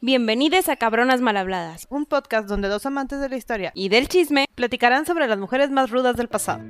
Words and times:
Bienvenidos 0.00 0.68
a 0.68 0.76
Cabronas 0.76 1.20
Malhabladas 1.20 1.88
un 1.90 2.06
podcast 2.06 2.48
donde 2.48 2.68
dos 2.68 2.86
amantes 2.86 3.20
de 3.20 3.28
la 3.28 3.36
historia 3.36 3.72
y 3.74 3.88
del 3.88 4.06
chisme. 4.06 4.46
platicarán 4.54 5.06
sobre 5.06 5.26
las 5.26 5.40
mujeres 5.40 5.70
más 5.70 5.90
rudas 5.90 6.16
del 6.16 6.28
pasado. 6.28 6.62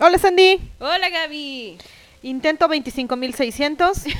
Hola 0.00 0.18
Sandy, 0.18 0.60
Hola 0.80 1.10
Gaby. 1.10 1.78
intento 2.24 2.66
25.600. 2.66 4.12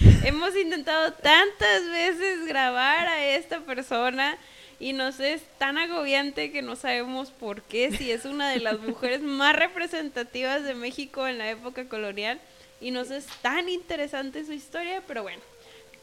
Hemos 0.24 0.56
intentado 0.56 1.12
tantas 1.12 1.86
veces 1.90 2.46
grabar 2.46 3.06
a 3.06 3.26
esta 3.26 3.60
persona 3.60 4.38
y 4.82 4.92
nos 4.94 5.20
es 5.20 5.42
tan 5.58 5.78
agobiante 5.78 6.50
que 6.50 6.60
no 6.60 6.74
sabemos 6.74 7.30
por 7.30 7.62
qué, 7.62 7.92
si 7.96 8.10
es 8.10 8.24
una 8.24 8.50
de 8.50 8.58
las 8.58 8.80
mujeres 8.80 9.22
más 9.22 9.54
representativas 9.54 10.64
de 10.64 10.74
México 10.74 11.28
en 11.28 11.38
la 11.38 11.48
época 11.48 11.88
colonial 11.88 12.40
y 12.80 12.90
nos 12.90 13.12
es 13.12 13.26
tan 13.42 13.68
interesante 13.68 14.44
su 14.44 14.52
historia, 14.52 15.00
pero 15.06 15.22
bueno, 15.22 15.40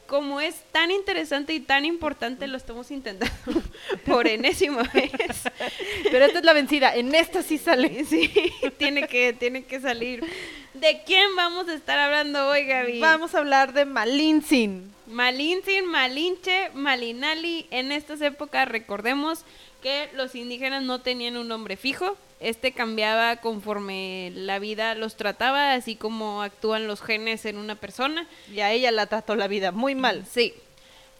como 0.07 0.39
es 0.39 0.55
tan 0.71 0.91
interesante 0.91 1.53
y 1.53 1.59
tan 1.59 1.83
importante, 1.83 2.47
lo 2.47 2.55
estamos 2.55 2.89
intentando 2.89 3.61
por 4.05 4.29
enésima 4.29 4.83
vez. 4.93 5.11
Pero 6.09 6.23
esta 6.23 6.39
es 6.39 6.45
la 6.45 6.53
vencida, 6.53 6.95
en 6.95 7.13
esta 7.13 7.43
sí 7.43 7.57
sale. 7.57 8.05
Sí, 8.05 8.31
tiene 8.77 9.07
que, 9.07 9.33
tiene 9.33 9.65
que 9.65 9.81
salir. 9.81 10.23
¿De 10.73 11.01
quién 11.05 11.35
vamos 11.35 11.67
a 11.67 11.73
estar 11.73 11.99
hablando 11.99 12.47
hoy, 12.47 12.65
Gaby? 12.65 13.01
Vamos 13.01 13.35
a 13.35 13.39
hablar 13.39 13.73
de 13.73 13.83
Malintzin. 13.83 14.98
Malintzin, 15.09 15.85
Malinche, 15.87 16.69
Malinali. 16.75 17.65
En 17.71 17.91
estas 17.91 18.21
épocas 18.21 18.67
recordemos 18.67 19.39
que 19.81 20.07
los 20.13 20.35
indígenas 20.35 20.83
no 20.83 21.01
tenían 21.01 21.35
un 21.35 21.47
nombre 21.47 21.77
fijo. 21.77 22.15
Este 22.39 22.73
cambiaba 22.73 23.37
conforme 23.37 24.31
la 24.35 24.59
vida 24.59 24.93
los 24.93 25.15
trataba, 25.15 25.73
así 25.73 25.95
como 25.95 26.43
actúan 26.43 26.85
los 26.85 27.01
genes 27.01 27.45
en 27.45 27.57
una 27.57 27.73
persona. 27.73 28.27
Y 28.53 28.59
a 28.59 28.71
ella 28.71 28.91
la 28.91 29.07
trató 29.07 29.35
la 29.35 29.47
vida 29.47 29.71
muy 29.71 29.95
mal. 29.95 30.25
Sí. 30.29 30.53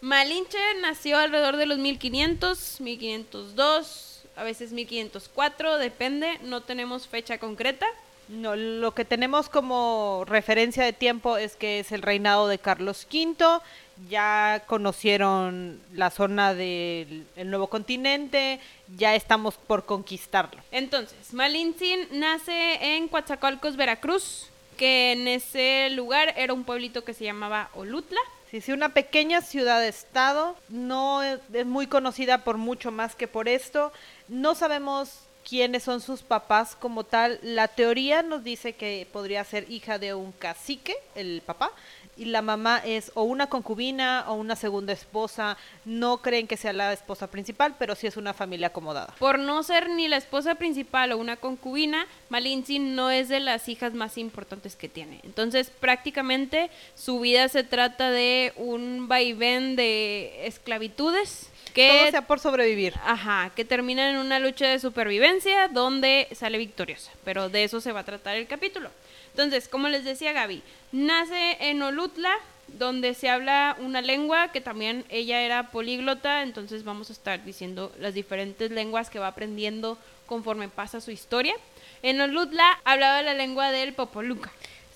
Malinche 0.02 0.60
nació 0.82 1.18
alrededor 1.18 1.58
de 1.58 1.66
los 1.66 1.80
1500, 1.80 2.82
1502, 2.82 4.24
a 4.36 4.44
veces 4.44 4.72
1504, 4.72 5.78
depende, 5.78 6.38
no 6.44 6.62
tenemos 6.62 7.08
fecha 7.08 7.40
concreta. 7.40 7.88
No, 8.30 8.56
lo 8.56 8.94
que 8.94 9.06
tenemos 9.06 9.50
como 9.50 10.24
referencia 10.28 10.84
de 10.84 10.94
tiempo 10.94 11.38
es 11.38 11.56
que 11.56 11.80
es 11.80 11.92
el 11.92 12.04
reinado 12.04 12.48
de 12.48 12.60
Carlos 12.60 13.08
V. 13.12 13.60
Ya 14.08 14.64
conocieron 14.68 15.82
la 15.94 16.12
zona 16.12 16.54
del 16.54 17.26
el 17.36 17.50
nuevo 17.50 17.68
continente, 17.68 18.60
ya 18.96 19.16
estamos 19.16 19.56
por 19.56 19.86
conquistarlo. 19.86 20.62
Entonces, 20.72 21.34
Malintzin 21.34 22.08
nace 22.12 22.96
en 22.96 23.08
Coatzacoalcos, 23.08 23.76
Veracruz, 23.76 24.50
que 24.78 25.12
en 25.12 25.28
ese 25.28 25.90
lugar 25.90 26.34
era 26.38 26.54
un 26.54 26.64
pueblito 26.64 27.04
que 27.04 27.16
se 27.16 27.26
llamaba 27.26 27.72
Olutla. 27.74 28.22
Sí, 28.52 28.62
sí, 28.62 28.72
una 28.72 28.90
pequeña 28.90 29.42
ciudad-estado, 29.42 30.56
no 30.70 31.22
es, 31.24 31.40
es 31.52 31.66
muy 31.66 31.88
conocida 31.88 32.44
por 32.44 32.58
mucho 32.58 32.92
más 32.92 33.16
que 33.16 33.28
por 33.28 33.50
esto. 33.50 33.92
No 34.28 34.56
sabemos 34.56 35.29
quiénes 35.50 35.84
son 35.84 36.00
sus 36.00 36.22
papás 36.22 36.78
como 36.80 37.04
tal. 37.04 37.40
La 37.42 37.68
teoría 37.68 38.22
nos 38.22 38.44
dice 38.44 38.74
que 38.74 39.08
podría 39.12 39.44
ser 39.44 39.70
hija 39.72 39.98
de 39.98 40.14
un 40.14 40.32
cacique, 40.32 40.96
el 41.16 41.42
papá, 41.44 41.72
y 42.16 42.26
la 42.26 42.42
mamá 42.42 42.82
es 42.86 43.12
o 43.16 43.24
una 43.24 43.48
concubina 43.48 44.26
o 44.28 44.34
una 44.34 44.56
segunda 44.56 44.94
esposa. 44.94 45.58
No 45.86 46.22
creen 46.22 46.48
que 46.48 46.58
sea 46.58 46.74
la 46.74 46.94
esposa 46.94 47.28
principal, 47.28 47.76
pero 47.80 47.96
sí 47.96 48.06
es 48.06 48.18
una 48.18 48.34
familia 48.34 48.68
acomodada. 48.68 49.16
Por 49.18 49.40
no 49.40 49.64
ser 49.64 49.90
ni 49.90 50.08
la 50.08 50.18
esposa 50.18 50.56
principal 50.56 51.14
o 51.14 51.18
una 51.18 51.38
concubina, 51.38 52.06
Malintzin 52.28 52.94
no 52.96 53.10
es 53.10 53.30
de 53.30 53.40
las 53.40 53.70
hijas 53.70 53.94
más 53.94 54.18
importantes 54.18 54.76
que 54.76 54.90
tiene. 54.90 55.22
Entonces, 55.24 55.72
prácticamente 55.72 56.70
su 56.94 57.22
vida 57.22 57.48
se 57.48 57.64
trata 57.64 58.12
de 58.12 58.54
un 58.58 59.08
vaivén 59.08 59.76
de 59.76 60.46
esclavitudes 60.46 61.50
que 61.74 61.88
Todo 61.88 62.12
sea 62.12 62.22
por 62.28 62.40
sobrevivir. 62.40 62.94
Ajá, 63.06 63.52
que 63.56 63.66
termina 63.66 64.10
en 64.10 64.18
una 64.18 64.40
lucha 64.40 64.68
de 64.68 64.80
supervivencia 64.80 65.68
donde 65.68 66.28
sale 66.34 66.58
victoriosa. 66.58 67.12
Pero 67.24 67.50
de 67.50 67.64
eso 67.64 67.82
se 67.82 67.92
va 67.92 68.02
a 68.02 68.06
tratar 68.06 68.36
el 68.36 68.48
capítulo. 68.48 68.90
Entonces, 69.32 69.68
como 69.68 69.88
les 69.88 70.04
decía 70.04 70.34
Gaby, 70.34 70.62
nace 70.92 71.58
en 71.60 71.82
Olutla, 71.82 72.34
donde 72.68 73.14
se 73.14 73.30
habla 73.30 73.76
una 73.80 74.02
lengua 74.02 74.52
que 74.52 74.62
también 74.62 75.06
ella 75.10 75.42
era 75.42 75.72
políglota, 75.72 76.44
entonces 76.44 76.84
vamos 76.84 77.10
a 77.10 77.14
estar 77.14 77.44
diciendo 77.44 77.92
las 78.00 78.14
diferentes 78.14 78.72
lenguas 78.72 79.10
que 79.10 79.20
va 79.20 79.28
aprendiendo 79.28 79.98
conforme 80.26 80.70
pasa 80.70 81.02
su 81.02 81.12
historia. 81.12 81.56
En 82.02 82.22
Olutla 82.22 82.80
hablaba 82.84 83.22
la 83.22 83.34
lengua 83.34 83.72
del 83.72 83.94
Popoluca. 83.94 84.52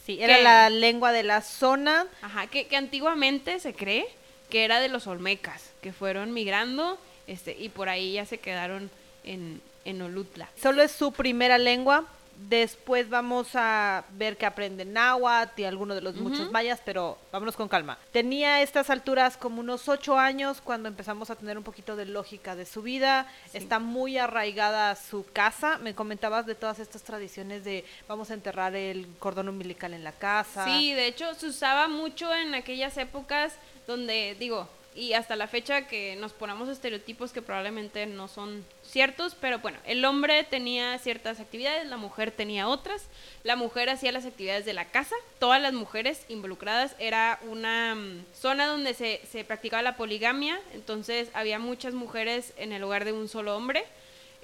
Sí, 0.06 0.20
era 0.22 0.38
¿Qué? 0.38 0.44
la 0.44 0.70
lengua 0.70 1.12
de 1.12 1.24
la 1.24 1.42
zona. 1.42 2.06
Ajá, 2.22 2.48
que, 2.48 2.68
que 2.68 2.76
antiguamente 2.76 3.60
se 3.60 3.74
cree 3.74 4.06
que 4.54 4.66
era 4.66 4.80
de 4.80 4.88
los 4.88 5.08
olmecas, 5.08 5.72
que 5.82 5.92
fueron 5.92 6.32
migrando 6.32 7.00
este, 7.26 7.58
y 7.60 7.70
por 7.70 7.90
ahí 7.90 8.14
ya 8.14 8.26
se 8.28 8.38
quedaron 8.38 8.92
en, 9.24 9.60
en 9.84 10.00
Olutla. 10.00 10.48
Solo 10.62 10.84
es 10.84 10.92
su 10.92 11.12
primera 11.12 11.58
lengua. 11.58 12.06
Después 12.36 13.10
vamos 13.10 13.50
a 13.54 14.06
ver 14.12 14.38
que 14.38 14.46
aprende 14.46 14.86
náhuatl 14.86 15.62
y 15.62 15.66
algunos 15.66 15.96
de 15.96 16.02
los 16.02 16.16
muchos 16.16 16.52
mayas, 16.52 16.82
pero 16.84 17.18
vámonos 17.32 17.56
con 17.56 17.68
calma. 17.68 17.98
Tenía 18.12 18.56
a 18.56 18.62
estas 18.62 18.90
alturas 18.90 19.38
como 19.38 19.60
unos 19.60 19.88
ocho 19.88 20.18
años 20.18 20.62
cuando 20.62 20.88
empezamos 20.88 21.30
a 21.30 21.36
tener 21.36 21.58
un 21.58 21.64
poquito 21.64 21.96
de 21.96 22.06
lógica 22.06 22.56
de 22.56 22.66
su 22.66 22.82
vida. 22.82 23.28
Sí. 23.52 23.60
Está 23.60 23.80
muy 23.80 24.18
arraigada 24.18 24.96
su 24.96 25.26
casa. 25.32 25.78
Me 25.78 25.96
comentabas 25.96 26.46
de 26.46 26.56
todas 26.56 26.80
estas 26.80 27.04
tradiciones 27.04 27.64
de 27.64 27.86
vamos 28.08 28.30
a 28.30 28.34
enterrar 28.34 28.76
el 28.76 29.08
cordón 29.20 29.50
umbilical 29.50 29.94
en 29.94 30.04
la 30.04 30.12
casa. 30.12 30.66
Sí, 30.66 30.94
de 30.94 31.08
hecho 31.08 31.34
se 31.36 31.48
usaba 31.48 31.88
mucho 31.88 32.34
en 32.34 32.56
aquellas 32.56 32.98
épocas 32.98 33.54
donde, 33.88 34.36
digo, 34.40 34.68
y 34.96 35.14
hasta 35.14 35.36
la 35.36 35.48
fecha 35.48 35.88
que 35.88 36.16
nos 36.18 36.34
ponemos 36.34 36.70
estereotipos 36.70 37.32
que 37.32 37.42
probablemente 37.42 38.06
no 38.06 38.28
son 38.28 38.64
ciertos, 38.84 39.36
pero 39.42 39.58
bueno, 39.58 39.80
el 39.86 40.06
hombre 40.06 40.44
tenía 40.44 41.00
ciertas 41.00 41.40
actividades, 41.40 41.88
la 41.88 41.98
mujer 41.98 42.30
tenía 42.30 42.68
otras, 42.68 43.02
la 43.44 43.56
mujer 43.56 43.90
hacía 43.90 44.12
las 44.12 44.26
actividades 44.28 44.66
de 44.66 44.74
la 44.74 44.86
casa, 44.86 45.16
todas 45.40 45.60
las 45.60 45.74
mujeres 45.74 46.26
involucradas, 46.30 46.96
era 47.00 47.40
una 47.50 47.96
mm, 47.96 48.26
zona 48.40 48.68
donde 48.68 48.94
se, 48.94 49.20
se 49.32 49.44
practicaba 49.44 49.82
la 49.82 49.98
poligamia, 49.98 50.60
entonces 50.76 51.30
había 51.34 51.58
muchas 51.58 51.96
mujeres 51.96 52.54
en 52.58 52.72
el 52.72 52.84
hogar 52.84 53.04
de 53.04 53.14
un 53.14 53.28
solo 53.28 53.56
hombre. 53.58 53.84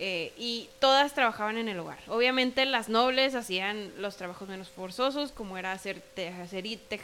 eh, 0.01 0.31
y 0.37 0.69
todas 0.79 1.13
trabajaban 1.13 1.57
en 1.57 1.67
el 1.67 1.77
hogar. 1.77 1.99
Obviamente 2.07 2.65
las 2.65 2.87
nobles 2.87 3.35
hacían 3.35 3.91
los 3.97 4.15
trabajos 4.15 4.47
menos 4.47 4.69
forzosos, 4.69 5.33
como 5.33 5.57
era 5.57 5.73
hacer, 5.73 6.01
hacer, 6.41 6.63
te- 6.87 7.01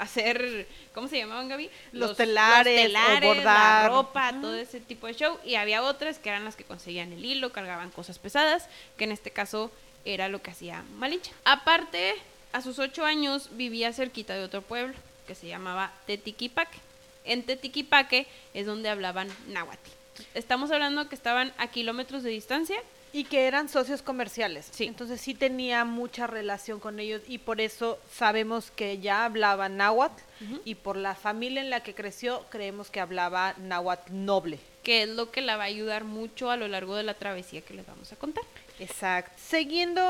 hacer 0.00 0.66
¿cómo 0.94 1.08
se 1.08 1.18
llamaban 1.18 1.48
Gaby? 1.48 1.70
Los 1.92 2.16
telares, 2.16 2.94
o 2.94 3.20
bordar. 3.20 3.44
la 3.44 3.88
ropa, 3.88 4.32
todo 4.40 4.54
ese 4.54 4.80
tipo 4.80 5.06
de 5.06 5.14
show. 5.14 5.38
Y 5.44 5.54
había 5.54 5.82
otras 5.82 6.18
que 6.18 6.30
eran 6.30 6.44
las 6.44 6.56
que 6.56 6.64
conseguían 6.64 7.12
el 7.12 7.24
hilo, 7.24 7.52
cargaban 7.52 7.90
cosas 7.90 8.18
pesadas, 8.18 8.68
que 8.96 9.04
en 9.04 9.12
este 9.12 9.30
caso 9.30 9.70
era 10.04 10.28
lo 10.28 10.42
que 10.42 10.50
hacía 10.50 10.82
Malinche. 10.96 11.32
Aparte, 11.44 12.14
a 12.52 12.62
sus 12.62 12.78
ocho 12.78 13.04
años 13.04 13.50
vivía 13.52 13.92
cerquita 13.92 14.34
de 14.34 14.44
otro 14.44 14.62
pueblo 14.62 14.94
que 15.26 15.34
se 15.34 15.46
llamaba 15.46 15.92
Tetiquipaque. 16.06 16.78
En 17.24 17.44
Tetiquipaque 17.44 18.26
es 18.54 18.66
donde 18.66 18.88
hablaban 18.88 19.28
náhuatl. 19.48 19.90
Estamos 20.34 20.70
hablando 20.70 21.08
que 21.08 21.14
estaban 21.14 21.52
a 21.58 21.68
kilómetros 21.68 22.22
de 22.22 22.30
distancia. 22.30 22.80
Y 23.12 23.24
que 23.24 23.46
eran 23.46 23.68
socios 23.68 24.02
comerciales. 24.02 24.68
Sí. 24.70 24.86
Entonces 24.86 25.20
sí 25.20 25.34
tenía 25.34 25.84
mucha 25.84 26.26
relación 26.26 26.78
con 26.78 27.00
ellos 27.00 27.22
y 27.26 27.38
por 27.38 27.60
eso 27.60 27.98
sabemos 28.12 28.70
que 28.70 28.98
ya 28.98 29.24
hablaba 29.24 29.68
náhuatl 29.68 30.22
y 30.64 30.76
por 30.76 30.96
la 30.96 31.14
familia 31.14 31.60
en 31.60 31.70
la 31.70 31.80
que 31.82 31.94
creció 31.94 32.46
creemos 32.50 32.90
que 32.90 33.00
hablaba 33.00 33.54
náhuatl 33.58 34.12
noble. 34.12 34.58
que 34.82 35.02
es 35.02 35.08
lo 35.10 35.30
que 35.30 35.42
la 35.42 35.56
va 35.56 35.64
a 35.64 35.66
ayudar 35.66 36.04
mucho 36.04 36.50
a 36.50 36.56
lo 36.56 36.66
largo 36.66 36.96
de 36.96 37.02
la 37.02 37.12
travesía 37.14 37.60
que 37.60 37.74
les 37.74 37.86
vamos 37.86 38.12
a 38.12 38.16
contar. 38.16 38.44
Exacto. 38.78 39.32
Siguiendo, 39.36 40.02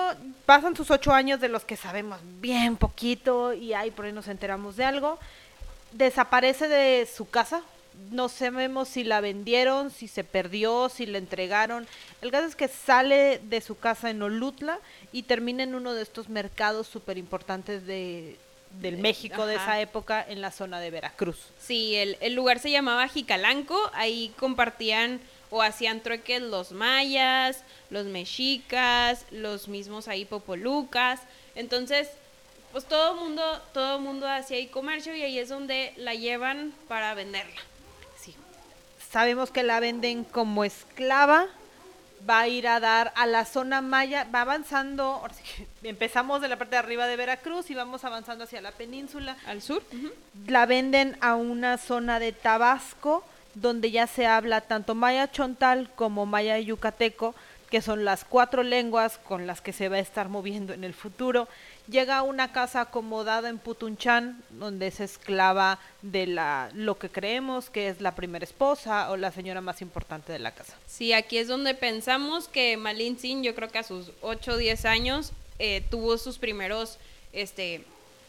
pasan 0.46 0.76
sus 0.76 0.90
ocho 0.92 1.12
años 1.12 1.40
de 1.40 1.48
los 1.48 1.64
que 1.64 1.76
sabemos 1.76 2.20
bien 2.40 2.76
poquito 2.76 3.52
y 3.52 3.72
ahí 3.72 3.90
por 3.90 4.04
ahí 4.04 4.12
nos 4.12 4.28
enteramos 4.28 4.76
de 4.76 4.84
algo. 4.84 5.18
Desaparece 5.90 6.68
de 6.68 7.08
su 7.12 7.28
casa. 7.28 7.62
No 8.10 8.28
sabemos 8.28 8.88
si 8.88 9.04
la 9.04 9.20
vendieron, 9.20 9.90
si 9.90 10.08
se 10.08 10.24
perdió, 10.24 10.88
si 10.88 11.06
la 11.06 11.18
entregaron. 11.18 11.86
El 12.22 12.30
caso 12.30 12.46
es 12.46 12.56
que 12.56 12.68
sale 12.68 13.38
de 13.44 13.60
su 13.60 13.78
casa 13.78 14.10
en 14.10 14.22
Olutla 14.22 14.78
y 15.12 15.22
termina 15.24 15.62
en 15.62 15.74
uno 15.74 15.94
de 15.94 16.02
estos 16.02 16.28
mercados 16.28 16.86
súper 16.88 17.18
importantes 17.18 17.86
de, 17.86 18.36
del 18.80 18.96
De- 18.96 19.02
México 19.02 19.46
de 19.46 19.56
esa 19.56 19.80
época 19.80 20.24
en 20.28 20.40
la 20.40 20.50
zona 20.50 20.80
de 20.80 20.90
Veracruz. 20.90 21.38
Sí, 21.60 21.94
el, 21.96 22.16
el 22.20 22.34
lugar 22.34 22.58
se 22.58 22.70
llamaba 22.70 23.06
Jicalanco, 23.08 23.78
ahí 23.94 24.32
compartían 24.38 25.20
o 25.50 25.62
hacían 25.62 26.00
trueques 26.00 26.42
los 26.42 26.72
mayas, 26.72 27.64
los 27.90 28.06
mexicas, 28.06 29.24
los 29.30 29.68
mismos 29.68 30.08
ahí 30.08 30.24
popolucas. 30.24 31.20
Entonces, 31.54 32.08
pues 32.72 32.84
todo 32.86 33.14
mundo, 33.16 33.42
todo 33.74 33.98
mundo 33.98 34.28
hacía 34.28 34.56
ahí 34.58 34.66
comercio 34.68 35.14
y 35.14 35.22
ahí 35.22 35.38
es 35.38 35.48
donde 35.48 35.92
la 35.96 36.14
llevan 36.14 36.72
para 36.88 37.14
venderla. 37.14 37.60
Sabemos 39.10 39.50
que 39.50 39.64
la 39.64 39.80
venden 39.80 40.22
como 40.22 40.64
esclava, 40.64 41.46
va 42.28 42.40
a 42.40 42.48
ir 42.48 42.68
a 42.68 42.78
dar 42.78 43.12
a 43.16 43.26
la 43.26 43.44
zona 43.44 43.80
maya, 43.80 44.26
va 44.32 44.42
avanzando, 44.42 45.22
empezamos 45.82 46.40
de 46.40 46.48
la 46.48 46.56
parte 46.56 46.76
de 46.76 46.78
arriba 46.78 47.06
de 47.06 47.16
Veracruz 47.16 47.70
y 47.70 47.74
vamos 47.74 48.04
avanzando 48.04 48.44
hacia 48.44 48.60
la 48.60 48.70
península. 48.70 49.36
Al 49.46 49.62
sur. 49.62 49.82
La 50.46 50.64
venden 50.66 51.16
a 51.20 51.34
una 51.34 51.76
zona 51.78 52.20
de 52.20 52.30
Tabasco, 52.32 53.24
donde 53.54 53.90
ya 53.90 54.06
se 54.06 54.26
habla 54.26 54.60
tanto 54.60 54.94
maya 54.94 55.30
chontal 55.30 55.90
como 55.96 56.24
maya 56.24 56.58
yucateco, 56.58 57.34
que 57.68 57.82
son 57.82 58.04
las 58.04 58.24
cuatro 58.24 58.62
lenguas 58.62 59.18
con 59.18 59.46
las 59.46 59.60
que 59.60 59.72
se 59.72 59.88
va 59.88 59.96
a 59.96 60.00
estar 60.00 60.28
moviendo 60.28 60.72
en 60.72 60.84
el 60.84 60.94
futuro. 60.94 61.48
Llega 61.90 62.18
a 62.18 62.22
una 62.22 62.52
casa 62.52 62.82
acomodada 62.82 63.48
en 63.48 63.58
Putunchán, 63.58 64.42
donde 64.50 64.86
es 64.88 65.00
esclava 65.00 65.78
de 66.02 66.26
la 66.26 66.70
lo 66.74 66.98
que 66.98 67.08
creemos 67.08 67.70
que 67.70 67.88
es 67.88 68.00
la 68.00 68.14
primera 68.14 68.44
esposa 68.44 69.10
o 69.10 69.16
la 69.16 69.32
señora 69.32 69.60
más 69.60 69.80
importante 69.82 70.30
de 70.32 70.38
la 70.38 70.52
casa. 70.52 70.74
Sí, 70.86 71.12
aquí 71.12 71.38
es 71.38 71.48
donde 71.48 71.74
pensamos 71.74 72.48
que 72.48 72.76
Malin 72.76 73.18
Sin, 73.18 73.42
yo 73.42 73.54
creo 73.54 73.70
que 73.70 73.78
a 73.78 73.82
sus 73.82 74.12
8 74.20 74.52
o 74.52 74.56
10 74.56 74.84
años, 74.84 75.32
eh, 75.58 75.82
tuvo 75.90 76.16
sus 76.18 76.38
primeros, 76.38 76.98
este, 77.32 77.84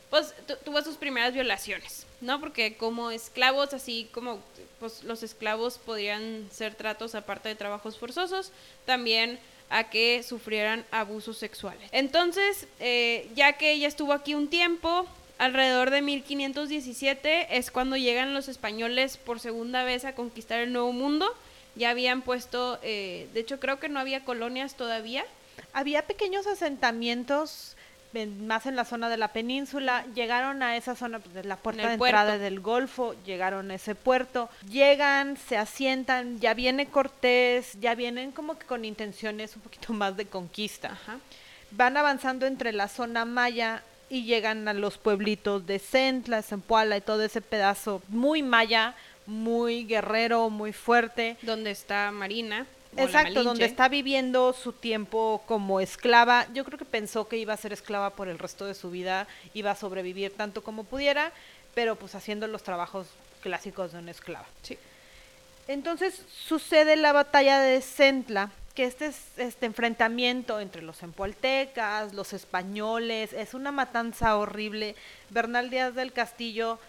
pues 0.09 0.33
tu- 0.47 0.55
tuvo 0.65 0.81
sus 0.81 0.95
primeras 0.95 1.33
violaciones, 1.33 2.05
¿no? 2.19 2.39
Porque 2.39 2.75
como 2.77 3.11
esclavos, 3.11 3.73
así 3.73 4.09
como 4.13 4.39
pues 4.79 5.03
los 5.03 5.21
esclavos 5.23 5.77
podrían 5.77 6.47
ser 6.51 6.73
tratos 6.73 7.13
aparte 7.15 7.49
de 7.49 7.55
trabajos 7.55 7.97
forzosos, 7.99 8.51
también 8.85 9.39
a 9.71 9.85
que 9.85 10.21
sufrieran 10.21 10.85
abusos 10.91 11.37
sexuales. 11.37 11.89
Entonces, 11.93 12.67
eh, 12.79 13.29
ya 13.35 13.53
que 13.53 13.71
ella 13.71 13.87
estuvo 13.87 14.13
aquí 14.13 14.35
un 14.35 14.49
tiempo, 14.49 15.07
alrededor 15.37 15.89
de 15.89 16.01
1517 16.01 17.57
es 17.57 17.71
cuando 17.71 17.95
llegan 17.95 18.33
los 18.33 18.49
españoles 18.49 19.17
por 19.17 19.39
segunda 19.39 19.83
vez 19.83 20.03
a 20.05 20.13
conquistar 20.13 20.59
el 20.59 20.73
Nuevo 20.73 20.91
Mundo. 20.91 21.25
Ya 21.75 21.89
habían 21.89 22.21
puesto, 22.21 22.79
eh, 22.83 23.29
de 23.33 23.39
hecho 23.39 23.59
creo 23.59 23.79
que 23.79 23.87
no 23.87 23.99
había 23.99 24.25
colonias 24.25 24.75
todavía. 24.75 25.25
Había 25.73 26.05
pequeños 26.05 26.47
asentamientos 26.47 27.77
en- 28.13 28.47
más 28.47 28.65
en 28.65 28.75
la 28.75 28.85
zona 28.85 29.09
de 29.09 29.17
la 29.17 29.29
península, 29.29 30.05
llegaron 30.15 30.63
a 30.63 30.75
esa 30.77 30.95
zona 30.95 31.19
pues, 31.19 31.33
de 31.33 31.43
la 31.43 31.55
puerta 31.55 31.87
de 31.87 31.93
entrada 31.93 32.25
puerto. 32.31 32.43
del 32.43 32.59
Golfo, 32.59 33.15
llegaron 33.25 33.71
a 33.71 33.75
ese 33.75 33.95
puerto, 33.95 34.49
llegan, 34.69 35.37
se 35.37 35.57
asientan, 35.57 36.39
ya 36.39 36.53
viene 36.53 36.87
Cortés, 36.87 37.73
ya 37.79 37.95
vienen 37.95 38.31
como 38.31 38.57
que 38.57 38.65
con 38.65 38.85
intenciones 38.85 39.55
un 39.55 39.61
poquito 39.61 39.93
más 39.93 40.15
de 40.17 40.25
conquista. 40.25 40.89
Ajá. 40.91 41.17
Van 41.71 41.95
avanzando 41.97 42.45
entre 42.45 42.73
la 42.73 42.87
zona 42.87 43.23
maya 43.25 43.83
y 44.09 44.23
llegan 44.25 44.67
a 44.67 44.73
los 44.73 44.97
pueblitos 44.97 45.65
de 45.65 45.79
Centla, 45.79 46.41
Zempoala 46.41 46.97
y 46.97 47.01
todo 47.01 47.23
ese 47.23 47.39
pedazo 47.41 48.01
muy 48.09 48.43
maya, 48.43 48.93
muy 49.25 49.85
guerrero, 49.85 50.49
muy 50.49 50.73
fuerte. 50.73 51.37
Donde 51.43 51.71
está 51.71 52.11
Marina. 52.11 52.65
Exacto, 52.97 53.43
donde 53.43 53.65
está 53.65 53.87
viviendo 53.87 54.53
su 54.53 54.73
tiempo 54.73 55.43
como 55.45 55.79
esclava. 55.79 56.47
Yo 56.53 56.65
creo 56.65 56.77
que 56.77 56.85
pensó 56.85 57.27
que 57.27 57.37
iba 57.37 57.53
a 57.53 57.57
ser 57.57 57.73
esclava 57.73 58.11
por 58.11 58.27
el 58.27 58.39
resto 58.39 58.65
de 58.65 58.73
su 58.73 58.91
vida, 58.91 59.27
iba 59.53 59.71
a 59.71 59.75
sobrevivir 59.75 60.33
tanto 60.35 60.63
como 60.63 60.83
pudiera, 60.83 61.31
pero 61.73 61.95
pues 61.95 62.15
haciendo 62.15 62.47
los 62.47 62.63
trabajos 62.63 63.07
clásicos 63.41 63.93
de 63.93 63.99
una 63.99 64.11
esclava. 64.11 64.45
Sí. 64.61 64.77
Entonces 65.67 66.21
sucede 66.29 66.95
la 66.97 67.13
batalla 67.13 67.59
de 67.59 67.81
Centla, 67.81 68.51
que 68.75 68.85
este 68.85 69.07
es 69.07 69.17
este 69.37 69.65
enfrentamiento 69.65 70.59
entre 70.59 70.81
los 70.81 71.03
empualtecas, 71.03 72.13
los 72.13 72.33
españoles, 72.33 73.33
es 73.33 73.53
una 73.53 73.71
matanza 73.71 74.37
horrible. 74.37 74.95
Bernal 75.29 75.69
Díaz 75.69 75.95
del 75.95 76.13
Castillo, 76.13 76.79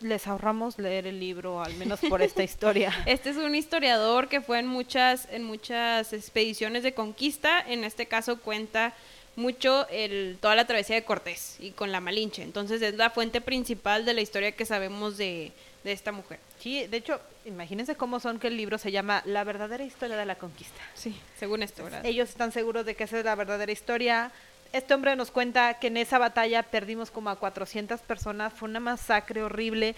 les 0.00 0.26
ahorramos 0.26 0.78
leer 0.78 1.06
el 1.06 1.18
libro, 1.20 1.62
al 1.62 1.74
menos 1.74 2.00
por 2.08 2.22
esta 2.22 2.42
historia. 2.42 2.92
Este 3.06 3.30
es 3.30 3.36
un 3.36 3.54
historiador 3.54 4.28
que 4.28 4.40
fue 4.40 4.58
en 4.58 4.66
muchas, 4.66 5.28
en 5.30 5.44
muchas 5.44 6.12
expediciones 6.12 6.82
de 6.82 6.94
conquista. 6.94 7.60
En 7.60 7.84
este 7.84 8.06
caso 8.06 8.38
cuenta 8.40 8.94
mucho 9.36 9.88
el, 9.88 10.36
toda 10.40 10.56
la 10.56 10.66
travesía 10.66 10.96
de 10.96 11.04
Cortés 11.04 11.56
y 11.60 11.70
con 11.70 11.92
la 11.92 12.00
Malinche. 12.00 12.42
Entonces 12.42 12.82
es 12.82 12.94
la 12.94 13.10
fuente 13.10 13.40
principal 13.40 14.04
de 14.04 14.14
la 14.14 14.20
historia 14.20 14.52
que 14.52 14.66
sabemos 14.66 15.16
de, 15.16 15.52
de 15.84 15.92
esta 15.92 16.12
mujer. 16.12 16.40
Sí, 16.58 16.86
de 16.86 16.96
hecho, 16.96 17.20
imagínense 17.44 17.94
cómo 17.94 18.20
son 18.20 18.38
que 18.38 18.48
el 18.48 18.56
libro 18.56 18.78
se 18.78 18.90
llama 18.90 19.22
La 19.24 19.44
verdadera 19.44 19.84
historia 19.84 20.16
de 20.16 20.26
la 20.26 20.36
conquista. 20.36 20.80
Sí, 20.94 21.18
según 21.38 21.62
esto, 21.62 21.84
¿verdad? 21.84 22.04
Ellos 22.04 22.28
están 22.28 22.52
seguros 22.52 22.84
de 22.84 22.94
que 22.94 23.04
esa 23.04 23.18
es 23.18 23.24
la 23.24 23.34
verdadera 23.34 23.70
historia. 23.70 24.32
Este 24.72 24.94
hombre 24.94 25.16
nos 25.16 25.30
cuenta 25.30 25.78
que 25.78 25.86
en 25.86 25.96
esa 25.96 26.18
batalla 26.18 26.62
perdimos 26.62 27.10
como 27.10 27.30
a 27.30 27.36
400 27.36 28.00
personas, 28.00 28.52
fue 28.52 28.68
una 28.68 28.80
masacre 28.80 29.42
horrible, 29.42 29.94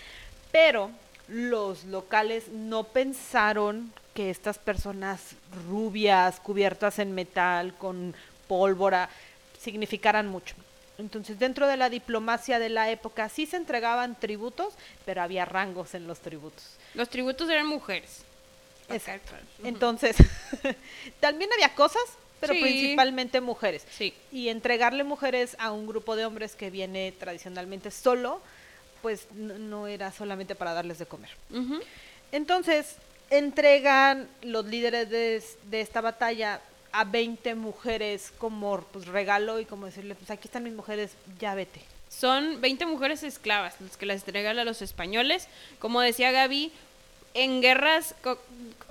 pero 0.53 0.91
los 1.29 1.85
locales 1.85 2.49
no 2.49 2.85
pensaron 2.85 3.93
que 4.15 4.31
estas 4.31 4.59
personas 4.59 5.35
rubias, 5.69 6.41
cubiertas 6.41 6.99
en 6.99 7.15
metal, 7.15 7.75
con 7.75 8.15
pólvora, 8.49 9.09
significaran 9.61 10.27
mucho. 10.27 10.55
Entonces, 10.99 11.39
dentro 11.39 11.67
de 11.67 11.77
la 11.77 11.89
diplomacia 11.89 12.59
de 12.59 12.69
la 12.69 12.91
época 12.91 13.29
sí 13.29 13.47
se 13.47 13.57
entregaban 13.57 14.19
tributos, 14.19 14.75
pero 15.07 15.23
había 15.23 15.45
rangos 15.45 15.95
en 15.95 16.07
los 16.07 16.21
tributos. 16.21 16.77
Los 16.95 17.09
tributos 17.09 17.49
eran 17.49 17.67
mujeres. 17.67 18.23
Exacto. 18.89 19.33
Ujú. 19.59 19.69
Entonces, 19.69 20.17
también 21.21 21.51
había 21.55 21.75
cosas, 21.75 22.03
pero 22.41 22.55
Sí. 22.55 22.61
principalmente 22.61 23.41
mujeres. 23.41 23.85
Sí. 23.97 24.15
Y 24.33 24.49
entregarle 24.49 25.05
mujeres 25.05 25.57
a 25.59 25.71
un 25.73 25.87
grupo 25.87 26.17
de 26.17 26.25
hombres 26.25 26.55
que 26.57 26.71
viene 26.71 27.13
tradicionalmente 27.13 27.91
solo, 27.91 28.41
pues 29.03 29.27
no, 29.35 29.59
no 29.59 29.87
era 29.87 30.11
solamente 30.13 30.55
para 30.55 30.73
darles 30.73 30.99
de 30.99 31.07
comer. 31.07 31.31
Entonces, 32.33 32.97
entregan 33.31 34.29
los 34.43 34.67
líderes 34.67 35.09
de, 35.11 35.43
de 35.71 35.81
esta 35.81 36.01
batalla 36.01 36.61
a 36.93 37.05
20 37.05 37.55
mujeres 37.55 38.33
como 38.39 38.81
pues, 38.93 39.07
regalo 39.07 39.61
y 39.61 39.65
como 39.65 39.87
decirle, 39.87 40.15
pues 40.15 40.31
aquí 40.31 40.49
están 40.49 40.65
mis 40.65 40.73
mujeres, 40.75 41.13
ya 41.39 41.55
vete. 41.55 41.81
Son 42.09 42.61
20 42.61 42.87
mujeres 42.87 43.23
esclavas 43.23 43.81
las 43.81 43.97
que 43.97 44.05
las 44.07 44.23
entregan 44.27 44.59
a 44.59 44.65
los 44.65 44.83
españoles. 44.83 45.47
Como 45.79 46.01
decía 46.01 46.33
Gaby, 46.33 46.73
en 47.35 47.61
guerras, 47.61 48.15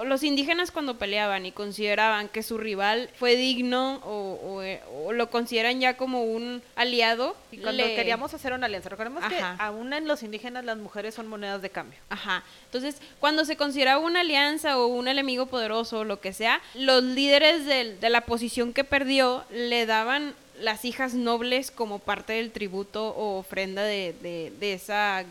los 0.03 0.23
indígenas 0.23 0.71
cuando 0.71 0.97
peleaban 0.97 1.45
y 1.45 1.51
consideraban 1.51 2.29
que 2.29 2.41
su 2.41 2.57
rival 2.57 3.09
fue 3.17 3.35
digno 3.35 3.95
o, 4.05 4.39
o, 4.41 4.61
eh, 4.63 4.81
o 5.03 5.11
lo 5.11 5.29
consideran 5.29 5.81
ya 5.81 5.97
como 5.97 6.23
un 6.23 6.61
aliado. 6.77 7.35
Y 7.51 7.57
cuando 7.57 7.83
le- 7.85 7.95
queríamos 7.95 8.33
hacer 8.33 8.53
una 8.53 8.67
alianza, 8.67 8.87
recordemos 8.87 9.25
que 9.25 9.37
Ajá. 9.37 9.55
aún 9.63 9.91
en 9.91 10.07
los 10.07 10.23
indígenas 10.23 10.63
las 10.63 10.77
mujeres 10.77 11.15
son 11.15 11.27
monedas 11.27 11.61
de 11.61 11.69
cambio. 11.69 11.99
Ajá. 12.09 12.43
Entonces, 12.65 12.95
cuando 13.19 13.43
se 13.43 13.57
consideraba 13.57 13.99
una 13.99 14.21
alianza 14.21 14.77
o 14.77 14.87
un 14.87 15.09
enemigo 15.09 15.47
poderoso 15.47 15.99
o 15.99 16.03
lo 16.05 16.21
que 16.21 16.31
sea, 16.31 16.61
los 16.75 17.03
líderes 17.03 17.65
del- 17.65 17.99
de 17.99 18.09
la 18.09 18.21
posición 18.21 18.71
que 18.71 18.85
perdió 18.85 19.43
le 19.51 19.85
daban 19.85 20.33
las 20.61 20.83
hijas 20.85 21.13
nobles 21.13 21.71
como 21.71 21.99
parte 21.99 22.33
del 22.33 22.51
tributo 22.51 23.09
o 23.09 23.37
ofrenda 23.39 23.83
de, 23.83 24.13
de- 24.21 24.51
de 24.59 24.73
esa, 24.73 25.23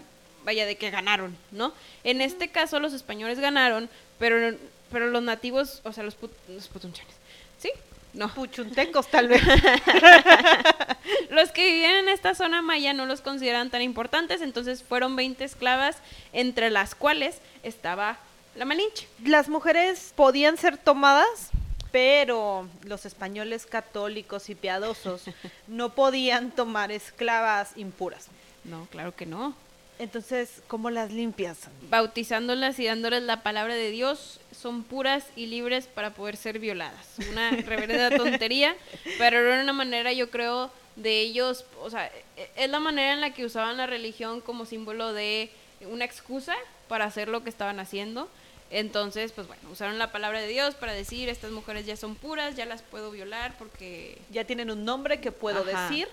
vaya, 0.49 0.65
de 0.65 0.77
que 0.77 0.89
ganaron, 0.91 1.37
¿no? 1.51 1.75
En 2.05 2.23
este 2.23 2.49
caso 2.49 2.81
los 2.81 2.95
españoles 2.95 3.39
ganaron, 3.39 3.91
pero, 4.19 4.57
pero 4.91 5.09
los 5.11 5.23
nativos, 5.23 5.83
o 5.85 5.93
sea, 5.93 6.03
los, 6.05 6.15
put- 6.19 6.33
los 6.49 6.69
putunchanes, 6.69 7.15
¿sí? 7.59 7.71
No. 8.15 8.33
Puchuntecos 8.33 9.09
tal 9.09 9.29
vez. 9.29 9.43
Los 11.31 11.51
que 11.53 11.65
vivían 11.67 11.95
en 11.97 12.09
esta 12.09 12.35
zona 12.35 12.63
maya 12.63 12.93
no 12.95 13.05
los 13.07 13.21
consideran 13.21 13.69
tan 13.71 13.83
importantes, 13.83 14.41
entonces 14.41 14.83
fueron 14.83 15.15
20 15.15 15.45
esclavas, 15.45 15.97
entre 16.33 16.71
las 16.71 16.95
cuales 16.95 17.41
estaba 17.63 18.19
la 18.57 18.65
Malinche. 18.65 19.07
Las 19.25 19.49
mujeres 19.49 20.13
podían 20.17 20.57
ser 20.57 20.79
tomadas, 20.79 21.51
pero 21.93 22.67
los 22.85 23.05
españoles 23.07 23.67
católicos 23.67 24.49
y 24.49 24.55
piadosos 24.55 25.25
no 25.67 25.91
podían 25.95 26.51
tomar 26.51 26.91
esclavas 26.91 27.73
impuras. 27.77 28.29
No, 28.65 28.87
claro 28.91 29.15
que 29.15 29.27
no. 29.27 29.55
Entonces, 29.99 30.63
¿cómo 30.69 30.91
las 30.91 31.13
limpias? 31.13 31.69
Bautizándolas 31.91 32.79
y 32.79 32.87
dándoles 32.87 33.23
la 33.25 33.43
palabra 33.43 33.75
de 33.75 33.91
Dios, 33.91 34.41
son 34.53 34.85
puras 34.85 35.27
y 35.35 35.47
libres 35.47 35.87
para 35.89 36.15
poder 36.15 36.37
ser 36.37 36.59
violadas. 36.61 37.07
Una 37.31 37.51
reverenda 37.67 38.17
tontería, 38.17 38.77
pero 39.19 39.39
era 39.39 39.63
una 39.63 39.73
manera, 39.73 40.13
yo 40.13 40.31
creo, 40.31 40.71
de 40.97 41.21
ellos, 41.21 41.65
o 41.83 41.91
sea, 41.91 42.07
e- 42.37 42.51
es 42.57 42.71
la 42.71 42.79
manera 42.81 43.13
en 43.13 43.21
la 43.21 43.35
que 43.35 43.45
usaban 43.45 43.77
la 43.77 43.87
religión 43.87 44.41
como 44.41 44.67
símbolo 44.67 45.13
de 45.13 45.51
una 45.83 46.05
excusa 46.05 46.55
para 46.89 47.05
hacer 47.05 47.29
lo 47.29 47.43
que 47.43 47.51
estaban 47.51 47.81
haciendo. 47.81 48.29
Entonces, 48.71 49.33
pues 49.33 49.47
bueno, 49.47 49.63
usaron 49.73 49.99
la 49.99 50.13
palabra 50.13 50.41
de 50.41 50.49
Dios 50.49 50.75
para 50.75 50.93
decir, 50.93 51.29
estas 51.29 51.51
mujeres 51.51 51.87
ya 51.87 51.97
son 51.97 52.15
puras, 52.15 52.55
ya 52.55 52.67
las 52.67 52.83
puedo 52.83 53.11
violar 53.11 53.57
porque... 53.59 54.19
Ya 54.31 54.45
tienen 54.45 54.71
un 54.71 54.85
nombre 54.85 55.21
que 55.21 55.33
puedo 55.33 55.63
Ajá. 55.63 55.89
decir, 55.89 56.09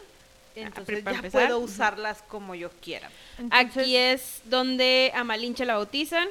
entonces 0.56 1.04
ya 1.04 1.12
empezar. 1.12 1.48
puedo 1.48 1.60
usarlas 1.60 2.22
como 2.28 2.56
yo 2.56 2.70
quiera. 2.82 3.10
Entonces, 3.38 3.78
Aquí 3.78 3.98
es 3.98 4.42
donde 4.46 5.12
a 5.16 5.24
Malinche 5.24 5.66
la 5.66 5.76
bautizan. 5.76 6.28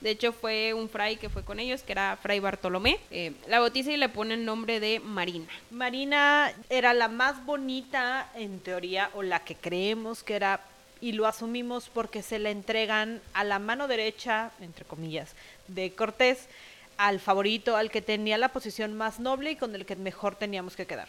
De 0.00 0.10
hecho, 0.10 0.32
fue 0.32 0.74
un 0.74 0.88
fray 0.88 1.16
que 1.16 1.28
fue 1.28 1.42
con 1.42 1.58
ellos, 1.58 1.82
que 1.82 1.90
era 1.90 2.16
Fray 2.22 2.38
Bartolomé. 2.38 3.00
Eh, 3.10 3.32
la 3.48 3.58
bautiza 3.58 3.90
y 3.90 3.96
le 3.96 4.08
pone 4.08 4.34
el 4.34 4.44
nombre 4.44 4.78
de 4.78 5.00
Marina. 5.00 5.48
Marina 5.70 6.52
era 6.70 6.94
la 6.94 7.08
más 7.08 7.44
bonita 7.44 8.30
en 8.36 8.60
teoría, 8.60 9.10
o 9.14 9.22
la 9.22 9.40
que 9.40 9.56
creemos 9.56 10.22
que 10.22 10.36
era 10.36 10.60
y 11.00 11.12
lo 11.12 11.26
asumimos 11.26 11.88
porque 11.92 12.22
se 12.22 12.38
le 12.38 12.50
entregan 12.50 13.20
a 13.32 13.44
la 13.44 13.58
mano 13.58 13.88
derecha, 13.88 14.50
entre 14.60 14.84
comillas, 14.84 15.34
de 15.68 15.92
Cortés, 15.92 16.48
al 16.98 17.20
favorito, 17.20 17.76
al 17.76 17.90
que 17.92 18.02
tenía 18.02 18.36
la 18.38 18.48
posición 18.48 18.92
más 18.92 19.20
noble 19.20 19.52
y 19.52 19.56
con 19.56 19.74
el 19.74 19.86
que 19.86 19.94
mejor 19.94 20.34
teníamos 20.34 20.74
que 20.74 20.84
quedar. 20.84 21.08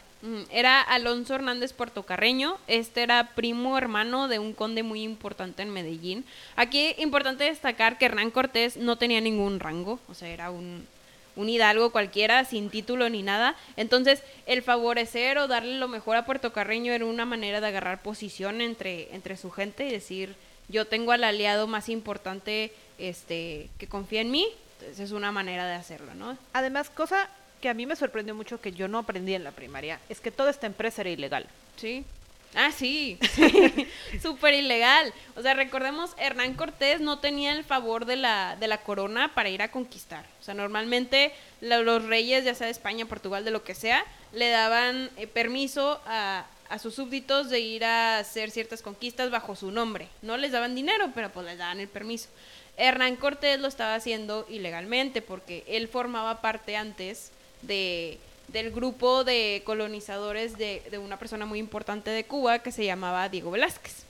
Era 0.51 0.81
Alonso 0.81 1.33
Hernández 1.33 1.73
Portocarreño, 1.73 2.57
este 2.67 3.01
era 3.01 3.31
primo 3.35 3.75
hermano 3.75 4.27
de 4.27 4.37
un 4.37 4.53
conde 4.53 4.83
muy 4.83 5.01
importante 5.01 5.63
en 5.63 5.71
Medellín. 5.71 6.25
Aquí 6.55 6.93
importante 6.99 7.45
destacar 7.45 7.97
que 7.97 8.05
Hernán 8.05 8.29
Cortés 8.29 8.77
no 8.77 8.97
tenía 8.97 9.19
ningún 9.19 9.59
rango, 9.59 9.99
o 10.07 10.13
sea, 10.13 10.29
era 10.29 10.51
un, 10.51 10.85
un 11.35 11.49
hidalgo 11.49 11.91
cualquiera, 11.91 12.45
sin 12.45 12.69
título 12.69 13.09
ni 13.09 13.23
nada. 13.23 13.55
Entonces, 13.75 14.21
el 14.45 14.61
favorecer 14.61 15.39
o 15.39 15.47
darle 15.47 15.79
lo 15.79 15.87
mejor 15.87 16.17
a 16.17 16.25
Portocarreño 16.25 16.93
era 16.93 17.05
una 17.05 17.25
manera 17.25 17.61
de 17.61 17.67
agarrar 17.67 18.03
posición 18.03 18.61
entre, 18.61 19.13
entre 19.15 19.37
su 19.37 19.49
gente 19.49 19.87
y 19.87 19.91
decir, 19.91 20.35
yo 20.67 20.85
tengo 20.85 21.13
al 21.13 21.23
aliado 21.23 21.65
más 21.65 21.89
importante 21.89 22.71
este, 22.99 23.69
que 23.79 23.87
confía 23.87 24.21
en 24.21 24.29
mí, 24.29 24.47
entonces 24.79 24.99
es 24.99 25.11
una 25.11 25.31
manera 25.31 25.67
de 25.67 25.73
hacerlo, 25.73 26.13
¿no? 26.15 26.37
Además, 26.53 26.89
cosa 26.89 27.29
que 27.61 27.69
a 27.69 27.73
mí 27.73 27.85
me 27.85 27.95
sorprendió 27.95 28.33
mucho 28.33 28.61
que 28.61 28.71
yo 28.71 28.87
no 28.87 28.99
aprendí 28.99 29.33
en 29.33 29.43
la 29.43 29.51
primaria, 29.51 29.99
es 30.07 30.21
que 30.21 30.31
toda 30.31 30.49
esta 30.49 30.67
empresa 30.67 31.01
era 31.01 31.09
ilegal. 31.09 31.47
Sí. 31.75 32.05
Ah, 32.55 32.71
sí, 32.71 33.19
sí. 33.35 33.87
súper 34.21 34.53
ilegal. 34.55 35.13
O 35.35 35.41
sea, 35.41 35.53
recordemos, 35.53 36.11
Hernán 36.17 36.55
Cortés 36.55 36.99
no 36.99 37.19
tenía 37.19 37.51
el 37.51 37.63
favor 37.63 38.05
de 38.05 38.15
la, 38.15 38.55
de 38.59 38.67
la 38.67 38.79
corona 38.79 39.33
para 39.35 39.49
ir 39.49 39.61
a 39.61 39.69
conquistar. 39.69 40.25
O 40.39 40.43
sea, 40.43 40.53
normalmente 40.55 41.33
los 41.61 42.03
reyes, 42.05 42.45
ya 42.45 42.55
sea 42.55 42.65
de 42.65 42.71
España, 42.71 43.05
Portugal, 43.05 43.45
de 43.45 43.51
lo 43.51 43.63
que 43.63 43.75
sea, 43.75 44.03
le 44.33 44.49
daban 44.49 45.11
eh, 45.17 45.27
permiso 45.27 46.01
a, 46.07 46.45
a 46.69 46.79
sus 46.79 46.95
súbditos 46.95 47.49
de 47.49 47.59
ir 47.59 47.83
a 47.83 48.19
hacer 48.19 48.49
ciertas 48.49 48.81
conquistas 48.81 49.29
bajo 49.29 49.55
su 49.55 49.69
nombre. 49.69 50.07
No 50.21 50.37
les 50.37 50.51
daban 50.51 50.73
dinero, 50.73 51.11
pero 51.13 51.29
pues 51.29 51.45
les 51.45 51.57
daban 51.57 51.79
el 51.79 51.87
permiso. 51.87 52.29
Hernán 52.79 53.17
Cortés 53.17 53.59
lo 53.59 53.67
estaba 53.67 53.95
haciendo 53.95 54.47
ilegalmente 54.49 55.21
porque 55.21 55.63
él 55.67 55.87
formaba 55.87 56.41
parte 56.41 56.77
antes 56.77 57.31
de, 57.61 58.17
del 58.47 58.71
grupo 58.71 59.23
de 59.23 59.61
colonizadores 59.65 60.57
de, 60.57 60.81
de 60.89 60.97
una 60.97 61.19
persona 61.19 61.45
muy 61.45 61.59
importante 61.59 62.09
de 62.09 62.23
Cuba 62.23 62.59
que 62.59 62.71
se 62.71 62.85
llamaba 62.85 63.27
Diego 63.29 63.51
Velázquez. 63.51 64.03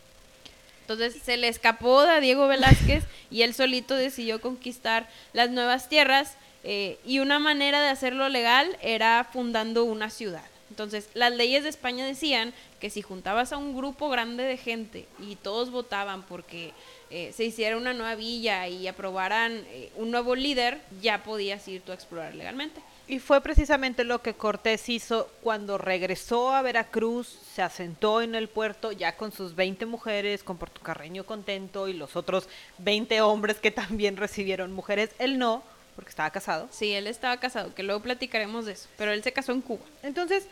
Entonces 0.81 1.21
se 1.21 1.37
le 1.37 1.47
escapó 1.47 1.99
a 1.99 2.19
Diego 2.19 2.47
Velázquez 2.47 3.03
y 3.31 3.41
él 3.41 3.53
solito 3.53 3.95
decidió 3.95 4.39
conquistar 4.39 5.09
las 5.33 5.49
nuevas 5.49 5.89
tierras 5.89 6.35
eh, 6.63 6.99
y 7.05 7.19
una 7.19 7.39
manera 7.39 7.81
de 7.81 7.89
hacerlo 7.89 8.29
legal 8.29 8.77
era 8.81 9.27
fundando 9.31 9.83
una 9.83 10.09
ciudad. 10.09 10.45
Entonces 10.69 11.09
las 11.13 11.31
leyes 11.33 11.63
de 11.63 11.69
España 11.69 12.05
decían 12.05 12.53
que 12.79 12.89
si 12.89 13.01
juntabas 13.01 13.51
a 13.51 13.57
un 13.57 13.75
grupo 13.75 14.09
grande 14.09 14.43
de 14.43 14.57
gente 14.57 15.07
y 15.19 15.35
todos 15.35 15.71
votaban 15.71 16.23
porque 16.23 16.73
eh, 17.11 17.33
se 17.35 17.43
hiciera 17.43 17.75
una 17.77 17.93
nueva 17.93 18.15
villa 18.15 18.67
y 18.67 18.87
aprobaran 18.87 19.63
eh, 19.67 19.91
un 19.95 20.11
nuevo 20.11 20.35
líder, 20.35 20.79
ya 21.01 21.23
podías 21.23 21.67
ir 21.67 21.81
tú 21.81 21.91
a 21.91 21.95
explorar 21.95 22.35
legalmente. 22.35 22.81
Y 23.07 23.17
fue 23.17 23.41
precisamente 23.41 24.03
lo 24.03 24.21
que 24.21 24.35
Cortés 24.35 24.87
hizo 24.87 25.27
cuando 25.41 25.79
regresó 25.79 26.51
a 26.51 26.61
Veracruz, 26.61 27.27
se 27.55 27.63
asentó 27.63 28.21
en 28.21 28.35
el 28.35 28.47
puerto 28.47 28.91
ya 28.91 29.17
con 29.17 29.31
sus 29.31 29.55
20 29.55 29.87
mujeres, 29.87 30.43
con 30.43 30.57
Portocarreño 30.57 31.25
contento 31.25 31.87
y 31.87 31.93
los 31.93 32.15
otros 32.15 32.47
20 32.77 33.21
hombres 33.21 33.57
que 33.57 33.71
también 33.71 34.15
recibieron 34.15 34.71
mujeres. 34.71 35.09
Él 35.17 35.39
no, 35.39 35.63
porque 35.95 36.11
estaba 36.11 36.29
casado. 36.29 36.67
Sí, 36.69 36.91
él 36.91 37.07
estaba 37.07 37.37
casado, 37.37 37.73
que 37.73 37.81
luego 37.81 38.01
platicaremos 38.01 38.67
de 38.67 38.73
eso, 38.73 38.87
pero 38.95 39.11
él 39.11 39.23
se 39.23 39.33
casó 39.33 39.51
en 39.53 39.61
Cuba. 39.61 39.85
Entonces, 40.03 40.47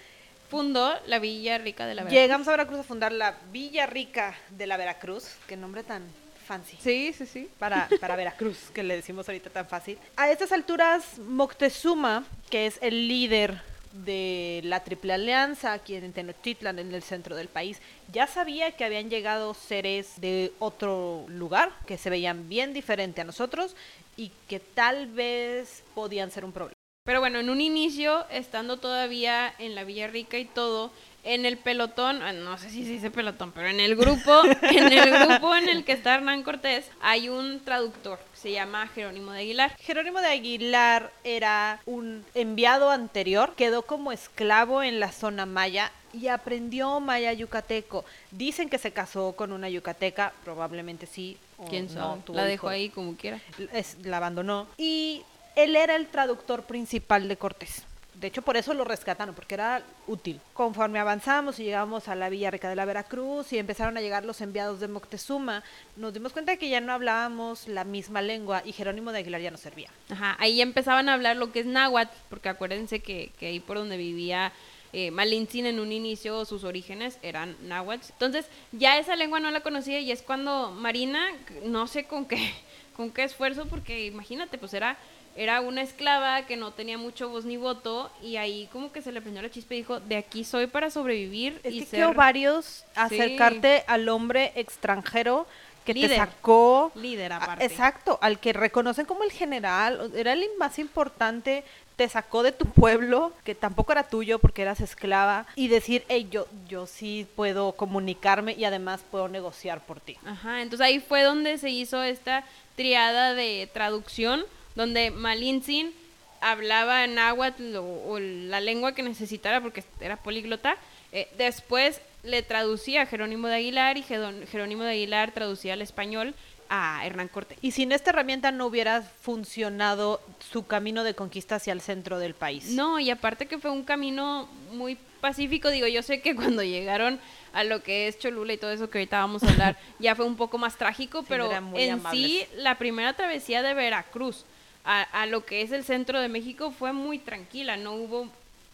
Fundó 0.50 0.94
la 1.08 1.20
Villa 1.20 1.58
Rica 1.58 1.86
de 1.86 1.94
la 1.94 2.04
Veracruz. 2.04 2.22
llegamos 2.22 2.48
a 2.48 2.52
Veracruz 2.52 2.80
a 2.80 2.84
fundar 2.84 3.12
la 3.12 3.36
Villa 3.52 3.86
Rica 3.86 4.34
de 4.52 4.66
la 4.66 4.78
Veracruz. 4.78 5.36
Qué 5.46 5.58
nombre 5.58 5.84
tan 5.84 6.04
fancy. 6.48 6.78
Sí, 6.82 7.14
sí, 7.14 7.26
sí. 7.26 7.50
para, 7.60 7.88
para 8.00 8.16
Veracruz, 8.16 8.72
que 8.74 8.82
le 8.82 8.96
decimos 8.96 9.28
ahorita 9.28 9.50
tan 9.50 9.68
fácil. 9.68 9.98
A 10.16 10.32
estas 10.32 10.52
alturas, 10.52 11.20
Moctezuma, 11.20 12.24
que 12.50 12.66
es 12.66 12.80
el 12.82 13.08
líder 13.08 13.62
de 14.06 14.62
la 14.64 14.84
Triple 14.84 15.14
Alianza 15.14 15.74
aquí 15.74 15.96
en 15.96 16.14
Tenochtitlan, 16.14 16.80
en 16.80 16.94
el 16.94 17.04
centro 17.04 17.36
del 17.36 17.48
país, 17.48 17.80
ya 18.12 18.28
sabía 18.28 18.72
que 18.72 18.86
habían 18.86 19.10
llegado 19.10 19.54
seres 19.54 20.20
de 20.22 20.54
otro 20.60 21.26
lugar, 21.28 21.72
que 21.86 21.98
se 21.98 22.10
veían 22.10 22.50
bien 22.50 22.74
diferente 22.74 23.22
a 23.22 23.26
nosotros 23.26 23.76
y 24.16 24.32
que 24.48 24.60
tal 24.60 25.08
vez 25.08 25.84
podían 25.94 26.32
ser 26.32 26.46
un 26.46 26.52
problema. 26.52 26.74
Pero 27.04 27.22
bueno, 27.22 27.40
en 27.40 27.50
un 27.50 27.62
inicio, 27.62 28.28
estando 28.30 28.78
todavía 28.78 29.54
en 29.60 29.76
la 29.76 29.86
Villa 29.86 30.08
Rica 30.08 30.38
y 30.38 30.46
todo, 30.46 30.92
en 31.34 31.46
el 31.46 31.58
pelotón, 31.58 32.22
ah, 32.22 32.32
no 32.32 32.58
sé 32.58 32.70
si 32.70 32.84
se 32.86 32.92
dice 32.92 33.12
pelotón, 33.12 33.52
pero 33.52 33.68
en 33.68 33.80
el 33.80 33.96
grupo, 33.96 34.42
en 34.62 34.92
el 34.94 35.10
grupo 35.28 35.54
en 35.56 35.68
el 35.70 35.84
que 35.84 35.92
está 35.92 36.16
Hernán 36.16 36.44
Cortés, 36.44 36.90
hay 37.02 37.30
un 37.30 37.60
traductor, 37.64 38.20
se 38.34 38.52
llama 38.52 38.88
Jerónimo 38.88 39.32
de 39.34 39.40
Aguilar. 39.42 39.76
Jerónimo 39.80 40.20
de 40.22 40.28
Aguilar 40.28 41.12
era 41.24 41.82
un 41.86 42.24
enviado 42.34 42.90
anterior, 42.92 43.54
quedó 43.56 43.82
como 43.82 44.12
esclavo 44.12 44.82
en 44.84 45.00
la 45.00 45.12
zona 45.12 45.46
maya 45.46 45.92
y 46.14 46.30
aprendió 46.30 47.00
maya 47.02 47.34
yucateco. 47.34 48.06
Dicen 48.32 48.70
que 48.70 48.78
se 48.78 48.92
casó 48.92 49.34
con 49.34 49.52
una 49.52 49.70
yucateca, 49.70 50.32
probablemente 50.44 51.06
sí. 51.06 51.38
o 51.58 51.66
¿Quién 51.66 51.90
sabe? 51.90 52.22
la 52.30 52.52
hijos. 52.54 52.72
ahí 52.72 52.90
como 52.90 53.16
quiera. 53.18 53.40
Es- 53.74 53.98
la 54.04 54.18
abandonó. 54.18 54.68
Y 54.78 55.24
él 55.56 55.76
era 55.76 55.96
el 55.96 56.08
traductor 56.08 56.64
principal 56.64 57.28
de 57.28 57.36
Cortés. 57.36 57.84
De 58.20 58.28
hecho, 58.28 58.42
por 58.42 58.58
eso 58.58 58.74
lo 58.74 58.84
rescataron, 58.84 59.36
porque 59.36 59.54
era 59.54 59.84
útil. 60.08 60.42
Conforme 60.54 60.98
avanzamos 60.98 61.60
y 61.60 61.66
llegamos 61.66 62.08
a 62.08 62.16
la 62.16 62.30
Villa 62.30 62.50
Rica 62.50 62.68
de 62.68 62.76
la 62.76 62.86
Veracruz 62.86 63.54
y 63.54 63.60
empezaron 63.60 63.96
a 63.96 64.02
llegar 64.02 64.26
los 64.26 64.42
enviados 64.42 64.80
de 64.80 64.88
Moctezuma, 64.88 65.64
nos 65.96 66.14
dimos 66.14 66.34
cuenta 66.34 66.52
de 66.52 66.58
que 66.58 66.70
ya 66.70 66.82
no 66.82 66.94
hablábamos 66.94 67.68
la 67.68 67.84
misma 67.84 68.24
lengua 68.24 68.64
y 68.66 68.72
Jerónimo 68.72 69.12
de 69.12 69.20
Aguilar 69.20 69.42
ya 69.42 69.52
no 69.52 69.58
servía. 69.58 69.90
Ajá, 70.10 70.36
ahí 70.40 70.62
empezaban 70.62 71.10
a 71.10 71.14
hablar 71.14 71.36
lo 71.36 71.52
que 71.52 71.60
es 71.60 71.68
náhuatl, 71.68 72.16
porque 72.30 72.50
acuérdense 72.50 73.02
que, 73.02 73.32
que 73.40 73.48
ahí 73.48 73.60
por 73.60 73.78
donde 73.78 73.98
vivía 73.98 74.52
eh, 74.94 75.12
Malintzin 75.12 75.68
en 75.68 75.80
un 75.80 75.92
inicio, 75.92 76.44
sus 76.46 76.64
orígenes 76.64 77.20
eran 77.22 77.56
náhuatl. 77.62 78.06
Entonces, 78.14 78.48
ya 78.72 78.98
esa 78.98 79.16
lengua 79.16 79.40
no 79.40 79.52
la 79.52 79.62
conocía 79.62 80.00
y 80.00 80.12
es 80.12 80.24
cuando 80.24 80.72
Marina, 80.72 81.24
no 81.66 81.86
sé 81.86 82.06
con 82.06 82.26
qué, 82.26 82.52
con 82.96 83.12
qué 83.12 83.24
esfuerzo, 83.24 83.68
porque 83.68 84.06
imagínate, 84.06 84.58
pues 84.58 84.74
era, 84.74 84.98
era 85.38 85.62
una 85.62 85.82
esclava 85.84 86.46
que 86.48 86.58
no 86.58 86.72
tenía 86.72 86.98
mucho 86.98 87.30
voz 87.30 87.46
ni 87.46 87.58
voto 87.58 88.12
y 88.24 88.38
ahí 88.38 88.68
como 88.74 88.92
que 88.92 89.02
se 89.02 89.12
le 89.12 89.22
prendió 89.22 89.42
la 89.42 89.52
chispa 89.52 89.76
y 89.76 89.78
dijo, 89.78 90.00
de 90.00 90.18
aquí 90.18 90.44
soy 90.44 90.68
para 90.68 90.90
sobrevivir 90.90 91.62
Es 91.64 91.74
y 91.74 91.80
que 91.80 91.86
ser 91.86 92.00
qué 92.00 92.06
ovarios 92.06 92.84
acercarte 92.96 93.84
al 93.88 94.10
hombre 94.10 94.52
extranjero 94.56 95.48
que 95.86 95.94
te 95.94 96.16
sacó. 96.16 96.92
líder 96.96 97.32
Ah, 97.32 97.38
aparte. 97.38 97.66
Exacto, 97.66 98.18
al 98.22 98.40
que 98.40 98.52
reconocen 98.52 99.06
como 99.06 99.24
el 99.24 99.32
general, 99.32 100.12
era 100.16 100.34
el 100.34 100.44
más 100.58 100.80
importante, 100.80 101.64
te 101.96 102.10
sacó 102.10 102.44
de 102.44 102.52
tu 102.52 102.66
pueblo, 102.66 103.32
que 103.44 103.56
tampoco 103.56 103.92
era 103.92 104.04
tuyo 104.04 104.40
porque 104.40 104.64
eras 104.64 104.82
esclava, 104.82 105.46
y 105.56 105.68
decir, 105.68 106.04
hey, 106.10 106.28
yo, 106.30 106.46
yo 106.68 106.88
sí 106.88 107.26
puedo 107.36 107.72
comunicarme 107.74 108.54
y 108.54 108.66
además 108.66 109.02
puedo 109.10 109.30
negociar 109.30 109.82
por 109.82 110.00
ti. 110.00 110.18
Ajá, 110.26 110.62
entonces 110.62 110.86
ahí 110.86 111.00
fue 111.00 111.24
donde 111.24 111.58
se 111.58 111.70
hizo 111.70 112.04
esta 112.04 112.44
triada 112.76 113.34
de 113.34 113.70
traducción, 113.74 114.46
donde 114.78 115.12
Malintzin 115.12 115.92
hablaba 116.40 117.06
náhuatl 117.08 117.76
o, 117.78 117.84
o 117.84 118.20
la 118.20 118.62
lengua 118.62 118.94
que 118.94 119.02
necesitara 119.04 119.60
porque 119.60 119.84
era 120.00 120.18
políglota. 120.18 120.78
eh, 121.12 121.28
después 121.38 122.00
le 122.24 122.44
traducía 122.44 123.02
a 123.02 123.06
Jerónimo 123.06 123.48
de 123.48 123.56
Aguilar 123.56 123.98
y 123.98 124.04
Jerónimo 124.04 124.84
de 124.84 124.92
Aguilar 124.92 125.32
traducía 125.32 125.74
al 125.74 125.82
español 125.82 126.36
a 126.70 127.02
Hernán 127.06 127.30
Cortés. 127.30 127.58
Y 127.62 127.72
sin 127.72 127.92
esta 127.92 128.10
herramienta 128.12 128.52
no 128.52 128.66
hubiera 128.68 129.02
funcionado 129.02 130.22
su 130.52 130.68
camino 130.68 131.04
de 131.04 131.16
conquista 131.16 131.56
hacia 131.56 131.74
el 131.74 131.82
centro 131.82 132.20
del 132.20 132.34
país. 132.34 132.66
No, 132.72 133.00
y 133.00 133.10
aparte 133.10 133.46
que 133.46 133.58
fue 133.58 133.72
un 133.72 133.84
camino 133.84 134.50
muy 134.74 134.98
pacífico, 135.22 135.72
digo, 135.72 135.88
yo 135.88 136.04
sé 136.04 136.22
que 136.22 136.36
cuando 136.36 136.64
llegaron 136.64 137.20
a 137.54 137.64
lo 137.64 137.82
que 137.82 138.08
es 138.08 138.20
Cholula 138.20 138.54
y 138.54 138.58
todo 138.58 138.72
eso 138.72 138.90
que 138.90 139.00
ahorita 139.00 139.20
vamos 139.20 139.44
a 139.44 139.50
hablar, 139.50 139.78
ya 140.00 140.14
fue 140.16 140.26
un 140.26 140.36
poco 140.36 140.58
más 140.58 140.78
trágico, 140.78 141.22
Sí, 141.22 141.26
pero 141.30 141.50
en 141.74 142.02
sí 142.12 142.46
la 142.58 142.78
primera 142.78 143.14
travesía 143.14 143.64
de 143.64 143.74
Veracruz 143.74 144.46
a, 144.88 145.04
a 145.04 145.26
lo 145.28 145.46
que 145.46 145.62
es 145.62 145.72
el 145.72 145.84
centro 145.84 146.20
de 146.20 146.30
México 146.30 146.72
fue 146.72 146.94
muy 146.94 147.20
tranquila, 147.20 147.78
no 147.78 147.94
hubo 147.94 148.28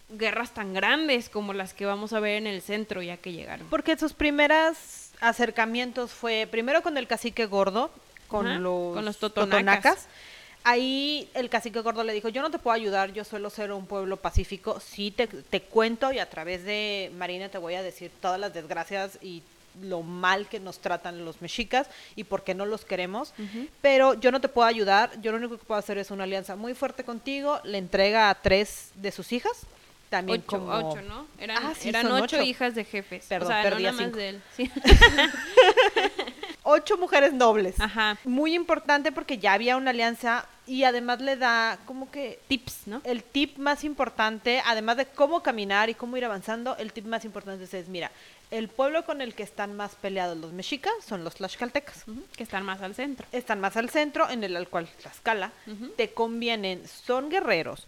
guerras 0.09 0.53
tan 0.53 0.73
grandes 0.73 1.27
como 1.27 1.53
las 1.53 1.73
que 1.73 1.85
vamos 1.85 2.13
a 2.13 2.19
ver 2.19 2.37
en 2.37 2.47
el 2.47 2.61
centro 2.61 3.01
ya 3.01 3.17
que 3.17 3.31
llegaron. 3.31 3.67
Porque 3.69 3.97
sus 3.97 4.13
primeros 4.13 4.77
acercamientos 5.19 6.11
fue 6.11 6.47
primero 6.49 6.81
con 6.83 6.97
el 6.97 7.07
cacique 7.07 7.45
gordo, 7.45 7.91
con 8.27 8.47
Ajá, 8.47 8.59
los, 8.59 8.93
con 8.93 9.05
los 9.05 9.17
totonacas. 9.17 10.07
Ahí 10.65 11.29
el 11.33 11.49
cacique 11.49 11.81
gordo 11.81 12.03
le 12.05 12.13
dijo, 12.13 12.29
yo 12.29 12.41
no 12.41 12.49
te 12.49 12.57
puedo 12.57 12.73
ayudar, 12.73 13.11
yo 13.11 13.25
suelo 13.25 13.49
ser 13.49 13.73
un 13.73 13.85
pueblo 13.85 14.15
pacífico, 14.17 14.79
sí 14.79 15.11
te, 15.11 15.27
te 15.27 15.61
cuento 15.61 16.13
y 16.13 16.19
a 16.19 16.29
través 16.29 16.63
de 16.63 17.11
Marina 17.17 17.49
te 17.49 17.57
voy 17.57 17.73
a 17.73 17.83
decir 17.83 18.11
todas 18.21 18.39
las 18.39 18.53
desgracias 18.53 19.19
y 19.21 19.43
lo 19.81 20.01
mal 20.01 20.47
que 20.47 20.59
nos 20.59 20.79
tratan 20.79 21.25
los 21.25 21.41
mexicas 21.41 21.87
y 22.15 22.23
por 22.23 22.43
qué 22.43 22.53
no 22.53 22.65
los 22.65 22.85
queremos, 22.85 23.33
pero 23.81 24.13
yo 24.13 24.31
no 24.31 24.41
te 24.41 24.49
puedo 24.49 24.67
ayudar, 24.67 25.11
yo 25.21 25.31
lo 25.31 25.37
único 25.37 25.57
que 25.57 25.65
puedo 25.65 25.79
hacer 25.79 25.97
es 25.97 26.11
una 26.11 26.23
alianza 26.25 26.55
muy 26.55 26.73
fuerte 26.73 27.03
contigo, 27.03 27.59
le 27.63 27.77
entrega 27.77 28.29
a 28.29 28.35
tres 28.35 28.91
de 28.95 29.11
sus 29.11 29.31
hijas, 29.31 29.65
también 30.09 30.43
Ocho, 30.45 30.59
como... 30.59 30.71
ocho, 30.71 31.01
¿no? 31.01 31.25
Eran, 31.39 31.57
Ah, 31.65 31.73
sí, 31.75 31.89
eran 31.89 32.05
ocho, 32.11 32.37
ocho. 32.37 32.41
hijas 32.43 32.75
de 32.75 32.85
jefes. 32.85 33.25
Perdón, 33.27 33.47
o 33.51 33.51
sea, 33.51 33.63
perdí 33.63 33.81
no 33.83 33.89
a 33.89 33.91
nada 33.93 34.03
más 34.03 34.15
de 34.15 34.29
él. 34.29 34.41
Sí. 34.55 34.71
ocho 36.63 36.97
mujeres 36.97 37.33
nobles. 37.33 37.79
Ajá. 37.79 38.17
Muy 38.23 38.53
importante 38.53 39.11
porque 39.11 39.37
ya 39.37 39.53
había 39.53 39.75
una 39.77 39.89
alianza 39.89 40.45
y 40.65 40.83
además 40.83 41.19
le 41.19 41.35
da 41.35 41.77
como 41.85 42.09
que 42.09 42.39
Tips, 42.47 42.87
¿no? 42.87 43.01
el 43.03 43.23
tip 43.23 43.57
más 43.57 43.83
importante, 43.83 44.61
además 44.65 44.97
de 44.97 45.05
cómo 45.07 45.43
caminar 45.43 45.89
y 45.89 45.93
cómo 45.93 46.15
ir 46.15 46.25
avanzando, 46.25 46.77
el 46.77 46.93
tip 46.93 47.05
más 47.05 47.25
importante 47.25 47.63
es, 47.77 47.89
mira, 47.89 48.11
el 48.53 48.67
pueblo 48.67 49.03
con 49.03 49.19
el 49.21 49.33
que 49.33 49.41
están 49.41 49.75
más 49.75 49.95
peleados 49.95 50.37
los 50.37 50.53
mexicas 50.53 50.93
son 51.05 51.23
los 51.23 51.35
tlaxcaltecas. 51.35 52.05
Que 52.37 52.43
están 52.43 52.63
más 52.63 52.81
al 52.81 52.93
centro. 52.93 53.25
Están 53.31 53.59
más 53.59 53.75
al 53.77 53.89
centro, 53.89 54.29
en 54.29 54.43
el 54.43 54.55
al 54.55 54.67
cual 54.67 54.87
Tlaxcala. 55.01 55.51
Te 55.97 56.13
convienen, 56.13 56.87
son 56.87 57.29
guerreros, 57.29 57.87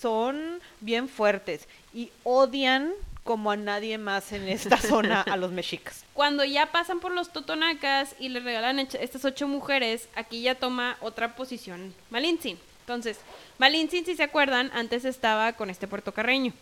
son 0.00 0.60
bien 0.80 1.08
fuertes 1.08 1.68
y 1.94 2.10
odian 2.24 2.92
como 3.22 3.52
a 3.52 3.56
nadie 3.56 3.98
más 3.98 4.32
en 4.32 4.48
esta 4.48 4.76
zona 4.78 5.22
a 5.22 5.36
los 5.36 5.52
mexicas. 5.52 6.04
Cuando 6.12 6.44
ya 6.44 6.72
pasan 6.72 6.98
por 6.98 7.12
los 7.12 7.32
totonacas 7.32 8.16
y 8.18 8.30
le 8.30 8.40
regalan 8.40 8.80
estas 8.80 9.24
ocho 9.24 9.46
mujeres, 9.46 10.08
aquí 10.16 10.42
ya 10.42 10.56
toma 10.56 10.96
otra 11.00 11.36
posición 11.36 11.94
Malintzin. 12.10 12.58
Entonces, 12.80 13.20
Malintzin, 13.58 14.04
si 14.04 14.16
se 14.16 14.24
acuerdan, 14.24 14.72
antes 14.74 15.04
estaba 15.04 15.52
con 15.52 15.70
este 15.70 15.86
puertocarreño. 15.86 16.52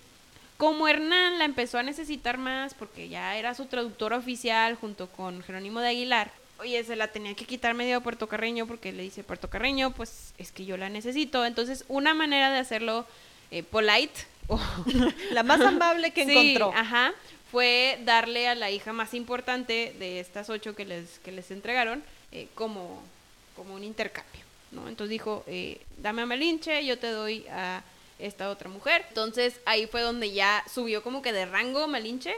Como 0.59 0.89
Hernán 0.89 1.39
la 1.39 1.45
empezó 1.45 1.79
a 1.79 1.85
necesitar 1.85 2.37
más 2.37 2.75
porque 2.75 3.09
ya 3.09 3.37
era 3.39 3.55
su 3.55 3.67
traductor 3.67 4.13
oficial 4.13 4.75
junto 4.75 5.07
con 5.07 5.43
Jerónimo 5.43 5.81
de 5.81 5.89
Aguilar, 5.89 6.33
oye, 6.59 6.83
se 6.83 6.97
la 6.97 7.09
tenía 7.09 7.35
que 7.35 7.45
quitar 7.45 7.75
medio 7.75 8.01
puertocarreño 8.01 8.67
porque 8.67 8.93
le 8.93 9.05
dice 9.05 9.23
puertocarreño, 9.23 9.93
pues 9.93 10.35
es 10.37 10.51
que 10.51 10.65
yo 10.65 10.77
la 10.77 10.89
necesito. 10.89 11.47
Entonces, 11.47 11.85
una 11.87 12.13
manera 12.13 12.51
de 12.51 12.59
hacerlo 12.59 13.07
eh, 13.51 13.63
polite 13.63 14.27
o 14.49 14.61
La 15.31 15.43
más 15.43 15.61
amable 15.61 16.11
que 16.11 16.25
Sí, 16.25 16.33
encontró. 16.33 16.73
Ajá, 16.75 17.13
fue 17.53 18.01
darle 18.05 18.49
a 18.49 18.55
la 18.55 18.71
hija 18.71 18.93
más 18.93 19.15
importante 19.15 19.95
de 19.99 20.21
estas 20.21 20.51
ocho 20.51 20.75
que 20.75 20.85
les, 20.85 21.21
que 21.21 21.33
les 21.33 21.51
entregaron 21.51 22.03
eh, 22.33 22.49
como, 22.55 23.01
como 23.55 23.75
un 23.75 23.85
intercambio, 23.85 24.43
¿no? 24.73 24.89
Entonces 24.89 25.11
dijo, 25.11 25.45
eh, 25.47 25.81
dame 25.99 26.23
a 26.23 26.27
Malinche, 26.27 26.85
yo 26.85 26.99
te 26.99 27.11
doy 27.11 27.47
a 27.49 27.83
esta 28.19 28.51
otra 28.51 28.69
mujer. 28.69 29.05
Entonces 29.09 29.61
ahí 29.65 29.87
fue 29.87 30.03
donde 30.03 30.33
ya 30.33 30.65
subió 30.73 31.03
como 31.03 31.23
que 31.23 31.33
de 31.33 31.47
rango 31.47 31.87
Malinche 31.87 32.35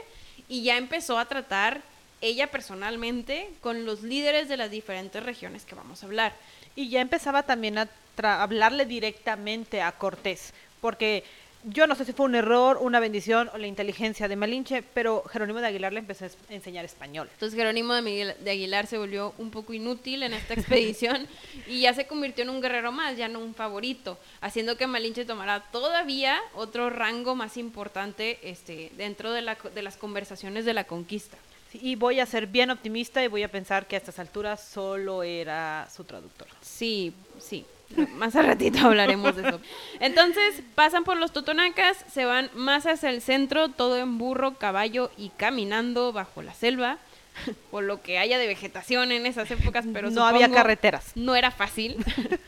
y 0.47 0.63
ya 0.63 0.77
empezó 0.77 1.17
a 1.17 1.27
tratar 1.27 1.81
ella 2.21 2.47
personalmente 2.51 3.49
con 3.61 3.85
los 3.85 4.03
líderes 4.03 4.47
de 4.47 4.57
las 4.57 4.69
diferentes 4.69 5.23
regiones 5.23 5.65
que 5.65 5.75
vamos 5.75 6.03
a 6.03 6.05
hablar. 6.05 6.33
Y 6.75 6.89
ya 6.89 7.01
empezaba 7.01 7.43
también 7.43 7.77
a 7.77 7.89
hablarle 8.21 8.85
directamente 8.85 9.81
a 9.81 9.91
Cortés, 9.93 10.53
porque 10.79 11.23
yo 11.63 11.85
no 11.87 11.95
sé 11.95 12.05
si 12.05 12.13
fue 12.13 12.25
un 12.25 12.35
error, 12.35 12.77
una 12.81 12.99
bendición 12.99 13.49
o 13.53 13.57
la 13.57 13.67
inteligencia 13.67 14.27
de 14.27 14.35
Malinche, 14.35 14.83
pero 14.93 15.23
Jerónimo 15.23 15.59
de 15.59 15.67
Aguilar 15.67 15.93
le 15.93 15.99
empezó 15.99 16.25
a 16.25 16.29
enseñar 16.49 16.85
español. 16.85 17.29
Entonces 17.33 17.57
Jerónimo 17.57 17.93
de, 17.93 18.01
Miguel- 18.01 18.35
de 18.39 18.51
Aguilar 18.51 18.87
se 18.87 18.97
volvió 18.97 19.33
un 19.37 19.51
poco 19.51 19.73
inútil 19.73 20.23
en 20.23 20.33
esta 20.33 20.53
expedición 20.55 21.27
y 21.67 21.81
ya 21.81 21.93
se 21.93 22.07
convirtió 22.07 22.43
en 22.43 22.49
un 22.49 22.61
guerrero 22.61 22.91
más, 22.91 23.15
ya 23.17 23.27
no 23.27 23.39
un 23.39 23.53
favorito, 23.53 24.17
haciendo 24.41 24.75
que 24.77 24.87
Malinche 24.87 25.25
tomara 25.25 25.61
todavía 25.71 26.39
otro 26.55 26.89
rango 26.89 27.35
más 27.35 27.57
importante 27.57 28.39
este, 28.43 28.91
dentro 28.97 29.31
de, 29.31 29.41
la 29.43 29.57
de 29.75 29.81
las 29.81 29.97
conversaciones 29.97 30.65
de 30.65 30.73
la 30.73 30.85
conquista. 30.85 31.37
Y 31.73 31.95
voy 31.95 32.19
a 32.19 32.25
ser 32.25 32.47
bien 32.47 32.69
optimista 32.69 33.23
y 33.23 33.27
voy 33.27 33.43
a 33.43 33.47
pensar 33.49 33.87
que 33.87 33.95
a 33.95 33.99
estas 33.99 34.19
alturas 34.19 34.61
solo 34.61 35.23
era 35.23 35.87
su 35.93 36.03
traductor. 36.03 36.47
Sí, 36.61 37.13
sí. 37.39 37.65
Más 38.15 38.35
al 38.35 38.47
ratito 38.47 38.79
hablaremos 38.83 39.35
de 39.35 39.47
eso. 39.47 39.61
Entonces 39.99 40.61
pasan 40.75 41.03
por 41.03 41.17
los 41.17 41.31
totonacas, 41.31 42.05
se 42.11 42.25
van 42.25 42.49
más 42.53 42.85
hacia 42.85 43.09
el 43.09 43.21
centro, 43.21 43.69
todo 43.69 43.97
en 43.97 44.17
burro, 44.17 44.55
caballo 44.55 45.11
y 45.17 45.29
caminando 45.29 46.11
bajo 46.11 46.41
la 46.41 46.53
selva, 46.53 46.97
por 47.71 47.83
lo 47.83 48.01
que 48.01 48.17
haya 48.17 48.37
de 48.37 48.47
vegetación 48.47 49.11
en 49.11 49.25
esas 49.25 49.49
épocas, 49.51 49.85
pero 49.93 50.09
no 50.09 50.25
había 50.25 50.49
carreteras 50.49 51.11
No 51.15 51.35
era 51.35 51.51
fácil. 51.51 51.97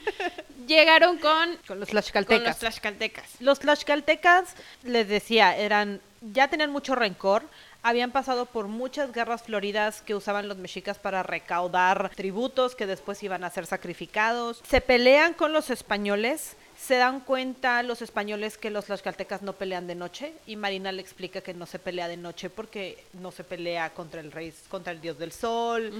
Llegaron 0.67 1.17
con, 1.17 1.29
con 1.29 1.49
los 1.49 1.67
con 1.67 1.79
los 1.79 1.89
tlaxcaltecas. 1.89 2.59
tlaxcaltecas. 2.59 3.41
Los 3.41 3.59
tlaxcaltecas, 3.59 4.55
les 4.83 5.09
decía, 5.09 5.57
eran, 5.57 5.99
ya 6.21 6.47
tenían 6.47 6.71
mucho 6.71 6.95
rencor, 6.95 7.43
habían 7.83 8.11
pasado 8.11 8.45
por 8.45 8.67
muchas 8.67 9.11
guerras 9.11 9.43
floridas 9.43 10.01
que 10.01 10.15
usaban 10.15 10.47
los 10.47 10.57
mexicas 10.57 10.97
para 10.97 11.21
recaudar 11.21 12.11
tributos 12.15 12.75
que 12.75 12.87
después 12.87 13.21
iban 13.21 13.43
a 13.43 13.49
ser 13.49 13.65
sacrificados. 13.65 14.61
Se 14.67 14.81
pelean 14.81 15.33
con 15.33 15.51
los 15.51 15.69
españoles, 15.69 16.55
se 16.77 16.95
dan 16.95 17.19
cuenta 17.19 17.83
los 17.83 18.01
españoles 18.01 18.57
que 18.57 18.69
los 18.69 18.85
tlaxcaltecas 18.85 19.41
no 19.41 19.53
pelean 19.53 19.87
de 19.87 19.95
noche 19.95 20.33
y 20.47 20.55
Marina 20.55 20.91
le 20.91 21.01
explica 21.01 21.41
que 21.41 21.53
no 21.53 21.65
se 21.65 21.77
pelea 21.77 22.07
de 22.07 22.17
noche 22.17 22.49
porque 22.49 23.03
no 23.13 23.31
se 23.31 23.43
pelea 23.43 23.93
contra 23.93 24.21
el 24.21 24.31
rey, 24.31 24.53
contra 24.69 24.91
el 24.91 25.01
dios 25.01 25.19
del 25.19 25.31
sol, 25.31 25.91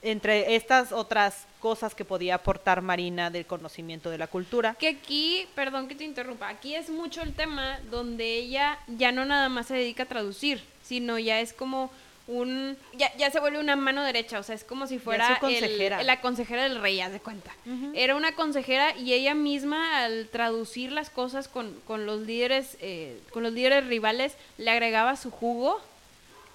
entre 0.00 0.54
estas 0.54 0.92
otras 0.92 1.46
cosas 1.60 1.94
que 1.94 2.04
podía 2.04 2.36
aportar 2.36 2.82
Marina 2.82 3.30
del 3.30 3.46
conocimiento 3.46 4.10
de 4.10 4.18
la 4.18 4.26
cultura. 4.26 4.74
Que 4.78 4.88
aquí, 4.88 5.46
perdón 5.54 5.88
que 5.88 5.94
te 5.94 6.04
interrumpa, 6.04 6.48
aquí 6.48 6.74
es 6.74 6.88
mucho 6.88 7.22
el 7.22 7.34
tema 7.34 7.78
donde 7.90 8.34
ella 8.34 8.78
ya 8.86 9.12
no 9.12 9.24
nada 9.24 9.48
más 9.48 9.66
se 9.66 9.74
dedica 9.74 10.04
a 10.04 10.06
traducir, 10.06 10.71
sino 10.82 11.18
ya 11.18 11.40
es 11.40 11.52
como 11.52 11.90
un... 12.28 12.76
Ya, 12.94 13.14
ya 13.16 13.30
se 13.30 13.40
vuelve 13.40 13.58
una 13.58 13.74
mano 13.76 14.02
derecha, 14.04 14.38
o 14.38 14.42
sea, 14.42 14.54
es 14.54 14.62
como 14.64 14.86
si 14.86 14.98
fuera 14.98 15.26
consejera. 15.40 16.00
el- 16.00 16.06
la 16.06 16.20
consejera 16.20 16.62
del 16.62 16.80
rey, 16.80 17.00
haz 17.00 17.12
de 17.12 17.20
cuenta. 17.20 17.50
Era 17.94 18.14
una 18.14 18.34
consejera 18.34 18.96
y 18.96 19.12
ella 19.12 19.34
misma 19.34 20.04
al 20.04 20.28
traducir 20.28 20.92
las 20.92 21.10
cosas 21.10 21.48
con, 21.48 21.74
con 21.86 22.06
los 22.06 22.20
líderes, 22.20 22.76
eh, 22.80 23.18
con 23.32 23.42
los 23.42 23.52
líderes 23.52 23.86
rivales, 23.86 24.34
le 24.56 24.70
agregaba 24.70 25.16
su 25.16 25.30
jugo 25.30 25.80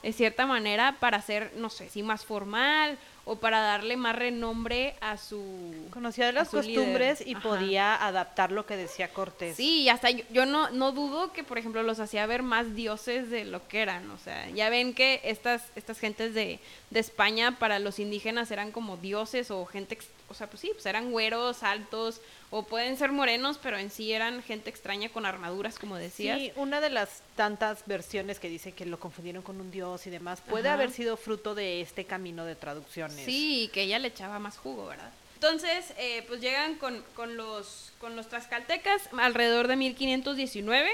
de 0.04 0.14
cierta 0.14 0.46
manera 0.46 0.96
para 1.00 1.18
hacer, 1.18 1.52
no 1.58 1.70
sé, 1.70 1.90
si 1.90 2.02
más 2.04 2.24
formal 2.24 2.98
o 3.28 3.36
para 3.36 3.60
darle 3.60 3.98
más 3.98 4.16
renombre 4.16 4.96
a 5.02 5.18
su 5.18 5.44
Conocía 5.92 6.26
de 6.28 6.32
las 6.32 6.54
líder. 6.54 6.66
costumbres 6.76 7.24
y 7.26 7.34
Ajá. 7.36 7.44
podía 7.44 7.96
adaptar 8.08 8.52
lo 8.52 8.66
que 8.66 8.78
decía 8.78 9.10
Cortés. 9.14 9.58
Sí, 9.58 9.82
y 9.84 9.90
hasta 9.90 10.10
yo, 10.10 10.24
yo 10.32 10.46
no, 10.46 10.70
no 10.70 10.92
dudo 10.94 11.34
que, 11.34 11.44
por 11.44 11.58
ejemplo, 11.58 11.84
los 11.84 12.00
hacía 12.00 12.26
ver 12.26 12.42
más 12.42 12.74
dioses 12.74 13.30
de 13.30 13.46
lo 13.46 13.68
que 13.68 13.82
eran. 13.82 14.10
O 14.12 14.18
sea, 14.18 14.50
ya 14.52 14.70
ven 14.70 14.94
que 14.94 15.20
estas, 15.24 15.64
estas 15.76 16.00
gentes 16.00 16.34
de, 16.34 16.60
de 16.90 17.00
España 17.00 17.58
para 17.60 17.80
los 17.80 18.00
indígenas 18.00 18.50
eran 18.52 18.72
como 18.72 18.98
dioses 18.98 19.52
o 19.52 19.66
gente, 19.66 19.96
ex- 19.96 20.08
o 20.30 20.34
sea, 20.34 20.48
pues 20.48 20.62
sí, 20.62 20.72
pues 20.74 20.86
eran 20.86 21.12
güeros, 21.12 21.64
altos, 21.64 22.22
o 22.50 22.64
pueden 22.64 22.98
ser 22.98 23.12
morenos, 23.12 23.60
pero 23.62 23.78
en 23.78 23.90
sí 23.90 24.12
eran 24.12 24.44
gente 24.44 24.70
extraña 24.70 25.10
con 25.10 25.26
armaduras, 25.26 25.80
como 25.80 25.96
decías. 25.96 26.38
Sí, 26.40 26.52
una 26.56 26.82
de 26.82 26.90
las 26.90 27.22
tantas 27.36 27.86
versiones 27.86 28.40
que 28.40 28.50
dice 28.50 28.72
que 28.72 28.86
lo 28.86 29.00
confundieron 29.00 29.42
con 29.42 29.60
un 29.60 29.72
dios 29.72 30.06
y 30.08 30.10
demás 30.10 30.42
puede 30.42 30.68
Ajá. 30.68 30.76
haber 30.76 30.92
sido 30.92 31.18
fruto 31.18 31.56
de 31.56 31.82
este 31.82 32.06
camino 32.06 32.46
de 32.46 32.56
traducciones. 32.56 33.26
Sí, 33.26 33.70
que 33.74 33.84
ella 33.84 34.00
le 34.00 34.10
echaba 34.10 34.40
más 34.40 34.58
jugo, 34.58 34.88
¿verdad? 34.88 35.12
Entonces, 35.36 35.94
eh, 36.00 36.24
pues 36.28 36.42
llegan 36.42 36.76
con, 36.76 37.04
con 37.16 37.38
los 37.38 37.92
con 38.00 38.16
los 38.16 38.28
tlaxcaltecas 38.28 39.10
alrededor 39.20 39.68
de 39.68 39.76
1519. 39.76 40.90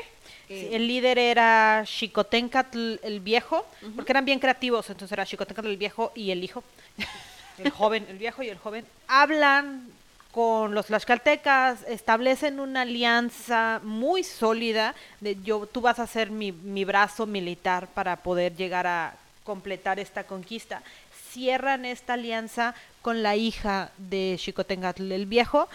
Sí, 0.50 0.70
el 0.72 0.88
líder 0.88 1.18
era 1.18 1.84
Xicotencatl 1.86 2.96
el 3.04 3.22
viejo, 3.22 3.66
porque 3.96 4.12
eran 4.12 4.26
bien 4.26 4.40
creativos, 4.40 4.90
entonces 4.90 5.14
era 5.14 5.26
Xicotencatl 5.26 5.68
el 5.68 5.78
viejo 5.78 6.12
y 6.14 6.32
el 6.32 6.44
hijo, 6.44 6.62
el 7.58 7.72
joven, 7.72 8.06
el 8.10 8.18
viejo 8.18 8.44
y 8.44 8.50
el 8.50 8.58
joven, 8.58 8.86
hablan 9.08 9.88
con 10.32 10.74
los 10.74 10.88
tlaxcaltecas, 10.88 11.84
establecen 11.88 12.60
una 12.60 12.82
alianza 12.82 13.80
muy 13.84 14.24
sólida 14.24 14.96
de 15.20 15.38
yo, 15.44 15.68
tú 15.68 15.82
vas 15.82 16.00
a 16.00 16.08
ser 16.08 16.32
mi, 16.32 16.52
mi 16.52 16.86
brazo 16.86 17.28
militar 17.28 17.88
para 17.88 18.16
poder 18.16 18.56
llegar 18.56 18.88
a 18.88 19.16
completar 19.44 20.00
esta 20.00 20.24
conquista. 20.24 20.82
Cierran 21.32 21.86
esta 21.86 22.14
alianza 22.14 22.74
con 23.04 23.22
la 23.22 23.36
hija 23.36 23.92
de 23.98 24.36
Xicotencatl 24.40 25.12
el 25.12 25.28
viejo. 25.28 25.68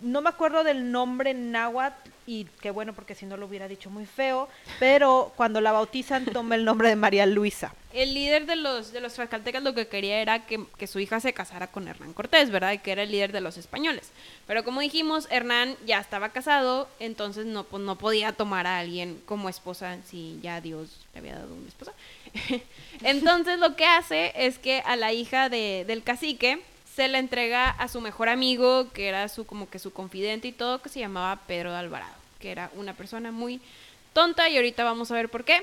No 0.00 0.20
me 0.20 0.28
acuerdo 0.28 0.62
del 0.62 0.92
nombre 0.92 1.34
náhuatl 1.34 2.10
y 2.26 2.44
qué 2.60 2.70
bueno 2.70 2.92
porque 2.92 3.14
si 3.14 3.26
no 3.26 3.36
lo 3.36 3.46
hubiera 3.46 3.68
dicho 3.68 3.90
muy 3.90 4.06
feo, 4.06 4.48
pero 4.78 5.32
cuando 5.36 5.60
la 5.60 5.72
bautizan 5.72 6.24
toma 6.26 6.54
el 6.54 6.64
nombre 6.64 6.88
de 6.88 6.96
María 6.96 7.26
Luisa. 7.26 7.72
El 7.94 8.12
líder 8.12 8.44
de 8.46 8.56
los, 8.56 8.92
de 8.92 9.00
los 9.00 9.14
tlaxcaltecas 9.14 9.62
lo 9.62 9.72
que 9.72 9.86
quería 9.86 10.18
era 10.20 10.44
que, 10.46 10.64
que 10.76 10.88
su 10.88 10.98
hija 10.98 11.20
se 11.20 11.32
casara 11.32 11.68
con 11.68 11.86
Hernán 11.86 12.12
Cortés, 12.12 12.50
¿verdad? 12.50 12.72
Y 12.72 12.78
que 12.78 12.90
era 12.90 13.04
el 13.04 13.12
líder 13.12 13.30
de 13.30 13.40
los 13.40 13.56
españoles. 13.56 14.10
Pero 14.48 14.64
como 14.64 14.80
dijimos, 14.80 15.28
Hernán 15.30 15.76
ya 15.86 16.00
estaba 16.00 16.30
casado, 16.30 16.88
entonces 16.98 17.46
no, 17.46 17.62
pues, 17.62 17.82
no 17.84 17.96
podía 17.96 18.32
tomar 18.32 18.66
a 18.66 18.80
alguien 18.80 19.22
como 19.26 19.48
esposa 19.48 19.96
si 20.10 20.40
ya 20.42 20.60
Dios 20.60 20.88
le 21.12 21.20
había 21.20 21.34
dado 21.36 21.54
una 21.54 21.68
esposa. 21.68 21.92
entonces 23.02 23.58
lo 23.60 23.76
que 23.76 23.86
hace 23.86 24.32
es 24.34 24.58
que 24.58 24.82
a 24.84 24.96
la 24.96 25.12
hija 25.12 25.48
de- 25.48 25.84
del 25.86 26.02
cacique 26.02 26.60
se 26.94 27.08
la 27.08 27.18
entrega 27.18 27.70
a 27.70 27.88
su 27.88 28.00
mejor 28.00 28.28
amigo, 28.28 28.90
que 28.92 29.08
era 29.08 29.28
su 29.28 29.46
como 29.46 29.68
que 29.70 29.78
su 29.78 29.92
confidente 29.92 30.48
y 30.48 30.52
todo, 30.52 30.82
que 30.82 30.88
se 30.88 31.00
llamaba 31.00 31.40
Pedro 31.46 31.70
de 31.72 31.78
Alvarado, 31.78 32.14
que 32.40 32.50
era 32.50 32.70
una 32.74 32.94
persona 32.94 33.30
muy 33.32 33.60
tonta 34.12 34.48
y 34.48 34.56
ahorita 34.56 34.84
vamos 34.84 35.10
a 35.10 35.14
ver 35.14 35.28
por 35.28 35.44
qué. 35.44 35.62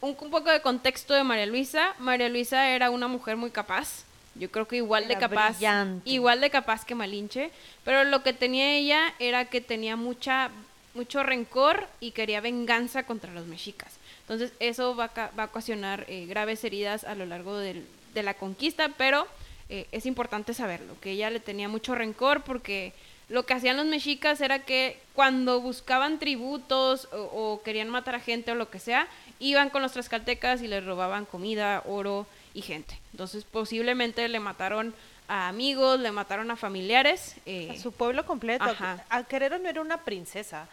Un, 0.00 0.16
un 0.20 0.30
poco 0.30 0.50
de 0.50 0.60
contexto 0.60 1.14
de 1.14 1.24
María 1.24 1.46
Luisa. 1.46 1.94
María 1.98 2.28
Luisa 2.28 2.68
era 2.70 2.90
una 2.90 3.08
mujer 3.08 3.36
muy 3.36 3.50
capaz. 3.50 4.04
Yo 4.36 4.50
creo 4.50 4.66
que 4.66 4.76
igual 4.76 5.06
de 5.06 5.16
capaz, 5.16 5.50
brillante. 5.58 6.10
igual 6.10 6.40
de 6.40 6.50
capaz 6.50 6.84
que 6.84 6.96
Malinche, 6.96 7.52
pero 7.84 8.02
lo 8.02 8.24
que 8.24 8.32
tenía 8.32 8.72
ella 8.74 9.14
era 9.20 9.44
que 9.44 9.60
tenía 9.60 9.94
mucha 9.96 10.50
mucho 10.94 11.22
rencor 11.24 11.88
y 12.00 12.10
quería 12.12 12.40
venganza 12.40 13.04
contra 13.04 13.32
los 13.32 13.46
mexicas. 13.46 13.92
Entonces 14.22 14.52
eso 14.60 14.94
va 14.96 15.10
a, 15.16 15.30
va 15.38 15.42
a 15.44 15.46
ocasionar 15.46 16.04
eh, 16.08 16.26
graves 16.26 16.62
heridas 16.64 17.04
a 17.04 17.14
lo 17.14 17.26
largo 17.26 17.56
del- 17.58 17.84
de 18.12 18.22
la 18.22 18.34
conquista, 18.34 18.88
pero 18.96 19.26
eh, 19.68 19.86
es 19.92 20.06
importante 20.06 20.52
saberlo, 20.54 20.94
que 21.00 21.10
ella 21.12 21.30
le 21.30 21.40
tenía 21.40 21.68
mucho 21.68 21.94
rencor 21.96 22.42
porque 22.42 22.92
lo 23.28 23.44
que 23.46 23.54
hacían 23.54 23.76
los 23.76 23.86
mexicas 23.86 24.40
era 24.40 24.60
que 24.60 24.98
cuando 25.14 25.60
buscaban 25.60 26.18
tributos 26.20 27.08
o, 27.12 27.16
o, 27.22 27.62
querían 27.62 27.88
matar 27.88 28.14
a 28.16 28.20
gente 28.20 28.52
o 28.52 28.54
lo 28.54 28.68
que 28.70 28.78
sea, 28.78 29.08
iban 29.44 29.70
con 29.70 29.82
los 29.82 29.92
tlaxcaltecas 29.92 30.62
y 30.62 30.68
les 30.68 30.84
robaban 30.84 31.26
comida, 31.26 31.82
oro 31.86 32.26
y 32.54 32.62
gente. 32.62 32.98
Entonces 33.12 33.44
posiblemente 33.44 34.26
le 34.28 34.40
mataron 34.40 34.94
a 35.28 35.48
amigos, 35.48 36.00
le 36.00 36.12
mataron 36.12 36.50
a 36.50 36.56
familiares. 36.56 37.36
Eh, 37.46 37.70
a 37.70 37.80
su 37.80 37.92
pueblo 37.92 38.24
completo. 38.24 38.64
Ajá. 38.64 39.04
A 39.10 39.24
Querero 39.24 39.58
no 39.58 39.68
era 39.68 39.80
una 39.80 39.98
princesa 39.98 40.66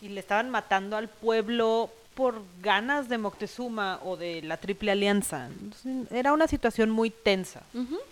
y 0.00 0.08
le 0.08 0.20
estaban 0.20 0.50
matando 0.50 0.96
al 0.96 1.08
pueblo 1.08 1.90
por 2.18 2.42
ganas 2.60 3.08
de 3.08 3.16
Moctezuma 3.16 4.00
o 4.02 4.16
de 4.16 4.42
la 4.42 4.56
Triple 4.56 4.90
Alianza. 4.90 5.50
era 6.10 6.32
una 6.32 6.48
situación 6.48 6.90
muy 6.90 7.10
tensa. 7.10 7.62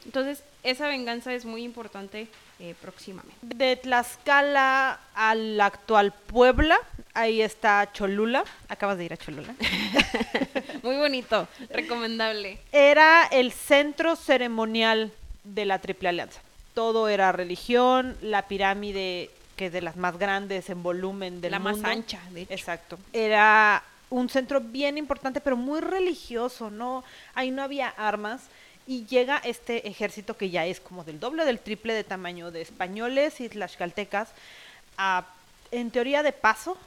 Entonces, 0.04 0.44
esa 0.62 0.86
venganza 0.86 1.34
es 1.34 1.44
muy 1.44 1.64
importante 1.64 2.28
eh, 2.60 2.76
próximamente. 2.80 3.36
De 3.42 3.74
Tlaxcala 3.74 5.00
al 5.12 5.60
actual 5.60 6.12
Puebla, 6.12 6.78
ahí 7.14 7.42
está 7.42 7.90
Cholula. 7.92 8.44
Acabas 8.68 8.96
de 8.96 9.06
ir 9.06 9.12
a 9.12 9.16
Cholula. 9.16 9.52
muy 10.84 10.94
bonito, 10.98 11.48
recomendable. 11.70 12.60
Era 12.70 13.26
el 13.26 13.50
centro 13.50 14.14
ceremonial 14.14 15.10
de 15.42 15.64
la 15.64 15.80
Triple 15.80 16.10
Alianza. 16.10 16.40
Todo 16.74 17.08
era 17.08 17.32
religión, 17.32 18.16
la 18.22 18.46
pirámide 18.46 19.30
que 19.56 19.66
es 19.66 19.72
de 19.72 19.80
las 19.80 19.96
más 19.96 20.18
grandes 20.18 20.70
en 20.70 20.82
volumen 20.82 21.40
del 21.40 21.50
la 21.50 21.58
mundo. 21.58 21.78
La 21.78 21.82
más 21.82 21.96
ancha, 21.96 22.20
de 22.30 22.42
hecho. 22.42 22.52
Exacto. 22.52 22.98
Era 23.12 23.82
un 24.10 24.28
centro 24.28 24.60
bien 24.60 24.98
importante, 24.98 25.40
pero 25.40 25.56
muy 25.56 25.80
religioso, 25.80 26.70
¿no? 26.70 27.04
Ahí 27.34 27.50
no 27.50 27.62
había 27.62 27.88
armas. 27.88 28.42
Y 28.88 29.04
llega 29.06 29.38
este 29.38 29.88
ejército 29.88 30.36
que 30.36 30.50
ya 30.50 30.64
es 30.64 30.78
como 30.78 31.02
del 31.02 31.18
doble, 31.18 31.44
del 31.44 31.58
triple 31.58 31.92
de 31.92 32.04
tamaño 32.04 32.52
de 32.52 32.62
españoles 32.62 33.40
y 33.40 33.48
tlaxcaltecas, 33.48 34.28
a, 34.96 35.26
en 35.72 35.90
teoría 35.90 36.22
de 36.22 36.32
paso, 36.32 36.78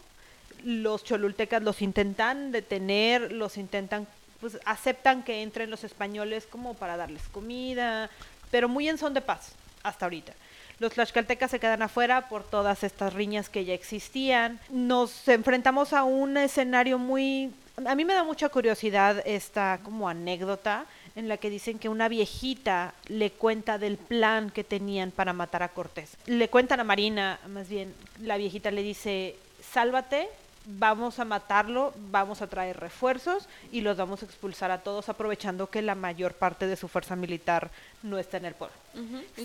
los 0.63 1.03
cholultecas 1.03 1.61
los 1.61 1.81
intentan 1.81 2.51
detener, 2.51 3.33
los 3.33 3.57
intentan, 3.57 4.07
pues 4.39 4.57
aceptan 4.65 5.23
que 5.23 5.41
entren 5.41 5.69
los 5.69 5.83
españoles 5.83 6.47
como 6.49 6.73
para 6.73 6.95
darles 6.95 7.23
comida, 7.33 8.09
pero 8.49 8.69
muy 8.69 8.87
en 8.87 8.97
son 8.97 9.13
de 9.13 9.21
paz, 9.21 9.51
hasta 9.83 10.05
ahorita. 10.05 10.33
Los 10.79 10.93
tlaxcaltecas 10.93 11.51
se 11.51 11.59
quedan 11.59 11.81
afuera 11.81 12.29
por 12.29 12.43
todas 12.43 12.83
estas 12.85 13.13
riñas 13.13 13.49
que 13.49 13.65
ya 13.65 13.73
existían. 13.73 14.59
Nos 14.69 15.27
enfrentamos 15.27 15.91
a 15.91 16.03
un 16.03 16.37
escenario 16.37 16.97
muy... 16.97 17.51
A 17.85 17.95
mí 17.95 18.05
me 18.05 18.13
da 18.13 18.23
mucha 18.23 18.47
curiosidad 18.47 19.21
esta 19.25 19.79
como 19.83 20.07
anécdota 20.07 20.85
en 21.15 21.27
la 21.27 21.37
que 21.37 21.49
dicen 21.49 21.79
que 21.79 21.89
una 21.89 22.07
viejita 22.07 22.93
le 23.07 23.31
cuenta 23.31 23.77
del 23.77 23.97
plan 23.97 24.51
que 24.51 24.63
tenían 24.63 25.11
para 25.11 25.33
matar 25.33 25.63
a 25.63 25.69
Cortés. 25.69 26.15
Le 26.25 26.47
cuentan 26.47 26.79
a 26.79 26.85
Marina, 26.85 27.39
más 27.47 27.67
bien, 27.67 27.93
la 28.21 28.37
viejita 28.37 28.71
le 28.71 28.83
dice, 28.83 29.35
sálvate, 29.61 30.29
vamos 30.65 31.19
a 31.19 31.25
matarlo, 31.25 31.93
vamos 32.11 32.41
a 32.41 32.47
traer 32.47 32.79
refuerzos 32.79 33.47
y 33.71 33.81
los 33.81 33.97
vamos 33.97 34.21
a 34.21 34.25
expulsar 34.25 34.71
a 34.71 34.79
todos 34.79 35.09
aprovechando 35.09 35.69
que 35.69 35.81
la 35.81 35.95
mayor 35.95 36.33
parte 36.33 36.67
de 36.67 36.75
su 36.75 36.87
fuerza 36.87 37.15
militar 37.15 37.71
no 38.03 38.17
está 38.17 38.37
en 38.37 38.45
el 38.45 38.53
pueblo. 38.53 38.75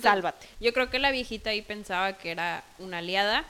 Sálvate. 0.03 0.46
Yo 0.61 0.72
creo 0.72 0.90
que 0.90 0.98
la 0.98 1.11
viejita 1.11 1.50
ahí 1.50 1.62
pensaba 1.62 2.14
que 2.14 2.31
era 2.31 2.64
una 2.79 2.98
aliada, 2.98 3.44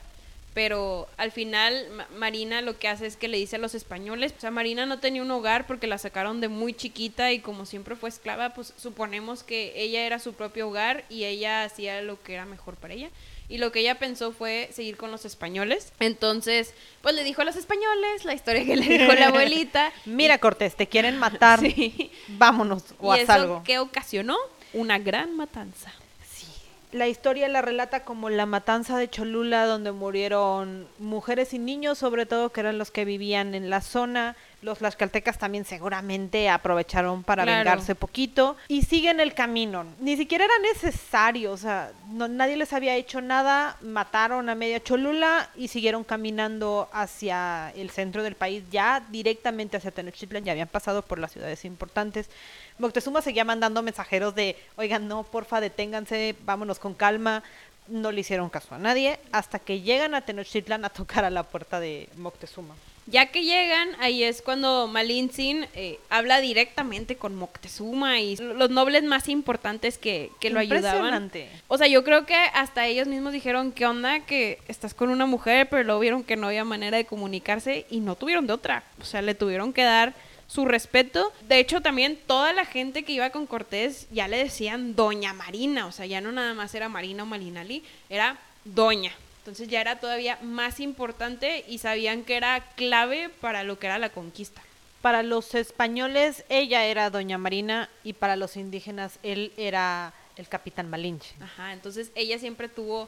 pero 0.55 1.09
al 1.17 1.33
final 1.33 2.07
Marina 2.17 2.61
lo 2.61 2.79
que 2.79 2.89
hace 2.89 3.07
es 3.07 3.17
que 3.17 3.27
le 3.27 3.39
dice 3.39 3.57
a 3.57 3.59
los 3.59 3.75
españoles, 3.75 4.35
o 4.37 4.41
sea, 4.41 4.53
Marina 4.53 4.87
no 4.87 5.01
tenía 5.01 5.23
un 5.23 5.31
hogar 5.31 5.67
porque 5.67 5.89
la 5.89 5.99
sacaron 5.99 6.41
de 6.41 6.49
muy 6.49 6.75
chiquita 6.75 7.33
y 7.33 7.41
como 7.41 7.67
siempre 7.67 7.97
fue 7.97 8.09
esclava, 8.09 8.51
pues 8.51 8.73
suponemos 8.77 9.43
que 9.43 9.73
ella 9.75 10.07
era 10.07 10.21
su 10.21 10.35
propio 10.35 10.69
hogar 10.69 11.05
y 11.09 11.25
ella 11.25 11.65
hacía 11.65 12.01
lo 12.03 12.23
que 12.23 12.35
era 12.35 12.47
mejor 12.47 12.77
para 12.77 12.95
ella 12.95 13.11
y 13.49 13.59
lo 13.59 13.73
que 13.73 13.81
ella 13.81 13.99
pensó 13.99 14.33
fue 14.33 14.71
seguir 14.73 14.97
con 14.97 15.11
los 15.11 15.25
españoles. 15.25 15.93
Entonces, 16.01 16.73
pues 17.03 17.15
le 17.15 17.25
dijo 17.25 17.43
a 17.43 17.45
los 17.45 17.57
españoles 17.57 18.25
la 18.25 18.35
historia 18.35 18.65
que 18.65 18.77
le 18.77 18.99
dijo 18.99 19.13
la 19.13 19.29
abuelita. 19.29 19.93
Mira, 20.07 20.39
Cortés, 20.39 20.77
te 20.77 20.89
quieren 20.89 21.19
matar. 21.19 21.61
Sí. 21.75 22.11
Vámonos 22.29 22.85
o 23.01 23.17
¿Y 23.17 23.21
haz 23.21 23.31
algo. 23.31 23.63
¿Qué 23.65 23.79
ocasionó? 23.79 24.37
Una 24.73 24.99
gran 24.99 25.35
matanza. 25.37 25.93
Sí. 26.29 26.47
La 26.93 27.09
historia 27.09 27.49
la 27.49 27.63
relata 27.63 28.05
como 28.05 28.29
la 28.29 28.45
matanza 28.45 28.99
de 28.99 29.09
Cholula, 29.09 29.67
donde 29.67 29.93
murieron 29.93 30.87
mujeres 30.99 31.55
y 31.55 31.59
niños, 31.59 31.99
sobre 31.99 32.27
todo 32.27 32.51
que 32.51 32.61
eran 32.61 32.77
los 32.77 32.91
que 32.91 33.05
vivían 33.05 33.55
en 33.55 33.71
la 33.71 33.81
zona 33.81 34.37
los 34.65 34.79
tlaxcaltecas 34.79 35.39
también 35.39 35.67
seguramente 35.67 36.49
aprovecharon 36.49 37.23
para 37.23 37.45
vengarse 37.45 37.95
poquito 37.95 38.57
y 38.67 38.83
siguen 38.83 39.21
el 39.21 39.35
camino. 39.35 39.85
Ni 40.01 40.17
siquiera 40.17 40.47
era 40.47 40.59
necesario, 40.61 41.53
o 41.53 41.57
sea, 41.59 41.93
no, 42.09 42.29
nadie 42.29 42.57
les 42.57 42.73
había 42.73 42.97
hecho 42.97 43.21
nada, 43.21 43.77
mataron 43.83 44.49
a 44.49 44.55
media 44.55 44.83
Cholula 44.83 45.51
y 45.55 45.69
siguieron 45.69 46.03
caminando 46.03 46.89
hacia 46.93 47.73
el 47.77 47.91
centro 47.91 48.23
del 48.23 48.37
país, 48.37 48.65
ya 48.71 49.05
directamente 49.11 49.77
hacia 49.77 49.91
Tenochtitlan, 49.91 50.45
ya 50.45 50.53
habían 50.53 50.69
pasado 50.69 51.03
por 51.03 51.19
las 51.19 51.33
ciudades 51.33 51.67
importantes. 51.67 52.31
Moctezuma 52.79 53.21
seguía 53.21 53.45
mandando 53.45 53.83
mensajeros 53.83 54.35
de, 54.35 54.57
oigan, 54.77 55.07
no, 55.07 55.25
porfa, 55.25 55.61
deténganse, 55.61 56.37
vámonos 56.45 56.79
con 56.79 56.95
calma. 56.95 57.43
No 57.87 58.11
le 58.13 58.23
hicieron 58.23 58.49
caso 58.49 58.75
a 58.75 58.79
nadie 58.79 59.21
hasta 59.31 59.59
que 59.59 59.83
llegan 59.83 60.15
a 60.15 60.23
Tenochtitlan 60.23 60.87
a 60.87 60.89
tocar 60.89 61.27
a 61.27 61.31
la 61.31 61.43
puerta 61.43 61.81
de 61.81 62.09
Moctezuma. 62.17 62.75
Ya 63.07 63.27
que 63.27 63.45
llegan, 63.45 63.91
ahí 64.01 64.23
es 64.23 64.41
cuando 64.41 64.87
Malintzin 64.87 65.67
eh, 65.75 65.99
habla 66.09 66.41
directamente 66.41 67.17
con 67.17 67.35
Moctezuma 67.35 68.21
y 68.21 68.37
los 68.37 68.71
nobles 68.71 69.03
más 69.03 69.29
importantes 69.29 69.99
que, 69.99 70.31
que 70.41 70.49
lo 70.49 70.59
ayudaban. 70.59 71.31
O 71.69 71.77
sea, 71.77 71.87
yo 71.87 72.03
creo 72.03 72.25
que 72.25 72.35
hasta 72.35 72.87
ellos 72.87 73.07
mismos 73.07 73.35
dijeron, 73.35 73.73
¿qué 73.73 73.85
onda? 73.85 74.21
Que 74.21 74.59
estás 74.69 74.95
con 74.95 75.11
una 75.11 75.27
mujer, 75.27 75.69
pero 75.69 75.85
luego 75.85 76.01
vieron 76.01 76.25
que 76.25 76.37
no 76.37 76.47
había 76.47 76.65
manera 76.65 76.97
de 76.97 77.05
comunicarse 77.05 77.85
y 77.91 78.01
no 78.01 78.17
tuvieron 78.17 78.47
de 78.47 78.55
otra. 78.55 78.85
O 79.01 79.05
sea, 79.05 79.21
le 79.21 79.35
tuvieron 79.35 79.75
que 79.75 79.83
dar 79.83 80.15
su 80.47 80.65
respeto. 80.65 81.33
De 81.49 81.59
hecho, 81.59 81.83
también 81.83 82.19
toda 82.27 82.53
la 82.53 82.65
gente 82.65 83.03
que 83.03 83.13
iba 83.13 83.31
con 83.31 83.47
Cortés 83.47 84.07
ya 84.13 84.29
le 84.29 84.39
decían 84.39 84.95
Doña 84.95 85.35
Marina. 85.35 85.87
O 85.87 85.93
sea, 85.93 86.07
ya 86.07 86.21
no 86.21 86.33
nada 86.33 86.55
más 86.55 86.75
era 86.75 86.89
Marina 86.89 87.25
o 87.25 87.27
Malinali, 87.27 87.83
era 88.09 88.39
Doña. 88.65 89.13
Entonces 89.45 89.69
ya 89.69 89.83
era 89.83 90.01
todavía 90.01 90.39
más 90.41 90.81
importante 90.81 91.67
y 91.69 91.77
sabían 91.77 92.25
que 92.25 92.37
era 92.37 92.65
clave 92.77 93.29
para 93.29 93.63
lo 93.63 93.79
que 93.79 93.89
era 93.89 93.99
la 93.99 94.09
conquista. 94.09 94.63
Para 95.03 95.23
los 95.23 95.55
españoles 95.55 96.47
ella 96.49 96.87
era 96.87 97.11
Doña 97.11 97.37
Marina 97.37 97.91
y 98.05 98.15
para 98.15 98.37
los 98.37 98.57
indígenas 98.57 99.19
él 99.23 99.53
era 99.59 100.15
el 100.37 100.49
capitán 100.49 100.89
Malinche. 100.89 101.35
Ajá, 101.43 101.75
entonces 101.75 102.11
ella 102.15 102.39
siempre 102.39 102.71
tuvo 102.71 103.07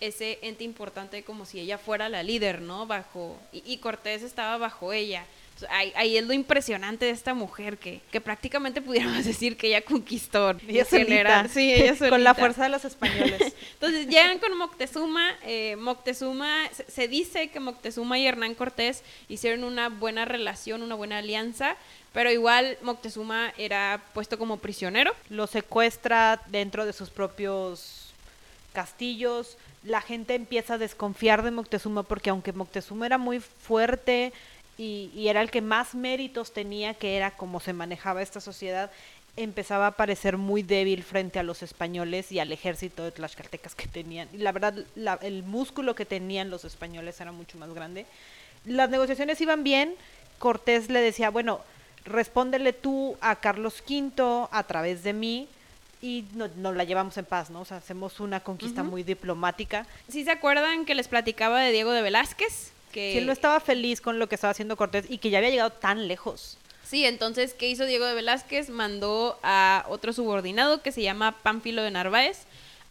ese 0.00 0.38
ente 0.42 0.62
importante 0.62 1.22
como 1.22 1.46
si 1.46 1.58
ella 1.58 1.78
fuera 1.78 2.10
la 2.10 2.22
líder, 2.22 2.60
¿no? 2.60 2.86
Bajo 2.86 3.38
y, 3.50 3.62
y 3.64 3.78
Cortés 3.78 4.22
estaba 4.22 4.58
bajo 4.58 4.92
ella. 4.92 5.24
Ahí, 5.70 6.16
es 6.16 6.26
lo 6.26 6.32
impresionante 6.32 7.06
de 7.06 7.10
esta 7.10 7.34
mujer, 7.34 7.78
que, 7.78 8.00
que 8.10 8.20
prácticamente 8.20 8.80
pudiéramos 8.80 9.24
decir 9.24 9.56
que 9.56 9.68
ella 9.68 9.82
conquistó 9.82 10.50
ella 10.66 10.84
general. 10.84 11.48
Sí, 11.48 11.72
ella 11.72 11.96
Con 12.08 12.24
la 12.24 12.34
fuerza 12.34 12.64
de 12.64 12.68
los 12.68 12.84
españoles. 12.84 13.54
Entonces 13.74 14.06
llegan 14.06 14.38
con 14.38 14.56
Moctezuma. 14.56 15.30
Eh, 15.44 15.76
Moctezuma, 15.76 16.68
se, 16.72 16.90
se, 16.90 17.08
dice 17.08 17.48
que 17.48 17.60
Moctezuma 17.60 18.18
y 18.18 18.26
Hernán 18.26 18.54
Cortés 18.54 19.02
hicieron 19.28 19.64
una 19.64 19.88
buena 19.88 20.24
relación, 20.24 20.82
una 20.82 20.94
buena 20.94 21.18
alianza. 21.18 21.76
Pero 22.12 22.30
igual 22.30 22.78
Moctezuma 22.82 23.52
era 23.58 24.02
puesto 24.14 24.38
como 24.38 24.56
prisionero. 24.56 25.14
Lo 25.28 25.46
secuestra 25.46 26.40
dentro 26.46 26.86
de 26.86 26.92
sus 26.92 27.10
propios 27.10 28.12
castillos. 28.72 29.56
La 29.84 30.00
gente 30.00 30.34
empieza 30.34 30.74
a 30.74 30.78
desconfiar 30.78 31.42
de 31.42 31.50
Moctezuma 31.50 32.02
porque 32.02 32.30
aunque 32.30 32.52
Moctezuma 32.52 33.06
era 33.06 33.18
muy 33.18 33.40
fuerte, 33.40 34.32
y, 34.78 35.26
era 35.28 35.42
el 35.42 35.50
que 35.50 35.60
más 35.60 35.94
méritos 35.94 36.52
tenía, 36.52 36.94
que 36.94 37.16
era 37.16 37.32
cómo 37.32 37.58
se 37.60 37.72
manejaba 37.72 38.22
esta 38.22 38.40
sociedad, 38.40 38.90
empezaba 39.36 39.88
a 39.88 39.90
parecer 39.92 40.36
muy 40.36 40.62
débil 40.62 41.02
frente 41.02 41.38
a 41.38 41.42
los 41.42 41.62
españoles 41.62 42.32
y 42.32 42.38
al 42.38 42.52
ejército 42.52 43.04
de 43.04 43.10
tlaxcaltecas 43.10 43.74
que 43.74 43.88
tenían. 43.88 44.28
Y 44.32 44.38
la 44.38 44.52
verdad, 44.52 44.74
el 45.22 45.42
músculo 45.42 45.94
que 45.94 46.04
tenían 46.04 46.50
los 46.50 46.64
españoles 46.64 47.20
era 47.20 47.32
mucho 47.32 47.58
más 47.58 47.72
grande. 47.74 48.06
Las 48.64 48.88
negociaciones 48.90 49.40
iban 49.40 49.64
bien. 49.64 49.94
Cortés 50.38 50.90
le 50.90 51.00
decía, 51.00 51.30
bueno, 51.30 51.60
respóndele 52.04 52.72
tú 52.72 53.16
a 53.20 53.36
Carlos 53.36 53.82
V 53.88 54.48
a 54.50 54.62
través 54.64 55.02
de 55.02 55.12
mí 55.12 55.48
y 56.00 56.24
nos 56.34 56.54
no 56.56 56.72
la 56.72 56.84
llevamos 56.84 57.16
en 57.18 57.24
paz, 57.24 57.50
¿no? 57.50 57.60
O 57.60 57.64
sea, 57.64 57.78
hacemos 57.78 58.20
una 58.20 58.40
conquista 58.40 58.84
muy 58.84 59.02
diplomática. 59.02 59.86
¿Sí 60.08 60.24
se 60.24 60.30
acuerdan 60.30 60.84
que 60.84 60.94
les 60.94 61.08
platicaba 61.08 61.60
de 61.60 61.72
Diego 61.72 61.92
de 61.92 62.02
Velázquez? 62.02 62.72
Que... 62.92 63.18
él 63.18 63.26
no 63.26 63.32
estaba 63.32 63.60
feliz 63.60 64.00
con 64.00 64.18
lo 64.18 64.28
que 64.28 64.34
estaba 64.34 64.50
haciendo 64.50 64.76
Cortés 64.76 65.06
y 65.08 65.18
que 65.18 65.30
ya 65.30 65.38
había 65.38 65.50
llegado 65.50 65.70
tan 65.70 66.08
lejos. 66.08 66.58
Sí, 66.84 67.04
entonces, 67.04 67.52
¿qué 67.52 67.68
hizo 67.68 67.84
Diego 67.84 68.06
de 68.06 68.14
Velázquez? 68.14 68.70
Mandó 68.70 69.38
a 69.42 69.84
otro 69.88 70.14
subordinado 70.14 70.80
que 70.80 70.90
se 70.90 71.02
llama 71.02 71.32
Pánfilo 71.42 71.82
de 71.82 71.90
Narváez 71.90 72.44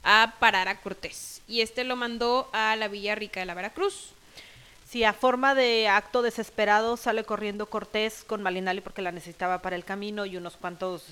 a 0.04 0.36
parar 0.40 0.68
a 0.68 0.80
Cortés. 0.82 1.42
Y 1.48 1.62
este 1.62 1.84
lo 1.84 1.96
mandó 1.96 2.48
a 2.54 2.76
la 2.76 2.90
Villa 2.90 3.16
Rica 3.16 3.40
de 3.40 3.48
la 3.48 3.56
Veracruz. 3.56 4.14
Si 4.88 5.04
a 5.04 5.14
forma 5.14 5.54
de 5.54 5.90
acto 5.90 6.22
desesperado 6.22 6.96
sale 6.96 7.24
corriendo 7.26 7.66
Cortés 7.66 8.24
con 8.24 8.42
Malinali 8.42 8.82
porque 8.82 9.02
la 9.02 9.12
necesitaba 9.12 9.62
para 9.62 9.76
el 9.76 9.84
camino 9.84 10.26
y 10.26 10.38
unos 10.38 10.56
cuantos 10.56 11.04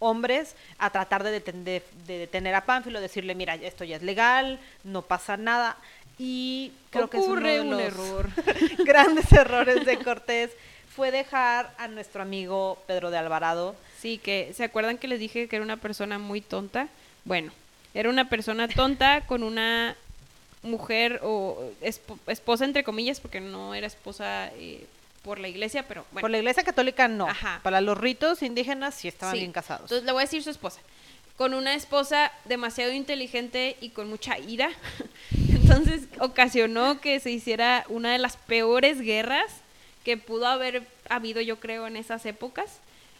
hombres 0.00 0.54
a 0.78 0.90
tratar 0.90 1.22
de 1.22 1.40
de 1.40 1.82
detener 2.06 2.54
a 2.54 2.66
Pánfilo, 2.66 3.00
decirle, 3.00 3.34
mira, 3.34 3.54
esto 3.54 3.84
ya 3.84 3.96
es 3.96 4.02
legal, 4.02 4.60
no 4.84 5.02
pasa 5.02 5.36
nada. 5.36 5.78
Y 6.18 6.72
creo 6.90 7.08
que 7.08 7.18
es 7.18 7.26
uno 7.26 7.46
de 7.48 7.60
un 7.60 7.78
error. 7.80 8.28
grandes 8.84 9.32
errores 9.32 9.84
de 9.86 9.98
Cortés 9.98 10.50
fue 10.94 11.10
dejar 11.10 11.72
a 11.78 11.88
nuestro 11.88 12.22
amigo 12.22 12.78
Pedro 12.86 13.10
de 13.10 13.18
Alvarado. 13.18 13.74
Sí, 13.98 14.18
que 14.18 14.52
se 14.54 14.64
acuerdan 14.64 14.98
que 14.98 15.08
les 15.08 15.18
dije 15.18 15.48
que 15.48 15.56
era 15.56 15.64
una 15.64 15.76
persona 15.78 16.18
muy 16.18 16.40
tonta. 16.40 16.88
Bueno, 17.24 17.52
era 17.94 18.10
una 18.10 18.28
persona 18.28 18.68
tonta 18.68 19.22
con 19.26 19.42
una 19.42 19.96
mujer 20.62 21.20
o 21.22 21.70
esp- 21.82 22.18
esposa 22.28 22.64
entre 22.64 22.84
comillas, 22.84 23.20
porque 23.20 23.40
no 23.40 23.74
era 23.74 23.86
esposa 23.86 24.48
eh, 24.56 24.86
por 25.22 25.38
la 25.40 25.48
iglesia, 25.48 25.86
pero 25.88 26.04
bueno. 26.12 26.22
Por 26.24 26.30
la 26.30 26.38
iglesia 26.38 26.62
católica 26.62 27.08
no. 27.08 27.26
Ajá. 27.28 27.60
Para 27.62 27.80
los 27.80 27.96
ritos 27.98 28.42
indígenas 28.42 28.94
sí 28.94 29.08
estaban 29.08 29.34
Sí. 29.34 29.40
bien 29.40 29.52
casados. 29.52 29.82
Entonces 29.84 30.04
le 30.04 30.12
voy 30.12 30.20
a 30.22 30.24
decir 30.26 30.42
su 30.42 30.50
esposa. 30.50 30.80
Con 31.36 31.54
una 31.54 31.74
esposa 31.74 32.30
demasiado 32.44 32.92
inteligente 32.92 33.76
y 33.80 33.88
con 33.90 34.08
mucha 34.08 34.38
ira. 34.38 34.70
Entonces 35.62 36.02
ocasionó 36.18 37.00
que 37.00 37.20
se 37.20 37.30
hiciera 37.30 37.84
una 37.88 38.12
de 38.12 38.18
las 38.18 38.36
peores 38.36 39.00
guerras 39.00 39.46
que 40.04 40.16
pudo 40.16 40.46
haber 40.46 40.86
habido, 41.08 41.40
yo 41.40 41.60
creo, 41.60 41.86
en 41.86 41.96
esas 41.96 42.26
épocas. 42.26 42.78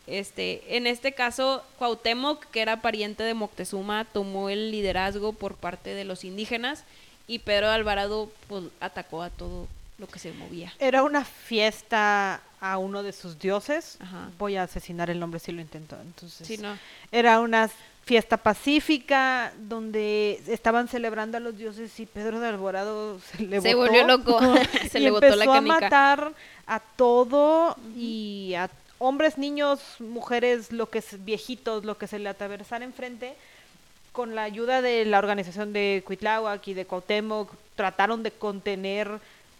Este, 0.08 0.76
en 0.76 0.86
este 0.88 1.12
caso, 1.12 1.64
Cuauhtémoc, 1.78 2.44
que 2.46 2.60
era 2.60 2.80
pariente 2.82 3.22
de 3.22 3.34
Moctezuma, 3.34 4.04
tomó 4.04 4.48
el 4.48 4.72
liderazgo 4.72 5.32
por 5.32 5.54
parte 5.54 5.94
de 5.94 6.04
los 6.04 6.24
indígenas 6.24 6.82
y 7.28 7.38
Pedro 7.38 7.70
Alvarado 7.70 8.28
pues, 8.48 8.64
atacó 8.80 9.22
a 9.22 9.30
todo 9.30 9.68
lo 9.98 10.08
que 10.08 10.18
se 10.18 10.32
movía. 10.32 10.72
Era 10.80 11.04
una 11.04 11.24
fiesta 11.24 12.40
a 12.60 12.78
uno 12.78 13.04
de 13.04 13.12
sus 13.12 13.38
dioses. 13.38 13.96
Ajá. 14.00 14.30
Voy 14.38 14.56
a 14.56 14.64
asesinar 14.64 15.08
el 15.08 15.20
nombre 15.20 15.38
si 15.38 15.52
lo 15.52 15.60
intento. 15.60 15.96
Entonces, 16.00 16.46
Sí, 16.48 16.58
no. 16.58 16.76
era 17.12 17.38
una 17.38 17.70
fiesta 18.04 18.36
pacífica 18.36 19.52
donde 19.58 20.42
estaban 20.48 20.88
celebrando 20.88 21.36
a 21.36 21.40
los 21.40 21.56
dioses 21.56 21.98
y 22.00 22.06
Pedro 22.06 22.40
de 22.40 22.48
Alvarado 22.48 23.20
se 23.20 23.42
le 23.44 23.60
Se 23.60 23.74
botó 23.74 23.90
volvió 23.92 24.06
loco. 24.06 24.40
Se 24.90 24.98
y 24.98 25.02
le 25.02 25.10
botó 25.10 25.26
la 25.28 25.44
empezó 25.44 25.52
a 25.52 25.54
canica. 25.54 25.80
matar 25.80 26.32
a 26.66 26.80
todo 26.80 27.76
y 27.96 28.54
a 28.56 28.70
hombres, 28.98 29.38
niños, 29.38 29.80
mujeres, 29.98 30.72
lo 30.72 30.88
que 30.90 30.98
es 30.98 31.24
viejitos, 31.24 31.84
lo 31.84 31.98
que 31.98 32.06
se 32.06 32.18
le 32.18 32.28
atravesara 32.28 32.84
enfrente. 32.84 33.34
Con 34.12 34.34
la 34.34 34.42
ayuda 34.42 34.82
de 34.82 35.04
la 35.06 35.18
organización 35.18 35.72
de 35.72 36.02
Cuitláhuac 36.04 36.66
y 36.68 36.74
de 36.74 36.84
Cuauhtémoc, 36.84 37.50
trataron 37.76 38.22
de 38.22 38.30
contener 38.30 39.08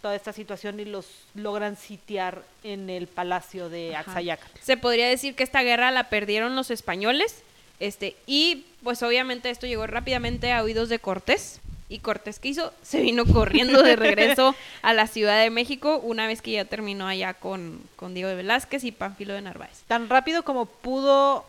toda 0.03 0.15
esta 0.15 0.33
situación 0.33 0.79
y 0.81 0.85
los 0.85 1.07
logran 1.35 1.77
sitiar 1.77 2.43
en 2.63 2.91
el 2.91 3.07
palacio 3.07 3.69
de 3.69 3.97
Ajá. 3.97 4.11
Axayaca. 4.11 4.47
Se 4.61 4.77
podría 4.77 5.09
decir 5.09 5.35
que 5.35 5.43
esta 5.45 5.63
guerra 5.63 5.91
la 5.91 6.09
perdieron 6.11 6.55
los 6.55 6.71
españoles, 6.71 7.43
este, 7.87 8.16
y 8.27 8.64
pues 8.83 9.03
obviamente 9.03 9.51
esto 9.51 9.66
llegó 9.66 9.87
rápidamente 9.87 10.53
a 10.53 10.62
oídos 10.62 10.88
de 10.88 10.99
Cortés. 10.99 11.61
Y 11.88 11.99
Cortés, 11.99 12.38
¿qué 12.38 12.49
hizo? 12.49 12.73
Se 12.83 13.01
vino 13.03 13.27
corriendo 13.27 13.83
de 13.83 13.97
regreso 13.97 14.55
a 14.83 14.95
la 14.95 15.07
Ciudad 15.07 15.42
de 15.42 15.51
México 15.51 15.99
una 16.03 16.27
vez 16.27 16.40
que 16.40 16.53
ya 16.53 16.64
terminó 16.64 17.07
allá 17.07 17.35
con, 17.35 17.81
con 17.97 18.14
Diego 18.14 18.31
de 18.31 18.37
Velázquez 18.37 18.83
y 18.85 18.92
Pánfilo 18.92 19.35
de 19.35 19.42
Narváez. 19.42 19.83
Tan 19.88 20.09
rápido 20.09 20.42
como 20.42 20.64
pudo, 20.64 21.45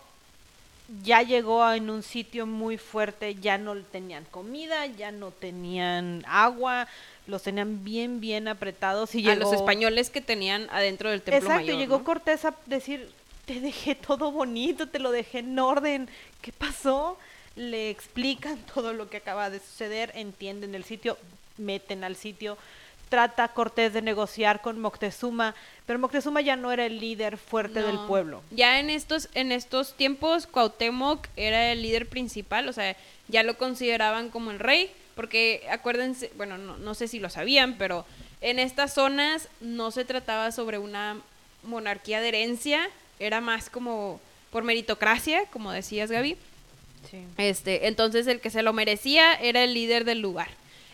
ya 1.04 1.22
llegó 1.22 1.64
a- 1.64 1.78
en 1.78 1.90
un 1.90 2.04
sitio 2.04 2.46
muy 2.46 2.78
fuerte, 2.78 3.36
ya 3.36 3.58
no 3.58 3.74
tenían 3.78 4.26
comida, 4.32 4.86
ya 4.86 5.12
no 5.14 5.32
tenían 5.32 6.26
agua, 6.28 6.88
los 7.26 7.42
tenían 7.44 7.86
bien, 7.86 8.20
bien 8.20 8.50
apretados 8.50 9.16
y 9.16 9.20
A 9.26 9.34
llegó... 9.36 9.46
los 9.46 9.54
españoles 9.54 10.10
que 10.10 10.20
tenían 10.20 10.68
adentro 10.72 11.10
del 11.10 11.22
templo 11.22 11.38
Exacto, 11.40 11.62
mayor, 11.68 11.78
llegó 11.80 11.98
¿no? 12.00 12.04
Cortés 12.04 12.44
a 12.44 12.54
decir, 12.66 13.10
te 13.46 13.60
dejé 13.60 13.96
todo 13.96 14.32
bonito, 14.32 14.88
te 14.88 15.00
lo 15.00 15.12
dejé 15.12 15.40
en 15.40 15.60
orden, 15.60 16.10
¿qué 16.42 16.52
pasó? 16.52 17.18
Le 17.56 17.90
explican 17.90 18.58
todo 18.74 18.94
lo 18.94 19.10
que 19.10 19.18
acaba 19.18 19.50
de 19.50 19.60
suceder, 19.60 20.12
entienden 20.16 20.76
el 20.76 20.84
sitio, 20.84 21.18
meten 21.58 22.04
al 22.04 22.16
sitio, 22.16 22.58
trata 23.10 23.50
Cortés 23.50 23.94
de 23.94 24.02
negociar 24.02 24.62
con 24.62 24.80
Moctezuma, 24.80 25.54
pero 25.86 26.00
Moctezuma 26.00 26.42
ya 26.42 26.56
no 26.56 26.72
era 26.72 26.86
el 26.86 27.00
líder 27.00 27.38
fuerte 27.38 27.84
del 27.84 28.00
pueblo. 28.08 28.42
Ya 28.50 28.80
en 28.80 28.90
estos, 28.90 29.30
en 29.36 29.52
estos 29.52 29.94
tiempos, 29.94 30.48
Cuauhtémoc 30.48 31.28
era 31.36 31.72
el 31.72 31.84
líder 31.84 32.08
principal, 32.08 32.68
o 32.70 32.74
sea, 32.74 32.96
ya 33.28 33.44
lo 33.44 33.58
consideraban 33.58 34.30
como 34.30 34.50
el 34.50 34.58
rey, 34.58 34.92
porque 35.16 35.64
acuérdense, 35.70 36.32
bueno, 36.38 36.58
no, 36.58 36.78
no 36.78 36.96
sé 36.96 37.08
si 37.08 37.20
lo 37.20 37.30
sabían, 37.30 37.78
pero 37.78 38.04
en 38.42 38.58
estas 38.58 38.96
zonas 38.96 39.48
no 39.62 39.92
se 39.92 40.06
trataba 40.06 40.52
sobre 40.52 40.80
una 40.80 41.22
monarquía 41.62 42.20
de 42.20 42.30
herencia, 42.30 42.90
era 43.26 43.42
más 43.42 43.70
como 43.70 44.20
por 44.52 44.64
meritocracia, 44.64 45.46
como 45.48 45.72
decías 45.72 46.12
Gaby. 46.12 46.38
Sí. 47.10 47.18
Este, 47.38 47.88
entonces 47.88 48.28
el 48.28 48.40
que 48.40 48.50
se 48.50 48.62
lo 48.64 48.74
merecía 48.74 49.34
era 49.34 49.64
el 49.64 49.74
líder 49.74 50.06
del 50.06 50.20
lugar. 50.20 50.50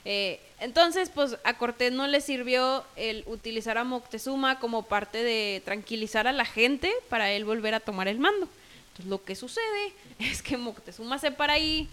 Eh, 0.05 0.39
entonces, 0.59 1.09
pues 1.09 1.37
a 1.43 1.53
Cortés 1.57 1.91
no 1.91 2.07
le 2.07 2.21
sirvió 2.21 2.83
el 2.95 3.23
utilizar 3.27 3.77
a 3.77 3.83
Moctezuma 3.83 4.59
como 4.59 4.83
parte 4.83 5.23
de 5.23 5.61
tranquilizar 5.65 6.27
a 6.27 6.31
la 6.31 6.45
gente 6.45 6.91
para 7.09 7.31
él 7.31 7.45
volver 7.45 7.73
a 7.75 7.79
tomar 7.79 8.07
el 8.07 8.17
mando. 8.19 8.47
Entonces 8.91 9.05
lo 9.09 9.23
que 9.23 9.35
sucede 9.35 9.93
es 10.19 10.41
que 10.41 10.57
Moctezuma 10.57 11.19
se 11.19 11.31
para 11.31 11.53
ahí 11.53 11.87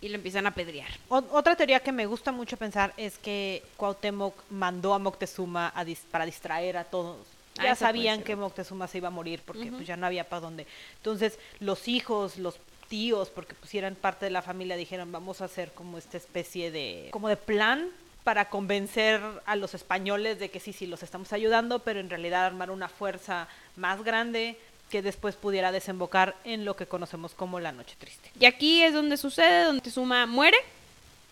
y 0.00 0.08
le 0.08 0.14
empiezan 0.14 0.46
a 0.46 0.52
pedrear. 0.54 0.88
Otra 1.08 1.56
teoría 1.56 1.80
que 1.80 1.90
me 1.90 2.06
gusta 2.06 2.30
mucho 2.32 2.56
pensar 2.56 2.94
es 2.96 3.18
que 3.18 3.62
Cuauhtémoc 3.76 4.34
mandó 4.50 4.94
a 4.94 4.98
Moctezuma 5.00 5.72
a 5.74 5.84
dis- 5.84 6.04
para 6.10 6.24
distraer 6.24 6.76
a 6.76 6.84
todos. 6.84 7.16
Ah, 7.58 7.64
Ya 7.64 7.74
sabían 7.74 8.22
que 8.22 8.36
Moctezuma 8.36 8.86
se 8.88 8.98
iba 8.98 9.08
a 9.08 9.10
morir 9.10 9.42
porque 9.44 9.70
pues 9.70 9.86
ya 9.86 9.96
no 9.96 10.06
había 10.06 10.28
para 10.28 10.40
dónde. 10.40 10.66
Entonces 10.96 11.38
los 11.60 11.88
hijos, 11.88 12.38
los 12.38 12.56
tíos, 12.88 13.28
porque 13.30 13.54
pues 13.54 13.74
eran 13.74 13.94
parte 13.94 14.24
de 14.24 14.30
la 14.30 14.42
familia, 14.42 14.76
dijeron 14.76 15.12
vamos 15.12 15.40
a 15.40 15.44
hacer 15.44 15.72
como 15.72 15.98
esta 15.98 16.16
especie 16.16 16.70
de 16.70 17.08
como 17.10 17.28
de 17.28 17.36
plan 17.36 17.90
para 18.24 18.50
convencer 18.50 19.20
a 19.46 19.56
los 19.56 19.74
españoles 19.74 20.38
de 20.38 20.50
que 20.50 20.60
sí, 20.60 20.72
sí, 20.72 20.86
los 20.86 21.02
estamos 21.02 21.32
ayudando, 21.32 21.78
pero 21.78 22.00
en 22.00 22.10
realidad 22.10 22.44
armar 22.44 22.70
una 22.70 22.88
fuerza 22.88 23.48
más 23.76 24.02
grande 24.04 24.58
que 24.90 25.02
después 25.02 25.34
pudiera 25.34 25.72
desembocar 25.72 26.36
en 26.44 26.64
lo 26.64 26.76
que 26.76 26.86
conocemos 26.86 27.34
como 27.34 27.60
la 27.60 27.72
Noche 27.72 27.94
Triste. 27.98 28.30
Y 28.38 28.46
aquí 28.46 28.82
es 28.82 28.92
donde 28.92 29.16
sucede, 29.16 29.64
donde 29.64 29.80
Moctezuma 29.80 30.26
muere, 30.26 30.58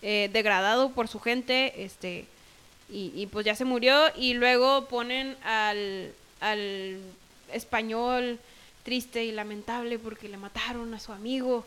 eh, 0.01 0.29
degradado 0.31 0.91
por 0.91 1.07
su 1.07 1.19
gente, 1.19 1.83
este, 1.83 2.25
y, 2.89 3.11
y 3.15 3.27
pues 3.27 3.45
ya 3.45 3.55
se 3.55 3.65
murió, 3.65 4.05
y 4.15 4.33
luego 4.33 4.85
ponen 4.85 5.35
al, 5.43 6.11
al 6.39 6.99
español 7.53 8.39
triste 8.83 9.25
y 9.25 9.33
lamentable 9.33 9.99
porque 9.99 10.29
le 10.29 10.37
mataron 10.37 10.93
a 10.93 10.99
su 10.99 11.11
amigo 11.11 11.65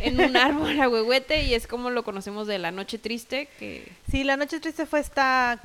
en 0.00 0.20
un 0.20 0.36
árbol 0.48 0.80
a 0.80 0.88
huehuete, 0.88 1.44
y 1.44 1.54
es 1.54 1.66
como 1.66 1.90
lo 1.90 2.02
conocemos 2.02 2.46
de 2.46 2.58
la 2.58 2.72
noche 2.72 2.98
triste, 2.98 3.48
que 3.58 3.90
Sí, 4.10 4.24
la 4.24 4.36
noche 4.36 4.58
triste 4.58 4.86
fue 4.86 5.00
esta 5.00 5.60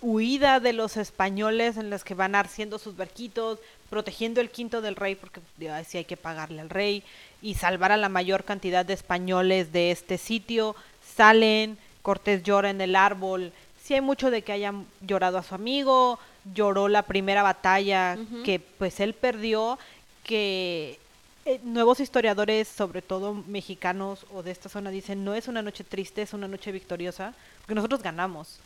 huida 0.00 0.60
de 0.60 0.72
los 0.72 0.96
españoles 0.96 1.76
en 1.76 1.90
las 1.90 2.04
que 2.04 2.14
van 2.14 2.34
haciendo 2.34 2.78
sus 2.78 2.96
barquitos, 2.96 3.58
protegiendo 3.90 4.40
el 4.40 4.48
quinto 4.48 4.80
del 4.80 4.96
rey, 4.96 5.16
porque 5.16 5.40
ay, 5.70 5.84
sí 5.86 5.98
hay 5.98 6.04
que 6.04 6.16
pagarle 6.16 6.60
al 6.60 6.70
rey, 6.70 7.02
y 7.42 7.54
salvar 7.54 7.92
a 7.92 7.96
la 7.96 8.08
mayor 8.08 8.44
cantidad 8.44 8.86
de 8.86 8.94
españoles 8.94 9.72
de 9.72 9.90
este 9.90 10.16
sitio. 10.16 10.74
Salen, 11.16 11.76
Cortés 12.02 12.42
llora 12.42 12.70
en 12.70 12.80
el 12.80 12.96
árbol. 12.96 13.52
Sí 13.88 13.94
hay 13.94 14.02
mucho 14.02 14.30
de 14.30 14.42
que 14.42 14.52
hayan 14.52 14.84
llorado 15.00 15.38
a 15.38 15.42
su 15.42 15.54
amigo, 15.54 16.18
lloró 16.52 16.88
la 16.88 17.04
primera 17.04 17.42
batalla 17.42 18.18
que 18.44 18.60
pues 18.60 19.00
él 19.00 19.14
perdió, 19.14 19.78
que 20.24 20.98
eh, 21.46 21.58
nuevos 21.62 21.98
historiadores, 21.98 22.68
sobre 22.68 23.00
todo 23.00 23.32
mexicanos 23.32 24.26
o 24.30 24.42
de 24.42 24.50
esta 24.50 24.68
zona, 24.68 24.90
dicen 24.90 25.24
no 25.24 25.34
es 25.34 25.48
una 25.48 25.62
noche 25.62 25.84
triste, 25.84 26.20
es 26.20 26.34
una 26.34 26.46
noche 26.46 26.70
victoriosa, 26.70 27.32
porque 27.60 27.76
nosotros 27.76 28.02
ganamos. 28.02 28.60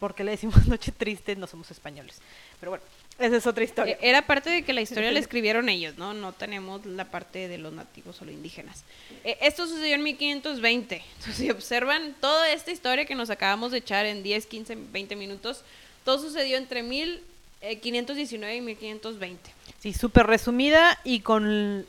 porque 0.00 0.24
le 0.24 0.32
decimos 0.32 0.66
noche 0.66 0.90
triste? 0.90 1.36
No 1.36 1.46
somos 1.46 1.70
españoles. 1.70 2.16
Pero 2.58 2.72
bueno, 2.72 2.84
esa 3.18 3.36
es 3.36 3.46
otra 3.46 3.64
historia. 3.64 3.94
Eh, 3.94 3.98
Era 4.02 4.22
parte 4.26 4.48
de 4.50 4.62
que 4.62 4.72
la 4.72 4.80
historia 4.80 5.10
la 5.10 5.18
escribieron 5.18 5.68
ellos, 5.68 5.96
¿no? 5.98 6.14
No 6.14 6.32
tenemos 6.32 6.84
la 6.86 7.04
parte 7.06 7.48
de 7.48 7.58
los 7.58 7.72
nativos 7.72 8.20
o 8.22 8.24
los 8.24 8.34
indígenas. 8.34 8.84
Eh, 9.24 9.36
esto 9.40 9.66
sucedió 9.66 9.94
en 9.96 10.02
1520. 10.04 11.02
Entonces, 11.18 11.34
si 11.36 11.50
observan 11.50 12.14
toda 12.20 12.50
esta 12.52 12.70
historia 12.70 13.04
que 13.06 13.14
nos 13.14 13.30
acabamos 13.30 13.72
de 13.72 13.78
echar 13.78 14.06
en 14.06 14.22
10, 14.22 14.46
15, 14.46 14.76
20 14.92 15.16
minutos, 15.16 15.62
todo 16.04 16.18
sucedió 16.18 16.56
entre 16.56 16.82
1519 16.82 18.56
y 18.56 18.60
1520. 18.60 19.50
Sí, 19.80 19.92
súper 19.92 20.26
resumida 20.26 20.98
y 21.04 21.20
con 21.20 21.84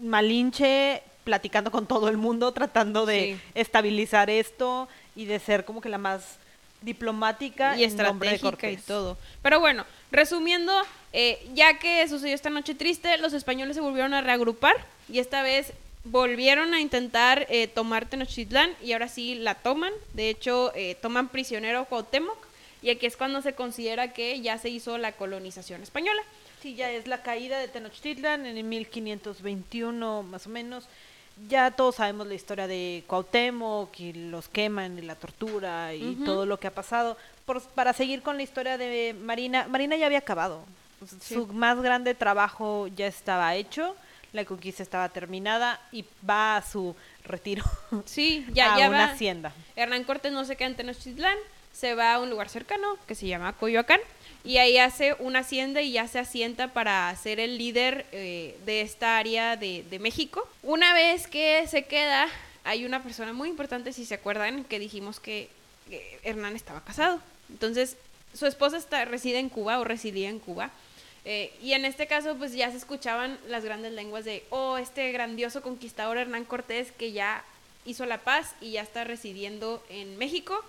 Malinche 0.00 1.02
platicando 1.24 1.70
con 1.70 1.86
todo 1.86 2.08
el 2.08 2.16
mundo, 2.16 2.52
tratando 2.52 3.04
de 3.04 3.34
Sí. 3.36 3.40
estabilizar 3.54 4.30
esto 4.30 4.88
y 5.14 5.26
de 5.26 5.38
ser 5.40 5.64
como 5.64 5.80
que 5.80 5.88
la 5.88 5.98
más 5.98 6.38
diplomática 6.80 7.76
y 7.76 7.84
estratégica 7.84 8.70
y 8.70 8.76
todo. 8.76 9.16
Pero 9.42 9.60
bueno, 9.60 9.84
resumiendo, 10.10 10.72
eh, 11.12 11.46
ya 11.54 11.78
que 11.78 12.06
sucedió 12.08 12.34
esta 12.34 12.50
noche 12.50 12.74
triste, 12.74 13.18
los 13.18 13.32
españoles 13.32 13.76
se 13.76 13.82
volvieron 13.82 14.14
a 14.14 14.20
reagrupar 14.20 14.74
y 15.08 15.18
esta 15.18 15.42
vez 15.42 15.72
volvieron 16.04 16.74
a 16.74 16.80
intentar 16.80 17.46
eh, 17.50 17.66
tomar 17.66 18.06
Tenochtitlán 18.06 18.70
y 18.82 18.92
ahora 18.92 19.08
sí 19.08 19.34
la 19.34 19.54
toman. 19.54 19.92
De 20.14 20.30
hecho, 20.30 20.72
eh, 20.74 20.96
toman 21.00 21.28
prisionero 21.28 21.80
a 21.80 21.84
Cuauhtémoc 21.84 22.38
y 22.82 22.90
aquí 22.90 23.06
es 23.06 23.16
cuando 23.16 23.42
se 23.42 23.54
considera 23.54 24.12
que 24.12 24.40
ya 24.40 24.58
se 24.58 24.68
hizo 24.68 24.98
la 24.98 25.12
colonización 25.12 25.82
española. 25.82 26.22
Sí, 26.62 26.74
ya 26.74 26.90
es 26.90 27.06
la 27.06 27.22
caída 27.22 27.58
de 27.58 27.68
Tenochtitlan 27.68 28.46
en 28.46 28.56
el 28.56 28.64
1521 28.64 30.22
más 30.24 30.46
o 30.46 30.50
menos. 30.50 30.88
Ya 31.48 31.70
todos 31.70 31.96
sabemos 31.96 32.26
la 32.26 32.34
historia 32.34 32.66
de 32.66 33.04
Cuauhtémoc 33.06 33.98
y 34.00 34.12
los 34.12 34.48
queman 34.48 34.98
y 34.98 35.02
la 35.02 35.14
tortura 35.14 35.94
y 35.94 36.16
todo 36.24 36.46
lo 36.46 36.58
que 36.58 36.66
ha 36.66 36.74
pasado. 36.74 37.16
Por- 37.46 37.62
para 37.62 37.92
seguir 37.92 38.22
con 38.22 38.36
la 38.36 38.42
historia 38.42 38.76
de 38.76 39.14
Marina, 39.22 39.66
Marina 39.68 39.96
ya 39.96 40.06
había 40.06 40.18
acabado. 40.18 40.64
Sí. 41.20 41.34
Su 41.34 41.46
más 41.46 41.80
grande 41.80 42.14
trabajo 42.14 42.88
ya 42.88 43.06
estaba 43.06 43.54
hecho, 43.54 43.94
la 44.32 44.44
conquista 44.44 44.82
estaba 44.82 45.08
terminada 45.10 45.80
y 45.92 46.04
va 46.28 46.56
a 46.56 46.62
su 46.62 46.96
retiro 47.24 47.64
Sí, 48.04 48.44
ya, 48.52 48.74
a 48.74 48.78
ya 48.78 48.88
una 48.88 48.98
va. 48.98 49.04
hacienda. 49.12 49.52
Hernán 49.76 50.02
Cortés 50.04 50.32
no 50.32 50.44
se 50.44 50.56
queda 50.56 50.68
en 50.68 50.74
Tenochtitlán, 50.76 51.36
se 51.72 51.94
va 51.94 52.14
a 52.14 52.18
un 52.20 52.30
lugar 52.30 52.48
cercano 52.48 52.96
que 53.06 53.14
se 53.14 53.28
llama 53.28 53.52
Coyoacán 53.52 54.00
y 54.44 54.58
ahí 54.58 54.78
hace 54.78 55.14
una 55.18 55.40
hacienda 55.40 55.82
y 55.82 55.92
ya 55.92 56.06
se 56.08 56.18
asienta 56.18 56.72
para 56.72 57.14
ser 57.16 57.40
el 57.40 57.58
líder 57.58 58.06
eh, 58.12 58.56
de 58.64 58.80
esta 58.80 59.18
área 59.18 59.56
de, 59.56 59.98
México. 60.00 60.48
Una 60.62 60.94
vez 60.94 61.26
que 61.26 61.66
se 61.66 61.84
queda, 61.84 62.28
hay 62.64 62.84
una 62.84 63.02
persona 63.02 63.32
muy 63.32 63.48
importante, 63.48 63.92
si 63.92 64.04
se 64.04 64.14
acuerdan, 64.14 64.64
que 64.64 64.78
dijimos 64.78 65.20
que 65.20 65.48
Hernán 66.22 66.56
estaba 66.56 66.84
casado. 66.84 67.20
Entonces, 67.50 67.96
su 68.34 68.46
esposa 68.46 68.76
está, 68.76 69.04
reside 69.04 69.38
en 69.38 69.48
Cuba 69.48 69.80
o 69.80 69.84
residía 69.84 70.28
en 70.28 70.38
Cuba. 70.38 70.70
Eh, 71.24 71.52
y 71.62 71.72
en 71.72 71.84
este 71.84 72.06
caso, 72.06 72.36
pues 72.36 72.52
ya 72.54 72.70
se 72.70 72.76
escuchaban 72.76 73.38
las 73.48 73.64
grandes 73.64 73.92
lenguas 73.92 74.24
de, 74.24 74.44
oh, 74.50 74.78
este 74.78 75.12
grandioso 75.12 75.62
conquistador 75.62 76.16
Hernán 76.16 76.44
Cortés 76.44 76.92
que 76.92 77.12
ya 77.12 77.44
hizo 77.84 78.06
la 78.06 78.18
paz 78.18 78.54
y 78.60 78.72
ya 78.72 78.82
está 78.82 79.04
residiendo 79.04 79.82
en 79.90 80.16
México. 80.16 80.64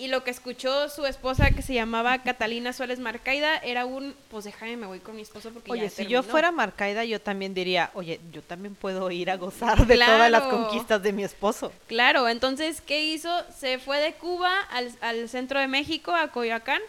Y 0.00 0.08
lo 0.08 0.24
que 0.24 0.30
escuchó 0.30 0.88
su 0.88 1.04
esposa, 1.04 1.50
que 1.50 1.60
se 1.60 1.74
llamaba 1.74 2.22
Catalina 2.22 2.72
Suárez 2.72 2.98
Marcaida, 3.00 3.58
era 3.58 3.84
un, 3.84 4.14
pues 4.30 4.46
déjame, 4.46 4.76
me 4.78 4.86
voy 4.86 5.00
con 5.00 5.14
mi 5.14 5.20
esposo 5.22 5.50
porque 5.50 5.70
Oye, 5.72 5.82
ya 5.82 5.90
si 5.90 6.04
yo 6.04 6.08
terminó". 6.20 6.22
fuera 6.30 6.50
Marcaida, 6.52 7.04
yo 7.04 7.20
también 7.20 7.52
diría, 7.52 7.90
oye, 7.92 8.18
yo 8.32 8.40
también 8.40 8.74
puedo 8.74 9.10
ir 9.10 9.28
a 9.30 9.36
gozar 9.36 9.86
de 9.86 9.96
todas 9.98 10.30
las 10.30 10.44
conquistas 10.44 11.02
de 11.02 11.12
mi 11.12 11.22
esposo. 11.22 11.70
Claro, 11.86 12.28
entonces, 12.28 12.80
¿qué 12.80 13.04
hizo? 13.04 13.30
Se 13.58 13.78
fue 13.78 13.98
de 13.98 14.14
Cuba 14.14 14.50
al, 14.70 14.90
al 15.02 15.28
centro 15.28 15.60
de 15.60 15.68
México, 15.68 16.12
a 16.14 16.28
Coyoacán, 16.28 16.80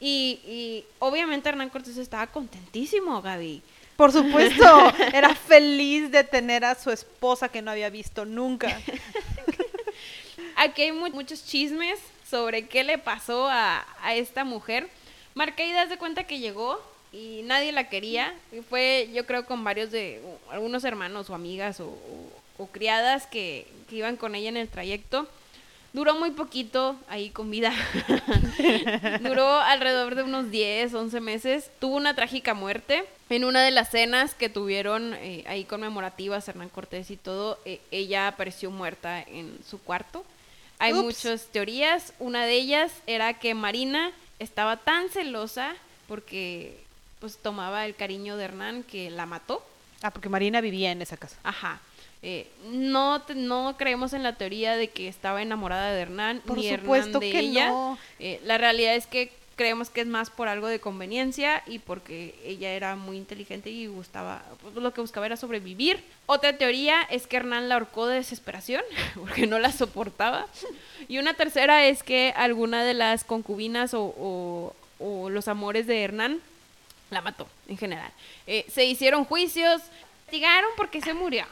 y, 0.00 0.40
y 0.44 0.84
obviamente 0.98 1.48
Hernán 1.50 1.68
Cortés 1.70 1.98
estaba 1.98 2.26
contentísimo, 2.26 3.22
Gaby. 3.22 3.62
Por 3.96 4.10
supuesto, 4.12 4.92
era 5.12 5.34
feliz 5.36 6.10
de 6.10 6.24
tener 6.24 6.64
a 6.64 6.74
su 6.74 6.90
esposa 6.90 7.48
que 7.48 7.62
no 7.62 7.70
había 7.70 7.90
visto 7.90 8.24
nunca. 8.24 8.76
Aquí 10.56 10.82
hay 10.82 10.92
mu- 10.92 11.10
muchos 11.10 11.44
chismes 11.44 11.98
sobre 12.30 12.66
qué 12.66 12.84
le 12.84 12.98
pasó 12.98 13.48
a, 13.48 13.84
a 14.02 14.14
esta 14.14 14.44
mujer. 14.44 14.88
Marcaida 15.34 15.86
de 15.86 15.98
cuenta 15.98 16.24
que 16.24 16.38
llegó 16.38 16.80
y 17.12 17.42
nadie 17.44 17.72
la 17.72 17.88
quería. 17.88 18.34
Y 18.52 18.60
fue, 18.60 19.10
yo 19.12 19.26
creo, 19.26 19.44
con 19.44 19.64
varios 19.64 19.90
de 19.90 20.22
algunos 20.50 20.84
hermanos 20.84 21.28
o 21.28 21.34
amigas 21.34 21.80
o 21.80 21.96
criadas 22.72 23.26
que, 23.26 23.66
que 23.88 23.96
iban 23.96 24.16
con 24.16 24.34
ella 24.34 24.48
en 24.48 24.56
el 24.56 24.68
trayecto. 24.68 25.26
Duró 25.92 26.14
muy 26.14 26.30
poquito 26.30 26.96
ahí 27.08 27.30
con 27.30 27.50
vida. 27.50 27.72
Duró 29.20 29.48
alrededor 29.58 30.14
de 30.14 30.22
unos 30.22 30.50
10, 30.50 30.94
11 30.94 31.20
meses. 31.20 31.70
Tuvo 31.80 31.96
una 31.96 32.14
trágica 32.14 32.54
muerte. 32.54 33.04
En 33.28 33.44
una 33.44 33.62
de 33.62 33.72
las 33.72 33.90
cenas 33.90 34.34
que 34.34 34.48
tuvieron 34.48 35.14
eh, 35.14 35.44
ahí 35.48 35.64
conmemorativas, 35.64 36.48
Hernán 36.48 36.68
Cortés 36.68 37.10
y 37.10 37.16
todo, 37.16 37.58
eh, 37.64 37.80
ella 37.90 38.28
apareció 38.28 38.70
muerta 38.70 39.20
en 39.20 39.58
su 39.68 39.80
cuarto. 39.80 40.24
Hay 40.80 40.92
Ups. 40.94 41.02
muchas 41.04 41.46
teorías. 41.46 42.12
Una 42.18 42.44
de 42.46 42.54
ellas 42.54 42.90
era 43.06 43.34
que 43.34 43.54
Marina 43.54 44.10
estaba 44.40 44.76
tan 44.78 45.08
celosa 45.10 45.74
porque 46.08 46.76
pues 47.20 47.36
tomaba 47.36 47.86
el 47.86 47.94
cariño 47.94 48.36
de 48.36 48.44
Hernán 48.44 48.82
que 48.82 49.10
la 49.10 49.26
mató. 49.26 49.64
Ah, 50.02 50.10
porque 50.10 50.28
Marina 50.28 50.60
vivía 50.60 50.90
en 50.90 51.02
esa 51.02 51.16
casa. 51.16 51.36
Ajá. 51.44 51.80
Eh, 52.22 52.46
no, 52.70 53.22
te- 53.22 53.34
no 53.34 53.76
creemos 53.78 54.12
en 54.12 54.22
la 54.22 54.34
teoría 54.36 54.76
de 54.76 54.88
que 54.88 55.08
estaba 55.08 55.40
enamorada 55.42 55.92
de 55.92 56.00
Hernán, 56.02 56.42
Por 56.44 56.58
ni 56.58 56.68
supuesto 56.70 57.08
Hernán 57.18 57.20
de 57.20 57.30
que 57.30 57.38
ella. 57.40 57.68
no. 57.68 57.98
Eh, 58.18 58.40
la 58.44 58.58
realidad 58.58 58.94
es 58.94 59.06
que 59.06 59.32
creemos 59.60 59.90
que 59.90 60.00
es 60.00 60.06
más 60.06 60.30
por 60.30 60.48
algo 60.48 60.68
de 60.68 60.80
conveniencia 60.80 61.62
y 61.66 61.80
porque 61.80 62.34
ella 62.46 62.70
era 62.72 62.96
muy 62.96 63.18
inteligente 63.18 63.68
y 63.68 63.88
gustaba, 63.88 64.42
pues, 64.62 64.74
lo 64.74 64.94
que 64.94 65.02
buscaba 65.02 65.26
era 65.26 65.36
sobrevivir. 65.36 66.02
Otra 66.24 66.56
teoría 66.56 67.02
es 67.10 67.26
que 67.26 67.36
Hernán 67.36 67.68
la 67.68 67.74
ahorcó 67.74 68.06
de 68.06 68.14
desesperación 68.14 68.82
porque 69.14 69.46
no 69.46 69.58
la 69.58 69.70
soportaba. 69.70 70.46
Y 71.08 71.18
una 71.18 71.34
tercera 71.34 71.84
es 71.84 72.02
que 72.02 72.32
alguna 72.36 72.82
de 72.84 72.94
las 72.94 73.22
concubinas 73.24 73.92
o, 73.92 74.02
o- 74.18 74.74
o 74.98 75.28
los 75.28 75.46
amores 75.46 75.86
de 75.86 76.04
Hernán 76.04 76.40
la 77.10 77.20
mató 77.20 77.46
en 77.68 77.76
general. 77.76 78.10
Eh, 78.46 78.64
se 78.72 78.86
hicieron 78.86 79.26
juicios, 79.26 79.82
investigaron 80.20 80.70
porque 80.78 81.02
se 81.02 81.12
murió. 81.12 81.44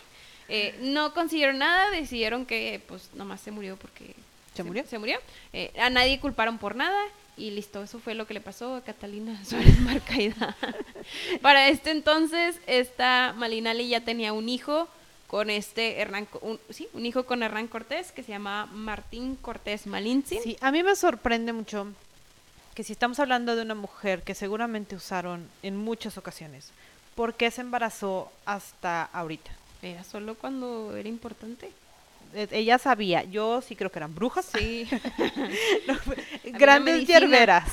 Eh, 0.49 0.75
no 0.81 1.13
consiguieron 1.13 1.59
nada, 1.59 1.91
decidieron 1.91 2.47
que 2.47 2.81
pues 2.89 3.11
nomás 3.13 3.43
se 3.43 3.51
murió 3.51 3.77
porque 3.77 4.15
¿Se 4.55 4.63
murió? 4.65 4.83
Se 4.89 4.99
murió. 4.99 5.19
Eh, 5.53 5.73
a 5.79 5.91
nadie 5.91 6.19
culparon 6.21 6.57
por 6.57 6.75
nada 6.75 6.99
y 7.39 7.51
listo, 7.51 7.83
eso 7.83 7.99
fue 7.99 8.15
lo 8.15 8.27
que 8.27 8.35
le 8.35 8.41
pasó 8.41 8.77
a 8.77 8.83
Catalina 8.83 9.43
Suárez 9.47 9.79
Marcaida. 9.81 10.57
Para 11.43 11.69
este 11.69 11.91
entonces, 11.91 12.61
esta 12.67 13.35
Malinali 13.37 13.89
ya 13.89 14.01
tenía 14.01 14.33
un 14.33 14.49
hijo 14.49 14.89
con 15.29 15.51
este 15.51 16.01
Hernán, 16.01 16.27
un, 16.41 16.59
sí, 16.71 16.89
un 16.95 17.07
hijo 17.07 17.25
con 17.25 17.43
Hernán 17.43 17.69
Cortés 17.69 18.13
que 18.13 18.23
se 18.23 18.33
llamaba 18.33 18.67
Martín 18.67 19.37
Cortés 19.37 19.87
Malintzin. 19.87 20.43
Sí, 20.43 20.57
a 20.61 20.73
mí 20.73 20.83
me 20.83 20.97
sorprende 20.97 21.53
mucho 21.53 21.87
que 22.75 22.83
si 22.83 22.93
estamos 22.93 23.19
hablando 23.21 23.57
de 23.57 23.63
una 23.63 23.75
mujer 23.75 24.23
que 24.23 24.35
seguramente 24.35 24.97
usaron 24.97 25.49
en 25.63 25.77
muchas 25.77 26.17
ocasiones, 26.17 26.71
¿por 27.15 27.35
qué 27.35 27.51
se 27.51 27.61
embarazó 27.61 28.31
hasta 28.47 29.05
ahorita? 29.05 29.51
Era 29.83 30.03
solo 30.05 30.35
cuando 30.35 30.97
era 30.97 31.09
importante. 31.09 31.71
Eh, 32.35 32.49
Ella 32.51 32.79
sabía, 32.79 33.25
yo 33.25 33.61
sí 33.61 33.77
creo 33.77 33.91
que 33.91 33.99
eran 33.99 34.15
brujas, 34.15 34.47
Sí. 34.57 34.89
una 36.45 36.59
grandes 36.59 37.07
hierberas. 37.07 37.65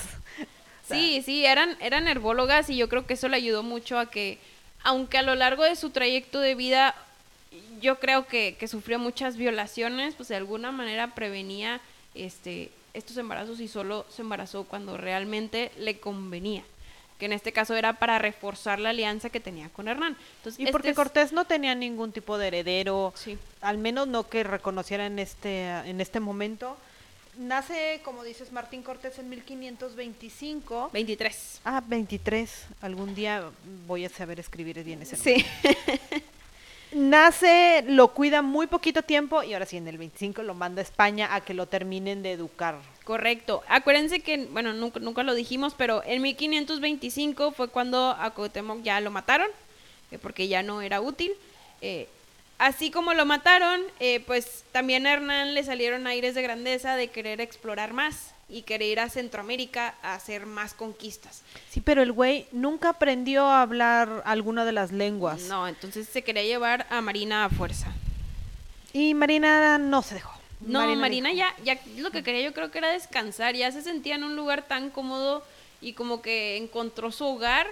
Sí, 0.88 1.22
sí, 1.26 1.46
eran, 1.46 1.76
eran 1.80 2.08
herbólogas 2.08 2.70
y 2.70 2.78
yo 2.78 2.88
creo 2.90 3.06
que 3.08 3.16
eso 3.16 3.28
le 3.28 3.38
ayudó 3.38 3.64
mucho 3.64 3.98
a 3.98 4.10
que, 4.12 4.38
aunque 4.84 5.18
a 5.18 5.24
lo 5.24 5.34
largo 5.34 5.64
de 5.64 5.76
su 5.76 5.90
trayecto 5.90 6.40
de 6.40 6.54
vida, 6.54 6.96
yo 7.82 8.00
creo 8.00 8.28
que, 8.28 8.56
que 8.60 8.68
sufrió 8.68 9.00
muchas 9.00 9.36
violaciones, 9.36 10.14
pues 10.16 10.30
de 10.30 10.36
alguna 10.36 10.72
manera 10.72 11.16
prevenía 11.16 11.82
este, 12.14 12.70
estos 12.94 13.18
embarazos 13.18 13.60
y 13.60 13.68
solo 13.68 14.06
se 14.10 14.22
embarazó 14.22 14.64
cuando 14.66 14.96
realmente 14.98 15.72
le 15.78 16.00
convenía. 16.00 16.64
Que 17.20 17.26
en 17.28 17.34
este 17.34 17.54
caso 17.54 17.76
era 17.76 17.94
para 17.94 18.20
reforzar 18.20 18.78
la 18.80 18.90
alianza 18.90 19.30
que 19.30 19.40
tenía 19.40 19.70
con 19.70 19.88
Hernán. 19.88 20.18
Entonces, 20.38 20.60
Y 20.60 20.64
este 20.64 20.72
porque 20.74 20.90
es- 20.90 20.96
Cortés 20.96 21.32
no 21.32 21.46
tenía 21.46 21.74
ningún 21.74 22.12
tipo 22.12 22.38
de 22.38 22.48
heredero, 22.48 23.14
Sí. 23.16 23.38
al 23.62 23.78
menos 23.78 24.08
no 24.08 24.28
que 24.28 24.44
reconociera 24.44 25.06
en 25.06 25.20
este, 25.20 25.68
en 25.70 26.02
este 26.02 26.20
momento. 26.20 26.76
Nace, 27.38 28.00
como 28.04 28.24
dices, 28.24 28.52
Martín 28.54 28.82
Cortés 28.82 29.20
en 29.20 29.30
1525. 29.30 30.90
23. 30.94 31.60
Ah, 31.66 31.82
23. 31.86 32.66
Algún 32.82 33.14
día 33.16 33.50
voy 33.88 34.06
a 34.06 34.10
saber 34.10 34.40
escribir 34.40 34.82
bien 34.84 35.02
ese. 35.02 35.16
Sí. 35.18 35.46
Nace, 36.94 37.84
lo 37.88 38.10
cuida 38.14 38.42
muy 38.42 38.68
poquito 38.68 39.02
tiempo 39.02 39.44
y 39.44 39.54
ahora 39.54 39.66
sí, 39.66 39.76
en 39.76 39.88
el 39.88 39.98
25 39.98 40.44
lo 40.44 40.54
manda 40.54 40.80
a 40.82 40.84
España 40.84 41.34
a 41.36 41.42
que 41.42 41.54
lo 41.54 41.66
terminen 41.66 42.24
de 42.24 42.32
educar. 42.32 42.76
Correcto. 43.06 43.64
Acuérdense 43.70 44.20
que, 44.22 44.48
bueno, 44.48 44.74
nunca, 44.74 45.00
nunca 45.00 45.22
lo 45.22 45.36
dijimos, 45.36 45.76
pero 45.78 46.04
en 46.06 46.24
1525 46.24 47.52
fue 47.52 47.68
cuando 47.70 48.10
a 48.10 48.32
Cuauhtémoc 48.32 48.82
ya 48.82 49.00
lo 49.00 49.12
mataron, 49.12 49.48
eh, 50.12 50.18
porque 50.18 50.48
ya 50.48 50.64
no 50.64 50.82
era 50.82 51.02
útil. 51.02 51.32
Eh, 51.82 52.10
así 52.58 52.90
como 52.90 53.14
lo 53.14 53.26
mataron, 53.28 53.80
eh, 54.00 54.22
pues 54.26 54.64
también 54.72 55.06
a 55.06 55.14
Hernán 55.14 55.54
le 55.54 55.64
salieron 55.64 56.08
aires 56.08 56.34
de 56.34 56.42
grandeza 56.42 56.96
de 56.96 57.10
querer 57.10 57.42
explorar 57.42 57.94
más 57.94 58.34
y 58.50 58.64
querer 58.64 58.90
ir 58.90 59.00
a 59.00 59.10
Centroamérica 59.10 59.94
a 60.02 60.16
hacer 60.16 60.48
más 60.48 60.74
conquistas. 60.74 61.44
Sí, 61.70 61.82
pero 61.82 62.02
el 62.02 62.12
güey 62.12 62.48
nunca 62.52 62.90
aprendió 62.90 63.46
a 63.46 63.62
hablar 63.62 64.24
alguna 64.26 64.66
de 64.66 64.72
las 64.72 64.92
lenguas. 64.92 65.42
No, 65.44 65.68
entonces 65.68 66.10
se 66.10 66.24
quería 66.24 66.44
llevar 66.44 66.88
a 66.90 67.02
Marina 67.02 67.46
a 67.46 67.50
fuerza. 67.50 67.94
Y 68.94 69.14
Marina 69.14 69.78
no 69.78 70.02
se 70.02 70.16
dejó. 70.16 70.35
No, 70.66 70.96
Marina, 70.96 71.30
dijo, 71.30 71.42
ya, 71.64 71.76
ya 71.76 71.80
lo 71.98 72.12
que 72.12 72.24
quería 72.24 72.42
yo 72.42 72.54
creo 72.54 72.72
que 72.72 72.80
era 72.80 72.90
descansar, 72.90 73.56
ya 73.56 73.72
se 73.72 73.82
sentía 73.82 74.16
en 74.16 74.24
un 74.24 74.36
lugar 74.36 74.64
tan 74.68 74.90
cómodo 74.90 75.44
y 75.82 75.94
como 75.94 76.22
que 76.22 76.58
encontró 76.58 77.12
su 77.12 77.26
hogar, 77.26 77.68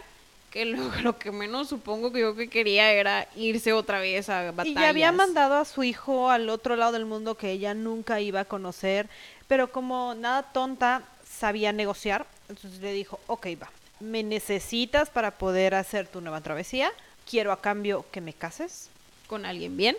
que 0.52 0.66
lo, 0.66 0.78
lo 1.02 1.18
que 1.18 1.32
menos 1.32 1.70
supongo 1.70 2.12
que 2.12 2.20
yo 2.20 2.36
que 2.36 2.48
quería 2.50 2.92
era 2.92 3.28
irse 3.36 3.74
otra 3.74 4.00
vez 4.00 4.30
a 4.30 4.48
Y 4.48 4.52
batallas. 4.52 4.82
ya 4.82 4.90
había 4.90 5.12
mandado 5.12 5.56
a 5.56 5.66
su 5.66 5.84
hijo 5.84 6.30
al 6.30 6.50
otro 6.50 6.76
lado 6.76 6.92
del 6.92 7.06
mundo 7.06 7.36
que 7.36 7.52
ella 7.52 7.74
nunca 7.74 8.22
iba 8.22 8.42
a 8.42 8.46
conocer, 8.46 9.08
pero 9.48 9.72
como 9.72 10.14
nada 10.16 10.44
tonta 10.44 11.02
sabía 11.28 11.72
negociar, 11.72 12.28
entonces 12.50 12.80
le 12.82 12.94
dijo, 12.94 13.20
ok, 13.28 13.48
va, 13.62 13.70
me 14.00 14.22
necesitas 14.22 15.10
para 15.10 15.32
poder 15.32 15.74
hacer 15.74 16.08
tu 16.08 16.22
nueva 16.22 16.42
travesía, 16.42 16.92
quiero 17.30 17.52
a 17.52 17.60
cambio 17.62 18.06
que 18.12 18.22
me 18.22 18.34
cases 18.34 18.90
con 19.28 19.46
alguien 19.46 19.76
bien. 19.76 19.98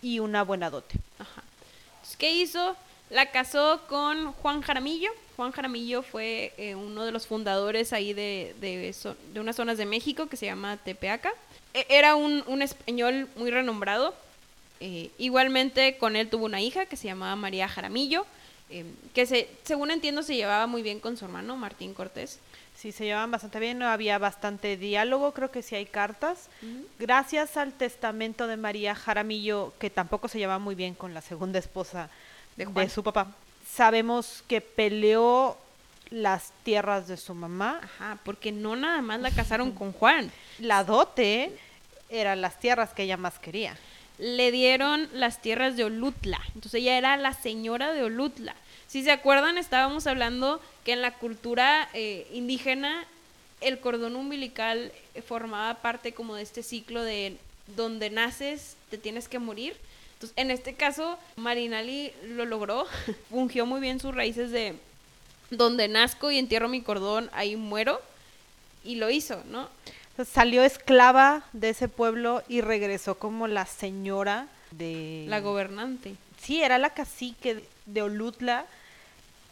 y 0.00 0.20
una 0.20 0.42
buena 0.44 0.70
dote. 0.70 0.94
Ajá. 1.18 1.39
Entonces, 2.10 2.16
¿qué 2.16 2.32
hizo? 2.32 2.76
La 3.08 3.30
casó 3.30 3.82
con 3.88 4.32
Juan 4.32 4.62
Jaramillo. 4.62 5.10
Juan 5.36 5.52
Jaramillo 5.52 6.02
fue 6.02 6.52
eh, 6.58 6.74
uno 6.74 7.04
de 7.04 7.12
los 7.12 7.28
fundadores 7.28 7.92
ahí 7.92 8.14
de, 8.14 8.54
de, 8.60 8.92
de, 9.32 9.40
unas 9.40 9.54
zonas 9.54 9.78
de 9.78 9.86
México 9.86 10.26
que 10.26 10.36
se 10.36 10.46
llama 10.46 10.76
Tepeaca. 10.78 11.32
E, 11.72 11.86
era 11.88 12.16
un, 12.16 12.42
un, 12.48 12.62
español 12.62 13.28
muy 13.36 13.52
renombrado. 13.52 14.12
Eh, 14.80 15.10
igualmente 15.18 15.98
con 15.98 16.16
él 16.16 16.28
tuvo 16.28 16.46
una 16.46 16.60
hija 16.60 16.86
que 16.86 16.96
se 16.96 17.06
llamaba 17.06 17.36
María 17.36 17.68
Jaramillo, 17.68 18.26
eh, 18.70 18.84
que 19.14 19.26
se, 19.26 19.48
según 19.62 19.92
entiendo 19.92 20.24
se 20.24 20.34
llevaba 20.34 20.66
muy 20.66 20.82
bien 20.82 20.98
con 20.98 21.16
su 21.16 21.24
hermano 21.26 21.56
Martín 21.56 21.94
Cortés. 21.94 22.40
Sí, 22.80 22.92
se 22.92 23.04
llevaban 23.04 23.30
bastante 23.30 23.60
bien, 23.60 23.78
no 23.78 23.86
había 23.86 24.16
bastante 24.16 24.78
diálogo, 24.78 25.32
creo 25.32 25.50
que 25.50 25.60
sí 25.60 25.74
hay 25.74 25.84
cartas. 25.84 26.48
Gracias 26.98 27.58
al 27.58 27.74
testamento 27.74 28.46
de 28.46 28.56
María 28.56 28.94
Jaramillo, 28.94 29.74
que 29.78 29.90
tampoco 29.90 30.28
se 30.28 30.38
llevaba 30.38 30.58
muy 30.58 30.74
bien 30.74 30.94
con 30.94 31.12
la 31.12 31.20
segunda 31.20 31.58
esposa 31.58 32.08
de, 32.56 32.88
su 32.88 33.02
papá. 33.02 33.26
Sabemos 33.70 34.42
que 34.48 34.62
peleó 34.62 35.58
las 36.08 36.52
tierras 36.62 37.06
de 37.06 37.18
su 37.18 37.34
mamá. 37.34 37.80
Ajá, 37.82 38.18
porque 38.24 38.50
no 38.50 38.76
nada 38.76 39.02
más 39.02 39.20
la 39.20 39.30
casaron 39.30 39.72
con 39.72 39.92
Juan. 39.92 40.32
La 40.58 40.82
dote 40.82 41.54
eran 42.08 42.40
las 42.40 42.58
tierras 42.60 42.94
que 42.94 43.02
ella 43.02 43.18
más 43.18 43.38
quería. 43.38 43.76
Le 44.16 44.50
dieron 44.52 45.06
las 45.12 45.42
tierras 45.42 45.76
de 45.76 45.84
Olutla. 45.84 46.40
Entonces 46.54 46.80
ella 46.80 46.96
era 46.96 47.18
la 47.18 47.34
señora 47.34 47.92
de 47.92 48.04
Olutla. 48.04 48.54
Si 48.90 49.04
se 49.04 49.12
acuerdan, 49.12 49.56
estábamos 49.56 50.08
hablando 50.08 50.60
que 50.84 50.92
en 50.92 51.00
la 51.00 51.14
cultura 51.14 51.88
eh, 51.94 52.26
indígena 52.32 53.06
el 53.60 53.78
cordón 53.78 54.16
umbilical 54.16 54.90
formaba 55.28 55.74
parte 55.74 56.12
como 56.12 56.34
de 56.34 56.42
este 56.42 56.64
ciclo 56.64 57.04
de 57.04 57.36
donde 57.76 58.10
naces, 58.10 58.74
te 58.90 58.98
tienes 58.98 59.28
que 59.28 59.38
morir. 59.38 59.76
Entonces, 60.14 60.36
en 60.36 60.50
este 60.50 60.74
caso, 60.74 61.20
Marinali 61.36 62.12
lo 62.30 62.44
logró, 62.46 62.84
fungió 63.30 63.64
muy 63.64 63.80
bien 63.80 64.00
sus 64.00 64.12
raíces 64.12 64.50
de 64.50 64.74
donde 65.50 65.86
nazco 65.86 66.32
y 66.32 66.38
entierro 66.38 66.68
mi 66.68 66.82
cordón, 66.82 67.30
ahí 67.32 67.54
muero, 67.54 68.00
y 68.82 68.96
lo 68.96 69.08
hizo, 69.08 69.44
¿no? 69.46 69.68
salió 70.24 70.64
esclava 70.64 71.44
de 71.52 71.70
ese 71.70 71.88
pueblo 71.88 72.42
y 72.48 72.60
regresó 72.60 73.14
como 73.18 73.46
la 73.46 73.66
señora 73.66 74.48
de... 74.72 75.26
La 75.28 75.38
gobernante. 75.38 76.16
Sí, 76.42 76.60
era 76.60 76.76
la 76.76 76.90
cacique 76.90 77.64
de 77.86 78.02
Olutla. 78.02 78.66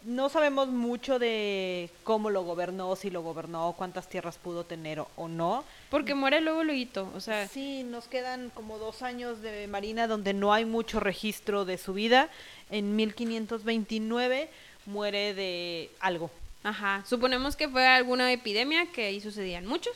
No 0.03 0.29
sabemos 0.29 0.69
mucho 0.69 1.19
de 1.19 1.89
cómo 2.03 2.29
lo 2.29 2.43
gobernó, 2.43 2.95
si 2.95 3.09
lo 3.09 3.21
gobernó, 3.21 3.73
cuántas 3.77 4.07
tierras 4.07 4.37
pudo 4.37 4.63
tener 4.63 5.03
o 5.15 5.27
no. 5.27 5.63
Porque 5.89 6.15
muere 6.15 6.41
luego 6.41 6.63
luego, 6.63 7.11
o 7.15 7.19
sea... 7.19 7.47
Sí, 7.47 7.83
nos 7.83 8.07
quedan 8.07 8.49
como 8.51 8.77
dos 8.77 9.01
años 9.01 9.41
de 9.41 9.67
Marina 9.67 10.07
donde 10.07 10.33
no 10.33 10.53
hay 10.53 10.65
mucho 10.65 10.99
registro 10.99 11.65
de 11.65 11.77
su 11.77 11.93
vida. 11.93 12.29
En 12.69 12.95
1529 12.95 14.49
muere 14.85 15.33
de 15.33 15.91
algo. 15.99 16.31
Ajá, 16.63 17.03
suponemos 17.07 17.55
que 17.55 17.69
fue 17.69 17.87
alguna 17.87 18.31
epidemia, 18.31 18.85
que 18.91 19.05
ahí 19.05 19.21
sucedían 19.21 19.65
muchos. 19.65 19.95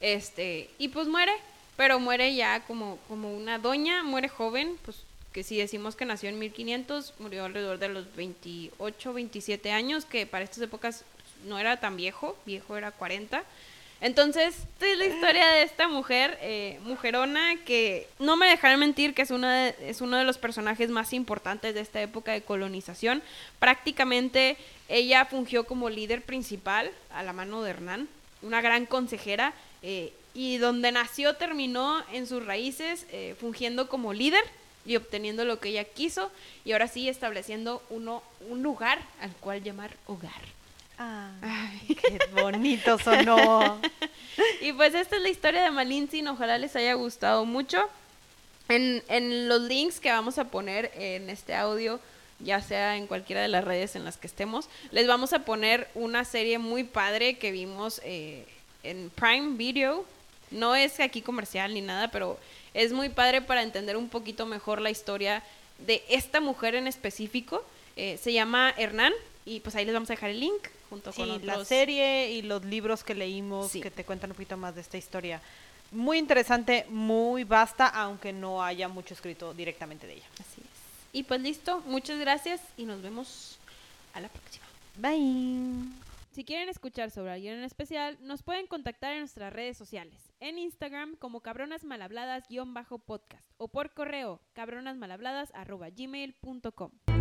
Este, 0.00 0.70
y 0.78 0.88
pues 0.88 1.08
muere, 1.08 1.32
pero 1.76 2.00
muere 2.00 2.34
ya 2.34 2.60
como, 2.64 2.98
como 3.08 3.34
una 3.34 3.58
doña, 3.58 4.02
muere 4.02 4.28
joven, 4.28 4.78
pues 4.84 5.02
que 5.32 5.42
si 5.44 5.58
decimos 5.58 5.96
que 5.96 6.04
nació 6.04 6.28
en 6.28 6.38
1500, 6.38 7.14
murió 7.18 7.44
alrededor 7.44 7.78
de 7.78 7.88
los 7.88 8.14
28, 8.16 9.12
27 9.12 9.70
años, 9.70 10.04
que 10.04 10.26
para 10.26 10.44
estas 10.44 10.62
épocas 10.62 11.04
no 11.46 11.58
era 11.58 11.78
tan 11.78 11.96
viejo, 11.96 12.36
viejo 12.46 12.76
era 12.76 12.90
40. 12.90 13.44
Entonces, 14.00 14.56
esta 14.56 14.86
es 14.86 14.98
la 14.98 15.04
historia 15.04 15.46
de 15.48 15.62
esta 15.62 15.86
mujer, 15.86 16.38
eh, 16.40 16.80
mujerona, 16.84 17.56
que 17.66 18.08
no 18.18 18.36
me 18.36 18.48
dejarán 18.48 18.80
mentir 18.80 19.12
que 19.12 19.22
es, 19.22 19.30
una 19.30 19.68
es 19.68 20.00
uno 20.00 20.16
de 20.16 20.24
los 20.24 20.38
personajes 20.38 20.88
más 20.88 21.12
importantes 21.12 21.74
de 21.74 21.80
esta 21.80 22.00
época 22.00 22.32
de 22.32 22.40
colonización. 22.40 23.22
Prácticamente 23.58 24.56
ella 24.88 25.26
fungió 25.26 25.64
como 25.64 25.90
líder 25.90 26.22
principal 26.22 26.90
a 27.10 27.22
la 27.22 27.34
mano 27.34 27.62
de 27.62 27.70
Hernán, 27.70 28.08
una 28.40 28.62
gran 28.62 28.86
consejera, 28.86 29.52
eh, 29.82 30.14
y 30.32 30.56
donde 30.56 30.92
nació 30.92 31.36
terminó 31.36 32.02
en 32.12 32.26
sus 32.26 32.44
raíces 32.46 33.06
eh, 33.10 33.34
fungiendo 33.38 33.88
como 33.88 34.14
líder 34.14 34.44
y 34.90 34.96
obteniendo 34.96 35.44
lo 35.44 35.60
que 35.60 35.68
ella 35.68 35.84
quiso, 35.84 36.32
y 36.64 36.72
ahora 36.72 36.88
sí 36.88 37.08
estableciendo 37.08 37.80
uno, 37.90 38.24
un 38.48 38.60
lugar 38.64 38.98
al 39.20 39.30
cual 39.36 39.62
llamar 39.62 39.96
hogar. 40.08 40.42
Ah, 40.98 41.30
Ay, 41.42 41.94
qué 41.94 42.18
bonito 42.32 42.98
sonó. 42.98 43.80
y 44.60 44.72
pues 44.72 44.92
esta 44.94 45.14
es 45.14 45.22
la 45.22 45.28
historia 45.28 45.62
de 45.62 45.70
Malintzin, 45.70 46.26
ojalá 46.26 46.58
les 46.58 46.74
haya 46.74 46.94
gustado 46.94 47.44
mucho. 47.44 47.78
En, 48.68 49.00
en, 49.06 49.48
los 49.48 49.62
links 49.62 50.00
que 50.00 50.10
vamos 50.10 50.38
a 50.38 50.48
poner 50.48 50.90
en 50.96 51.30
este 51.30 51.54
audio, 51.54 52.00
ya 52.40 52.60
sea 52.60 52.96
en 52.96 53.06
cualquiera 53.06 53.42
de 53.42 53.48
las 53.48 53.62
redes 53.62 53.94
en 53.94 54.04
las 54.04 54.16
que 54.16 54.26
estemos, 54.26 54.68
les 54.90 55.06
vamos 55.06 55.32
a 55.32 55.44
poner 55.44 55.88
una 55.94 56.24
serie 56.24 56.58
muy 56.58 56.82
padre 56.82 57.38
que 57.38 57.52
vimos 57.52 58.00
eh, 58.02 58.44
en 58.82 59.08
Prime 59.10 59.56
Video. 59.56 60.04
No 60.50 60.74
es 60.74 60.98
aquí 60.98 61.22
comercial 61.22 61.74
ni 61.74 61.80
nada, 61.80 62.08
pero 62.08 62.40
es 62.74 62.92
muy 62.92 63.08
padre 63.08 63.42
para 63.42 63.62
entender 63.62 63.96
un 63.96 64.08
poquito 64.08 64.46
mejor 64.46 64.80
la 64.80 64.90
historia 64.90 65.42
de 65.78 66.02
esta 66.08 66.40
mujer 66.40 66.74
en 66.74 66.86
específico. 66.86 67.64
Eh, 67.96 68.18
se 68.22 68.32
llama 68.32 68.72
Hernán 68.76 69.12
y 69.44 69.60
pues 69.60 69.74
ahí 69.76 69.84
les 69.84 69.94
vamos 69.94 70.10
a 70.10 70.14
dejar 70.14 70.30
el 70.30 70.40
link 70.40 70.68
junto 70.88 71.12
con 71.12 71.44
la 71.46 71.64
serie 71.64 72.30
y 72.32 72.42
los 72.42 72.64
libros 72.64 73.04
que 73.04 73.14
leímos 73.14 73.72
que 73.72 73.90
te 73.90 74.04
cuentan 74.04 74.30
un 74.30 74.36
poquito 74.36 74.56
más 74.56 74.74
de 74.74 74.80
esta 74.80 74.98
historia. 74.98 75.40
Muy 75.92 76.18
interesante, 76.18 76.86
muy 76.88 77.44
vasta, 77.44 77.88
aunque 77.88 78.32
no 78.32 78.62
haya 78.62 78.88
mucho 78.88 79.14
escrito 79.14 79.54
directamente 79.54 80.06
de 80.06 80.14
ella. 80.14 80.26
Así 80.34 80.60
es. 80.60 80.80
Y 81.12 81.24
pues 81.24 81.40
listo, 81.40 81.82
muchas 81.86 82.18
gracias 82.20 82.60
y 82.76 82.84
nos 82.84 83.02
vemos 83.02 83.58
a 84.14 84.20
la 84.20 84.28
próxima. 84.28 84.66
Bye. 84.96 86.09
Si 86.30 86.44
quieren 86.44 86.68
escuchar 86.68 87.10
sobre 87.10 87.32
alguien 87.32 87.58
en 87.58 87.64
especial, 87.64 88.16
nos 88.20 88.44
pueden 88.44 88.68
contactar 88.68 89.14
en 89.14 89.20
nuestras 89.20 89.50
redes 89.52 89.76
sociales. 89.76 90.32
En 90.38 90.58
Instagram 90.58 91.16
como 91.16 91.40
cabronasmalhabladas-podcast 91.40 93.50
o 93.56 93.68
por 93.68 93.92
correo 93.92 94.40
cabronasmalhabladas.gmail.com. 94.54 97.19